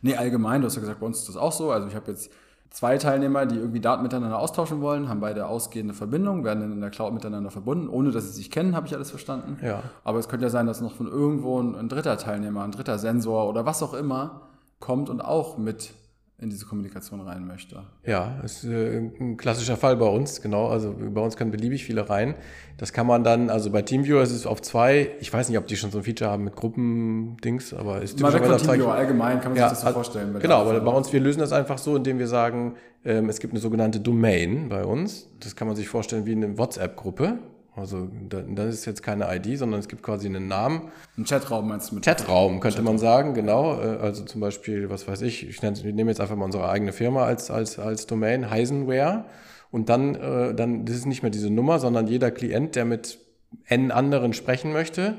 Nee, 0.01 0.15
allgemein, 0.15 0.61
du 0.61 0.67
hast 0.67 0.75
ja 0.75 0.81
gesagt, 0.81 0.99
bei 0.99 1.05
uns 1.05 1.19
ist 1.19 1.29
das 1.29 1.37
auch 1.37 1.51
so. 1.51 1.71
Also 1.71 1.87
ich 1.87 1.95
habe 1.95 2.11
jetzt 2.11 2.31
zwei 2.73 2.97
Teilnehmer, 2.97 3.45
die 3.45 3.55
irgendwie 3.55 3.79
Daten 3.79 4.03
miteinander 4.03 4.39
austauschen 4.39 4.81
wollen, 4.81 5.07
haben 5.07 5.19
beide 5.19 5.45
ausgehende 5.45 5.93
Verbindungen, 5.93 6.43
werden 6.43 6.61
dann 6.61 6.71
in 6.71 6.81
der 6.81 6.89
Cloud 6.89 7.13
miteinander 7.13 7.51
verbunden, 7.51 7.87
ohne 7.87 8.11
dass 8.11 8.25
sie 8.25 8.33
sich 8.33 8.51
kennen, 8.51 8.75
habe 8.75 8.87
ich 8.87 8.95
alles 8.95 9.11
verstanden. 9.11 9.57
Ja. 9.63 9.83
Aber 10.03 10.19
es 10.19 10.27
könnte 10.27 10.45
ja 10.45 10.49
sein, 10.49 10.65
dass 10.65 10.81
noch 10.81 10.95
von 10.95 11.07
irgendwo 11.07 11.61
ein, 11.61 11.75
ein 11.75 11.87
dritter 11.87 12.17
Teilnehmer, 12.17 12.63
ein 12.63 12.71
dritter 12.71 12.97
Sensor 12.97 13.47
oder 13.47 13.65
was 13.65 13.83
auch 13.83 13.93
immer 13.93 14.41
kommt 14.79 15.09
und 15.09 15.21
auch 15.21 15.57
mit 15.57 15.93
in 16.39 16.49
diese 16.49 16.65
Kommunikation 16.65 17.21
rein 17.21 17.47
möchte. 17.47 17.83
Ja, 18.05 18.39
ist 18.43 18.63
äh, 18.65 18.97
ein 18.97 19.37
klassischer 19.37 19.77
Fall 19.77 19.95
bei 19.95 20.07
uns, 20.07 20.41
genau. 20.41 20.67
Also 20.67 20.93
bei 20.93 21.21
uns 21.21 21.37
können 21.37 21.51
beliebig 21.51 21.85
viele 21.85 22.09
rein. 22.09 22.35
Das 22.77 22.91
kann 22.91 23.07
man 23.07 23.23
dann, 23.23 23.49
also 23.49 23.71
bei 23.71 23.81
TeamViewer 23.81 24.21
ist 24.21 24.31
es 24.31 24.45
auf 24.45 24.61
zwei. 24.61 25.11
Ich 25.19 25.31
weiß 25.31 25.49
nicht, 25.49 25.57
ob 25.57 25.67
die 25.67 25.77
schon 25.77 25.91
so 25.91 25.99
ein 25.99 26.03
Feature 26.03 26.29
haben 26.29 26.43
mit 26.43 26.55
Gruppendings, 26.55 27.73
aber 27.73 28.01
ist 28.01 28.19
Mal 28.19 28.33
weg 28.33 28.45
von 28.45 28.57
TeamViewer 28.57 28.93
allgemein 28.93 29.39
kann 29.39 29.51
man 29.51 29.59
ja, 29.59 29.69
sich 29.69 29.77
das 29.77 29.81
so 29.81 29.87
also, 29.87 29.95
vorstellen. 29.95 30.37
Genau, 30.39 30.61
aber 30.61 30.79
bei 30.81 30.91
uns, 30.91 31.13
wir 31.13 31.19
lösen 31.19 31.39
das 31.39 31.53
einfach 31.53 31.77
so, 31.77 31.95
indem 31.95 32.19
wir 32.19 32.27
sagen, 32.27 32.75
ähm, 33.05 33.29
es 33.29 33.39
gibt 33.39 33.53
eine 33.53 33.59
sogenannte 33.59 33.99
Domain 33.99 34.69
bei 34.69 34.83
uns. 34.83 35.29
Das 35.39 35.55
kann 35.55 35.67
man 35.67 35.77
sich 35.77 35.87
vorstellen 35.87 36.25
wie 36.25 36.33
eine 36.33 36.57
WhatsApp-Gruppe. 36.57 37.37
Also 37.75 38.07
das 38.29 38.73
ist 38.73 38.85
jetzt 38.85 39.01
keine 39.01 39.35
ID, 39.35 39.57
sondern 39.57 39.79
es 39.79 39.87
gibt 39.87 40.03
quasi 40.03 40.27
einen 40.27 40.47
Namen. 40.47 40.91
Ein 41.17 41.25
Chatraum 41.25 41.67
meinst 41.67 41.89
du 41.89 41.95
mit? 41.95 42.05
Chatraum 42.05 42.59
könnte 42.59 42.77
Chatraum. 42.77 42.85
man 42.85 42.97
sagen, 42.99 43.33
genau. 43.33 43.81
Äh, 43.81 43.97
also 43.97 44.23
zum 44.25 44.41
Beispiel, 44.41 44.89
was 44.89 45.07
weiß 45.07 45.21
ich, 45.21 45.47
ich 45.47 45.61
nehme 45.61 46.11
jetzt 46.11 46.21
einfach 46.21 46.35
mal 46.35 46.45
unsere 46.45 46.69
eigene 46.69 46.93
Firma 46.93 47.25
als, 47.25 47.49
als, 47.49 47.79
als 47.79 48.05
Domain, 48.05 48.49
Heisenware. 48.49 49.25
Und 49.71 49.89
dann, 49.89 50.13
äh, 50.13 50.53
dann, 50.53 50.85
das 50.85 50.97
ist 50.97 51.07
nicht 51.07 51.23
mehr 51.23 51.31
diese 51.31 51.49
Nummer, 51.49 51.79
sondern 51.79 52.05
jeder 52.05 52.29
Klient, 52.29 52.75
der 52.75 52.85
mit 52.85 53.17
N 53.65 53.91
anderen 53.91 54.33
sprechen 54.33 54.71
möchte, 54.71 55.15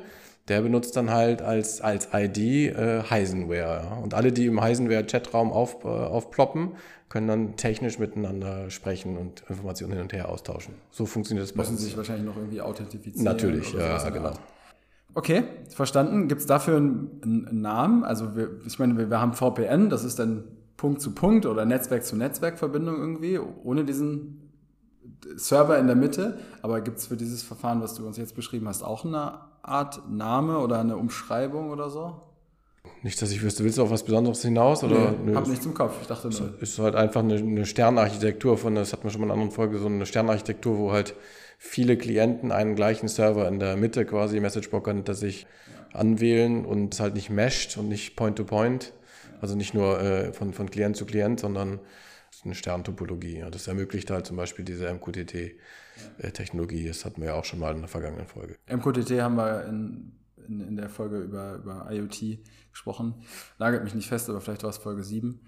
der 0.48 0.60
benutzt 0.60 0.96
dann 0.96 1.10
halt 1.10 1.40
als, 1.40 1.80
als 1.80 2.08
ID 2.12 2.38
äh, 2.38 3.02
Heisenware. 3.08 3.98
Und 4.02 4.14
alle, 4.14 4.32
die 4.32 4.46
im 4.46 4.60
Heisenware-Chatraum 4.60 5.52
auf, 5.52 5.84
äh, 5.84 5.88
aufploppen, 5.88 6.72
können 7.08 7.28
dann 7.28 7.56
technisch 7.56 7.98
miteinander 7.98 8.70
sprechen 8.70 9.16
und 9.16 9.44
Informationen 9.48 9.92
hin 9.92 10.02
und 10.02 10.12
her 10.12 10.28
austauschen. 10.28 10.74
So 10.90 11.06
funktioniert 11.06 11.44
das 11.46 11.52
bei 11.52 11.58
Müssen 11.60 11.74
uns. 11.74 11.82
sich 11.82 11.96
wahrscheinlich 11.96 12.26
noch 12.26 12.36
irgendwie 12.36 12.60
authentifizieren. 12.60 13.24
Natürlich, 13.24 13.72
ja, 13.72 14.10
genau. 14.10 14.32
Okay, 15.14 15.44
verstanden. 15.68 16.26
Gibt 16.28 16.40
es 16.40 16.46
dafür 16.46 16.76
einen, 16.76 17.20
einen, 17.22 17.60
Namen? 17.60 18.04
Also 18.04 18.36
wir, 18.36 18.58
ich 18.66 18.78
meine, 18.78 18.98
wir, 18.98 19.10
wir 19.10 19.20
haben 19.20 19.32
VPN, 19.32 19.88
das 19.88 20.02
ist 20.02 20.18
dann 20.18 20.44
Punkt 20.76 21.00
zu 21.00 21.14
Punkt 21.14 21.46
oder 21.46 21.64
Netzwerk 21.64 22.04
zu 22.04 22.16
Netzwerkverbindung 22.16 22.96
irgendwie, 22.96 23.38
ohne 23.38 23.84
diesen 23.84 24.50
Server 25.36 25.78
in 25.78 25.86
der 25.86 25.96
Mitte. 25.96 26.38
Aber 26.62 26.80
gibt 26.80 26.98
es 26.98 27.06
für 27.06 27.16
dieses 27.16 27.44
Verfahren, 27.44 27.80
was 27.80 27.94
du 27.94 28.04
uns 28.06 28.16
jetzt 28.16 28.34
beschrieben 28.34 28.66
hast, 28.66 28.82
auch 28.82 29.04
eine 29.04 29.38
Art 29.64 30.08
Name 30.10 30.58
oder 30.58 30.80
eine 30.80 30.96
Umschreibung 30.96 31.70
oder 31.70 31.90
so? 31.90 32.20
Nicht, 33.02 33.20
dass 33.20 33.30
ich 33.30 33.42
wüsste, 33.42 33.64
willst 33.64 33.78
du 33.78 33.82
auf 33.82 33.90
was 33.90 34.02
Besonderes 34.02 34.42
hinaus? 34.42 34.84
Oder 34.84 35.12
nee, 35.12 35.32
nö, 35.32 35.34
hab 35.34 35.46
nichts 35.46 35.64
im 35.64 35.74
Kopf, 35.74 35.94
ich 36.02 36.06
dachte 36.06 36.28
nur. 36.28 36.62
Ist 36.62 36.78
halt 36.78 36.94
einfach 36.94 37.22
eine, 37.22 37.36
eine 37.36 37.66
Sternarchitektur 37.66 38.58
von, 38.58 38.74
das 38.74 38.92
hatten 38.92 39.04
wir 39.04 39.10
schon 39.10 39.20
mal 39.20 39.26
in 39.26 39.32
einer 39.32 39.40
anderen 39.40 39.54
Folge, 39.54 39.78
so 39.78 39.86
eine 39.86 40.06
Sternarchitektur, 40.06 40.78
wo 40.78 40.92
halt 40.92 41.14
viele 41.58 41.96
Klienten 41.96 42.52
einen 42.52 42.76
gleichen 42.76 43.08
Server 43.08 43.48
in 43.48 43.58
der 43.58 43.76
Mitte 43.76 44.04
quasi, 44.04 44.40
Message 44.40 44.70
Broker 44.70 44.92
hinter 44.92 45.14
sich 45.14 45.46
ja. 45.92 45.98
anwählen 45.98 46.64
und 46.64 46.94
es 46.94 47.00
halt 47.00 47.14
nicht 47.14 47.30
meshed 47.30 47.76
und 47.78 47.88
nicht 47.88 48.16
Point-to-Point, 48.16 48.84
-point, 48.84 49.40
also 49.40 49.54
nicht 49.54 49.74
nur 49.74 50.00
äh, 50.00 50.32
von, 50.32 50.52
von 50.52 50.70
Klient 50.70 50.96
zu 50.96 51.06
Klient, 51.06 51.40
sondern 51.40 51.80
eine 52.44 52.54
Sterntopologie. 52.54 53.38
Ja. 53.38 53.50
Das 53.50 53.66
ermöglicht 53.66 54.10
halt 54.10 54.26
zum 54.26 54.36
Beispiel 54.36 54.64
diese 54.64 54.88
MQTT-Technologie. 56.18 56.88
Das 56.88 57.04
hatten 57.04 57.20
wir 57.20 57.28
ja 57.28 57.34
auch 57.34 57.44
schon 57.44 57.58
mal 57.58 57.74
in 57.74 57.80
der 57.80 57.88
vergangenen 57.88 58.26
Folge. 58.26 58.56
MQTT 58.70 59.20
haben 59.20 59.36
wir 59.36 59.64
in, 59.66 60.12
in, 60.48 60.60
in 60.60 60.76
der 60.76 60.88
Folge 60.88 61.18
über, 61.18 61.56
über 61.56 61.88
IoT 61.90 62.38
gesprochen. 62.70 63.14
Lagert 63.58 63.84
mich 63.84 63.94
nicht 63.94 64.08
fest, 64.08 64.28
aber 64.28 64.40
vielleicht 64.40 64.62
war 64.62 64.70
es 64.70 64.78
Folge 64.78 65.02
7. 65.02 65.40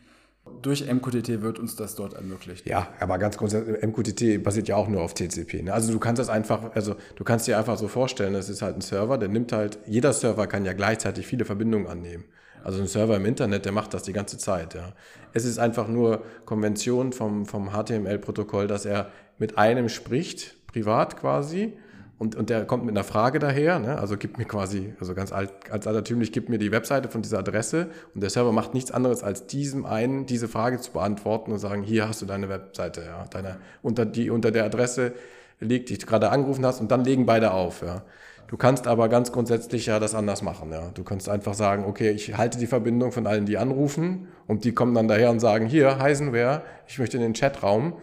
Durch 0.62 0.87
MQTT 0.87 1.42
wird 1.42 1.59
uns 1.59 1.74
das 1.74 1.96
dort 1.96 2.14
ermöglicht. 2.14 2.68
Ja, 2.68 2.88
aber 3.00 3.18
ganz 3.18 3.37
grundsätzlich, 3.37 3.82
MQTT 3.82 4.42
basiert 4.44 4.68
ja 4.68 4.76
auch 4.76 4.87
nur 4.87 5.02
auf 5.02 5.12
TCP. 5.12 5.62
Ne? 5.62 5.72
Also 5.72 5.92
du 5.92 5.98
kannst 5.98 6.20
das 6.20 6.28
einfach, 6.28 6.72
also 6.74 6.94
du 7.16 7.24
kannst 7.24 7.48
dir 7.48 7.59
einfach 7.59 7.76
so 7.76 7.88
vorstellen, 7.88 8.35
es 8.37 8.48
ist 8.48 8.62
halt 8.62 8.76
ein 8.76 8.80
Server, 8.80 9.18
der 9.18 9.28
nimmt 9.28 9.50
halt, 9.50 9.80
jeder 9.87 10.12
Server 10.12 10.46
kann 10.46 10.64
ja 10.64 10.72
gleichzeitig 10.72 11.26
viele 11.26 11.44
Verbindungen 11.44 11.88
annehmen. 11.88 12.24
Also 12.64 12.81
ein 12.81 12.87
Server 12.87 13.16
im 13.16 13.25
Internet, 13.25 13.64
der 13.64 13.73
macht 13.73 13.95
das 13.95 14.03
die 14.03 14.12
ganze 14.12 14.38
Zeit. 14.38 14.75
Ja. 14.75 14.92
Es 15.33 15.45
ist 15.45 15.59
einfach 15.59 15.88
nur 15.88 16.23
Konvention 16.45 17.12
vom, 17.12 17.47
vom 17.47 17.71
HTML-Protokoll, 17.71 18.66
dass 18.66 18.85
er 18.85 19.11
mit 19.38 19.59
einem 19.59 19.88
spricht, 19.88 20.57
privat 20.66 21.19
quasi, 21.19 21.75
und, 22.19 22.35
und 22.35 22.49
der 22.49 22.64
kommt 22.64 22.87
mit 22.87 22.97
einer 22.97 23.05
Frage 23.05 23.38
daher, 23.38 23.79
ne? 23.79 23.99
also 23.99 24.16
gibt 24.16 24.38
mir 24.38 24.47
quasi, 24.47 24.95
also 24.99 25.14
ganz 25.14 25.33
alt, 25.33 25.51
als 25.71 25.87
altertümlich, 25.87 26.33
gibt 26.33 26.49
mir 26.49 26.57
die 26.59 26.73
Webseite 26.73 27.11
von 27.11 27.21
dieser 27.21 27.40
Adresse 27.40 27.88
und 28.14 28.23
der 28.23 28.31
Server 28.31 28.53
macht 28.53 28.73
nichts 28.73 28.90
anderes, 28.90 29.23
als 29.23 29.47
diesem 29.47 29.85
einen 29.85 30.25
diese 30.25 30.49
Frage 30.49 30.81
zu 30.81 30.92
beantworten 30.92 31.53
und 31.53 31.59
sagen, 31.59 31.83
hier 31.83 32.09
hast 32.09 32.23
du 32.23 32.27
deine 32.27 32.49
Webseite, 32.49 33.03
ja, 33.03 33.27
deine, 33.29 33.59
unter, 33.83 34.07
die 34.07 34.31
unter 34.31 34.51
der 34.51 34.64
Adresse 34.64 35.12
liegt, 35.61 35.90
die 35.90 35.99
du 35.99 36.07
gerade 36.07 36.31
angerufen 36.31 36.64
hast 36.64 36.81
und 36.81 36.90
dann 36.90 37.05
legen 37.05 37.27
beide 37.27 37.51
auf, 37.51 37.83
ja. 37.83 38.03
Du 38.48 38.56
kannst 38.56 38.87
aber 38.87 39.09
ganz 39.09 39.32
grundsätzlich 39.32 39.87
ja 39.87 39.98
das 39.98 40.14
anders 40.14 40.42
machen. 40.42 40.70
Ja. 40.70 40.90
Du 40.94 41.02
kannst 41.02 41.28
einfach 41.28 41.54
sagen, 41.54 41.85
okay, 41.85 42.11
ich 42.11 42.37
halte 42.37 42.59
die 42.59 42.66
Verbindung 42.66 43.11
von 43.11 43.26
allen, 43.26 43.44
die 43.44 43.59
anrufen 43.59 44.28
und 44.46 44.64
die 44.64 44.72
kommen 44.72 44.94
dann 44.94 45.09
daher 45.09 45.30
und 45.30 45.40
sagen, 45.40 45.66
hier, 45.66 45.98
Heisenware, 45.98 46.62
ich 46.87 46.98
möchte 46.98 47.16
in 47.16 47.22
den 47.22 47.32
Chatraum 47.32 47.94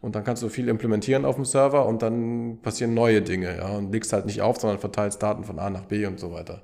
und 0.00 0.14
dann 0.14 0.24
kannst 0.24 0.42
du 0.42 0.48
viel 0.48 0.68
implementieren 0.68 1.24
auf 1.24 1.34
dem 1.34 1.44
Server 1.44 1.86
und 1.86 2.00
dann 2.02 2.58
passieren 2.62 2.94
neue 2.94 3.20
Dinge, 3.20 3.56
ja, 3.58 3.68
und 3.68 3.92
legst 3.92 4.12
halt 4.12 4.24
nicht 4.24 4.40
auf, 4.40 4.58
sondern 4.58 4.78
verteilst 4.78 5.22
Daten 5.22 5.44
von 5.44 5.58
A 5.58 5.68
nach 5.68 5.84
B 5.84 6.06
und 6.06 6.18
so 6.18 6.32
weiter. 6.32 6.62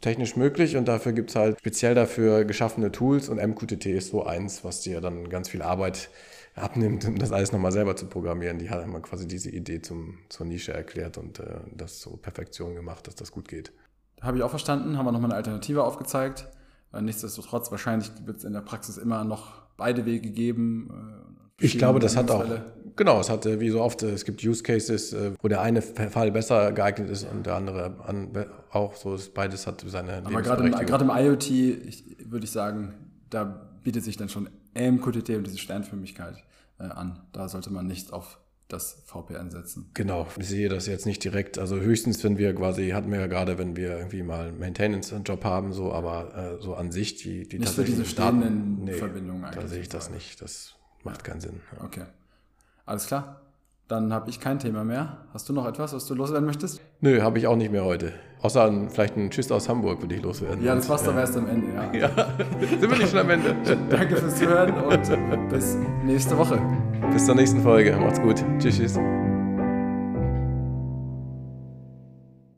Technisch 0.00 0.34
möglich 0.34 0.76
und 0.76 0.88
dafür 0.88 1.12
gibt 1.12 1.30
es 1.30 1.36
halt 1.36 1.58
speziell 1.60 1.94
dafür 1.94 2.44
geschaffene 2.44 2.90
Tools 2.90 3.28
und 3.28 3.36
MQTT 3.36 3.86
ist 3.86 4.10
so 4.10 4.24
eins, 4.24 4.64
was 4.64 4.80
dir 4.80 5.00
dann 5.00 5.28
ganz 5.28 5.48
viel 5.48 5.62
Arbeit 5.62 6.10
abnimmt, 6.54 7.04
um 7.06 7.18
das 7.18 7.32
alles 7.32 7.52
nochmal 7.52 7.72
selber 7.72 7.96
zu 7.96 8.06
programmieren. 8.06 8.58
Die 8.58 8.70
hat 8.70 8.82
immer 8.84 9.00
quasi 9.00 9.26
diese 9.26 9.50
Idee 9.50 9.80
zum, 9.80 10.18
zur 10.28 10.46
Nische 10.46 10.72
erklärt 10.72 11.18
und 11.18 11.40
äh, 11.40 11.60
das 11.74 12.00
zur 12.00 12.20
Perfektion 12.20 12.74
gemacht, 12.74 13.06
dass 13.06 13.14
das 13.14 13.32
gut 13.32 13.48
geht. 13.48 13.72
Habe 14.20 14.36
ich 14.36 14.42
auch 14.42 14.50
verstanden, 14.50 14.98
haben 14.98 15.06
wir 15.06 15.12
nochmal 15.12 15.30
eine 15.30 15.36
Alternative 15.36 15.82
aufgezeigt. 15.82 16.48
Nichtsdestotrotz, 17.00 17.70
wahrscheinlich 17.70 18.10
wird 18.26 18.38
es 18.38 18.44
in 18.44 18.52
der 18.52 18.60
Praxis 18.60 18.98
immer 18.98 19.24
noch 19.24 19.62
beide 19.76 20.04
Wege 20.04 20.30
geben. 20.30 20.90
Äh, 21.58 21.64
ich 21.64 21.78
glaube, 21.78 22.00
das 22.00 22.16
hat 22.16 22.30
auch, 22.30 22.44
genau, 22.96 23.20
es 23.20 23.30
hat 23.30 23.44
wie 23.46 23.70
so 23.70 23.80
oft, 23.80 24.02
es 24.02 24.24
gibt 24.24 24.44
Use 24.44 24.62
Cases, 24.62 25.12
äh, 25.12 25.32
wo 25.40 25.48
der 25.48 25.60
eine 25.60 25.80
Fall 25.80 26.32
besser 26.32 26.72
geeignet 26.72 27.08
ist 27.08 27.26
und 27.30 27.46
der 27.46 27.54
andere 27.54 28.46
auch 28.70 28.94
so 28.96 29.14
ist. 29.14 29.32
Beides 29.32 29.66
hat 29.66 29.82
seine 29.86 30.18
Aber 30.24 30.42
gerade 30.42 30.66
im, 30.66 30.72
gerade 30.72 31.04
im 31.04 31.10
IoT 31.10 31.50
ich, 31.50 32.04
würde 32.24 32.44
ich 32.44 32.50
sagen, 32.50 32.94
da 33.30 33.44
bietet 33.82 34.04
sich 34.04 34.16
dann 34.16 34.28
schon 34.28 34.48
MQTT 34.74 35.30
und 35.30 35.46
diese 35.46 35.58
Sternförmigkeit 35.58 36.36
äh, 36.78 36.84
an. 36.84 37.20
Da 37.32 37.48
sollte 37.48 37.70
man 37.70 37.86
nicht 37.86 38.12
auf 38.12 38.38
das 38.68 39.02
VPN 39.04 39.50
setzen. 39.50 39.90
Genau, 39.94 40.26
ich 40.38 40.48
sehe 40.48 40.68
das 40.68 40.86
jetzt 40.86 41.04
nicht 41.04 41.22
direkt. 41.22 41.58
Also 41.58 41.76
höchstens, 41.76 42.24
wenn 42.24 42.38
wir 42.38 42.54
quasi, 42.54 42.90
hatten 42.90 43.10
wir 43.12 43.20
ja 43.20 43.26
gerade, 43.26 43.58
wenn 43.58 43.76
wir 43.76 43.98
irgendwie 43.98 44.22
mal 44.22 44.48
einen 44.48 44.58
Maintenance-Job 44.58 45.44
haben, 45.44 45.72
so, 45.72 45.92
aber 45.92 46.56
äh, 46.58 46.62
so 46.62 46.74
an 46.74 46.90
sich 46.90 47.16
die, 47.16 47.46
die 47.46 47.58
Nicht 47.58 47.74
für 47.74 47.84
diese 47.84 48.04
stehenden 48.04 48.84
nee, 48.84 48.92
Verbindungen 48.94 49.44
eigentlich. 49.44 49.62
Da 49.62 49.68
sehe 49.68 49.80
ich 49.80 49.88
das 49.88 50.10
nicht. 50.10 50.40
Das 50.40 50.74
macht 51.02 51.22
keinen 51.22 51.40
Sinn. 51.40 51.60
Ja. 51.76 51.84
Okay. 51.84 52.04
Alles 52.86 53.06
klar. 53.06 53.42
Dann 53.88 54.12
habe 54.12 54.30
ich 54.30 54.40
kein 54.40 54.58
Thema 54.58 54.84
mehr. 54.84 55.18
Hast 55.34 55.48
du 55.48 55.52
noch 55.52 55.66
etwas, 55.66 55.92
was 55.92 56.06
du 56.06 56.14
loswerden 56.14 56.46
möchtest? 56.46 56.80
Nö, 57.00 57.20
habe 57.20 57.38
ich 57.38 57.46
auch 57.46 57.56
nicht 57.56 57.72
mehr 57.72 57.84
heute. 57.84 58.12
Außer 58.40 58.64
ein, 58.64 58.90
vielleicht 58.90 59.16
ein 59.16 59.30
Tschüss 59.30 59.52
aus 59.52 59.68
Hamburg 59.68 60.00
würde 60.00 60.14
ich 60.14 60.22
loswerden. 60.22 60.64
Ja, 60.64 60.74
das 60.74 60.88
war's 60.88 61.04
ja. 61.04 61.18
erst 61.18 61.36
am 61.36 61.48
Ende, 61.48 61.68
ja. 61.72 61.92
ja. 61.92 62.08
Sind 62.60 62.82
wir 62.82 62.98
nicht 62.98 63.10
schon 63.10 63.18
am 63.18 63.30
Ende? 63.30 63.54
Danke 63.90 64.16
fürs 64.16 64.36
Zuhören 64.36 64.72
und 64.72 65.50
bis 65.50 65.76
nächste 66.04 66.36
Woche. 66.38 66.60
Bis 67.12 67.26
zur 67.26 67.34
nächsten 67.34 67.62
Folge. 67.62 67.96
Macht's 67.96 68.20
gut. 68.20 68.44
Tschüss, 68.58 68.78
tschüss. 68.78 68.98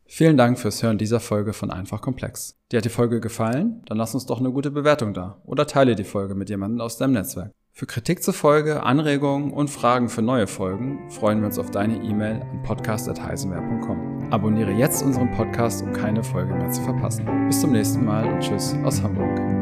Vielen 0.06 0.36
Dank 0.36 0.58
fürs 0.60 0.80
Hören 0.82 0.96
dieser 0.96 1.18
Folge 1.18 1.52
von 1.52 1.72
Einfach 1.72 2.00
Komplex. 2.00 2.56
Dir 2.70 2.76
hat 2.76 2.84
die 2.84 2.88
Folge 2.88 3.20
gefallen? 3.20 3.82
Dann 3.86 3.98
lass 3.98 4.14
uns 4.14 4.26
doch 4.26 4.38
eine 4.38 4.52
gute 4.52 4.70
Bewertung 4.70 5.12
da 5.12 5.40
oder 5.44 5.66
teile 5.66 5.96
die 5.96 6.04
Folge 6.04 6.36
mit 6.36 6.48
jemandem 6.50 6.80
aus 6.80 6.98
deinem 6.98 7.14
Netzwerk. 7.14 7.52
Für 7.76 7.86
Kritik 7.86 8.22
zur 8.22 8.34
Folge, 8.34 8.84
Anregungen 8.84 9.50
und 9.50 9.68
Fragen 9.68 10.08
für 10.08 10.22
neue 10.22 10.46
Folgen 10.46 11.10
freuen 11.10 11.40
wir 11.40 11.46
uns 11.46 11.58
auf 11.58 11.72
deine 11.72 11.96
E-Mail 11.96 12.40
an 12.42 12.62
podcast.heisenwehr.com. 12.62 14.28
Abonniere 14.30 14.70
jetzt 14.70 15.02
unseren 15.02 15.32
Podcast, 15.32 15.82
um 15.82 15.92
keine 15.92 16.22
Folge 16.22 16.54
mehr 16.54 16.70
zu 16.70 16.82
verpassen. 16.82 17.26
Bis 17.48 17.60
zum 17.60 17.72
nächsten 17.72 18.04
Mal 18.04 18.32
und 18.32 18.40
tschüss 18.40 18.76
aus 18.84 19.02
Hamburg. 19.02 19.53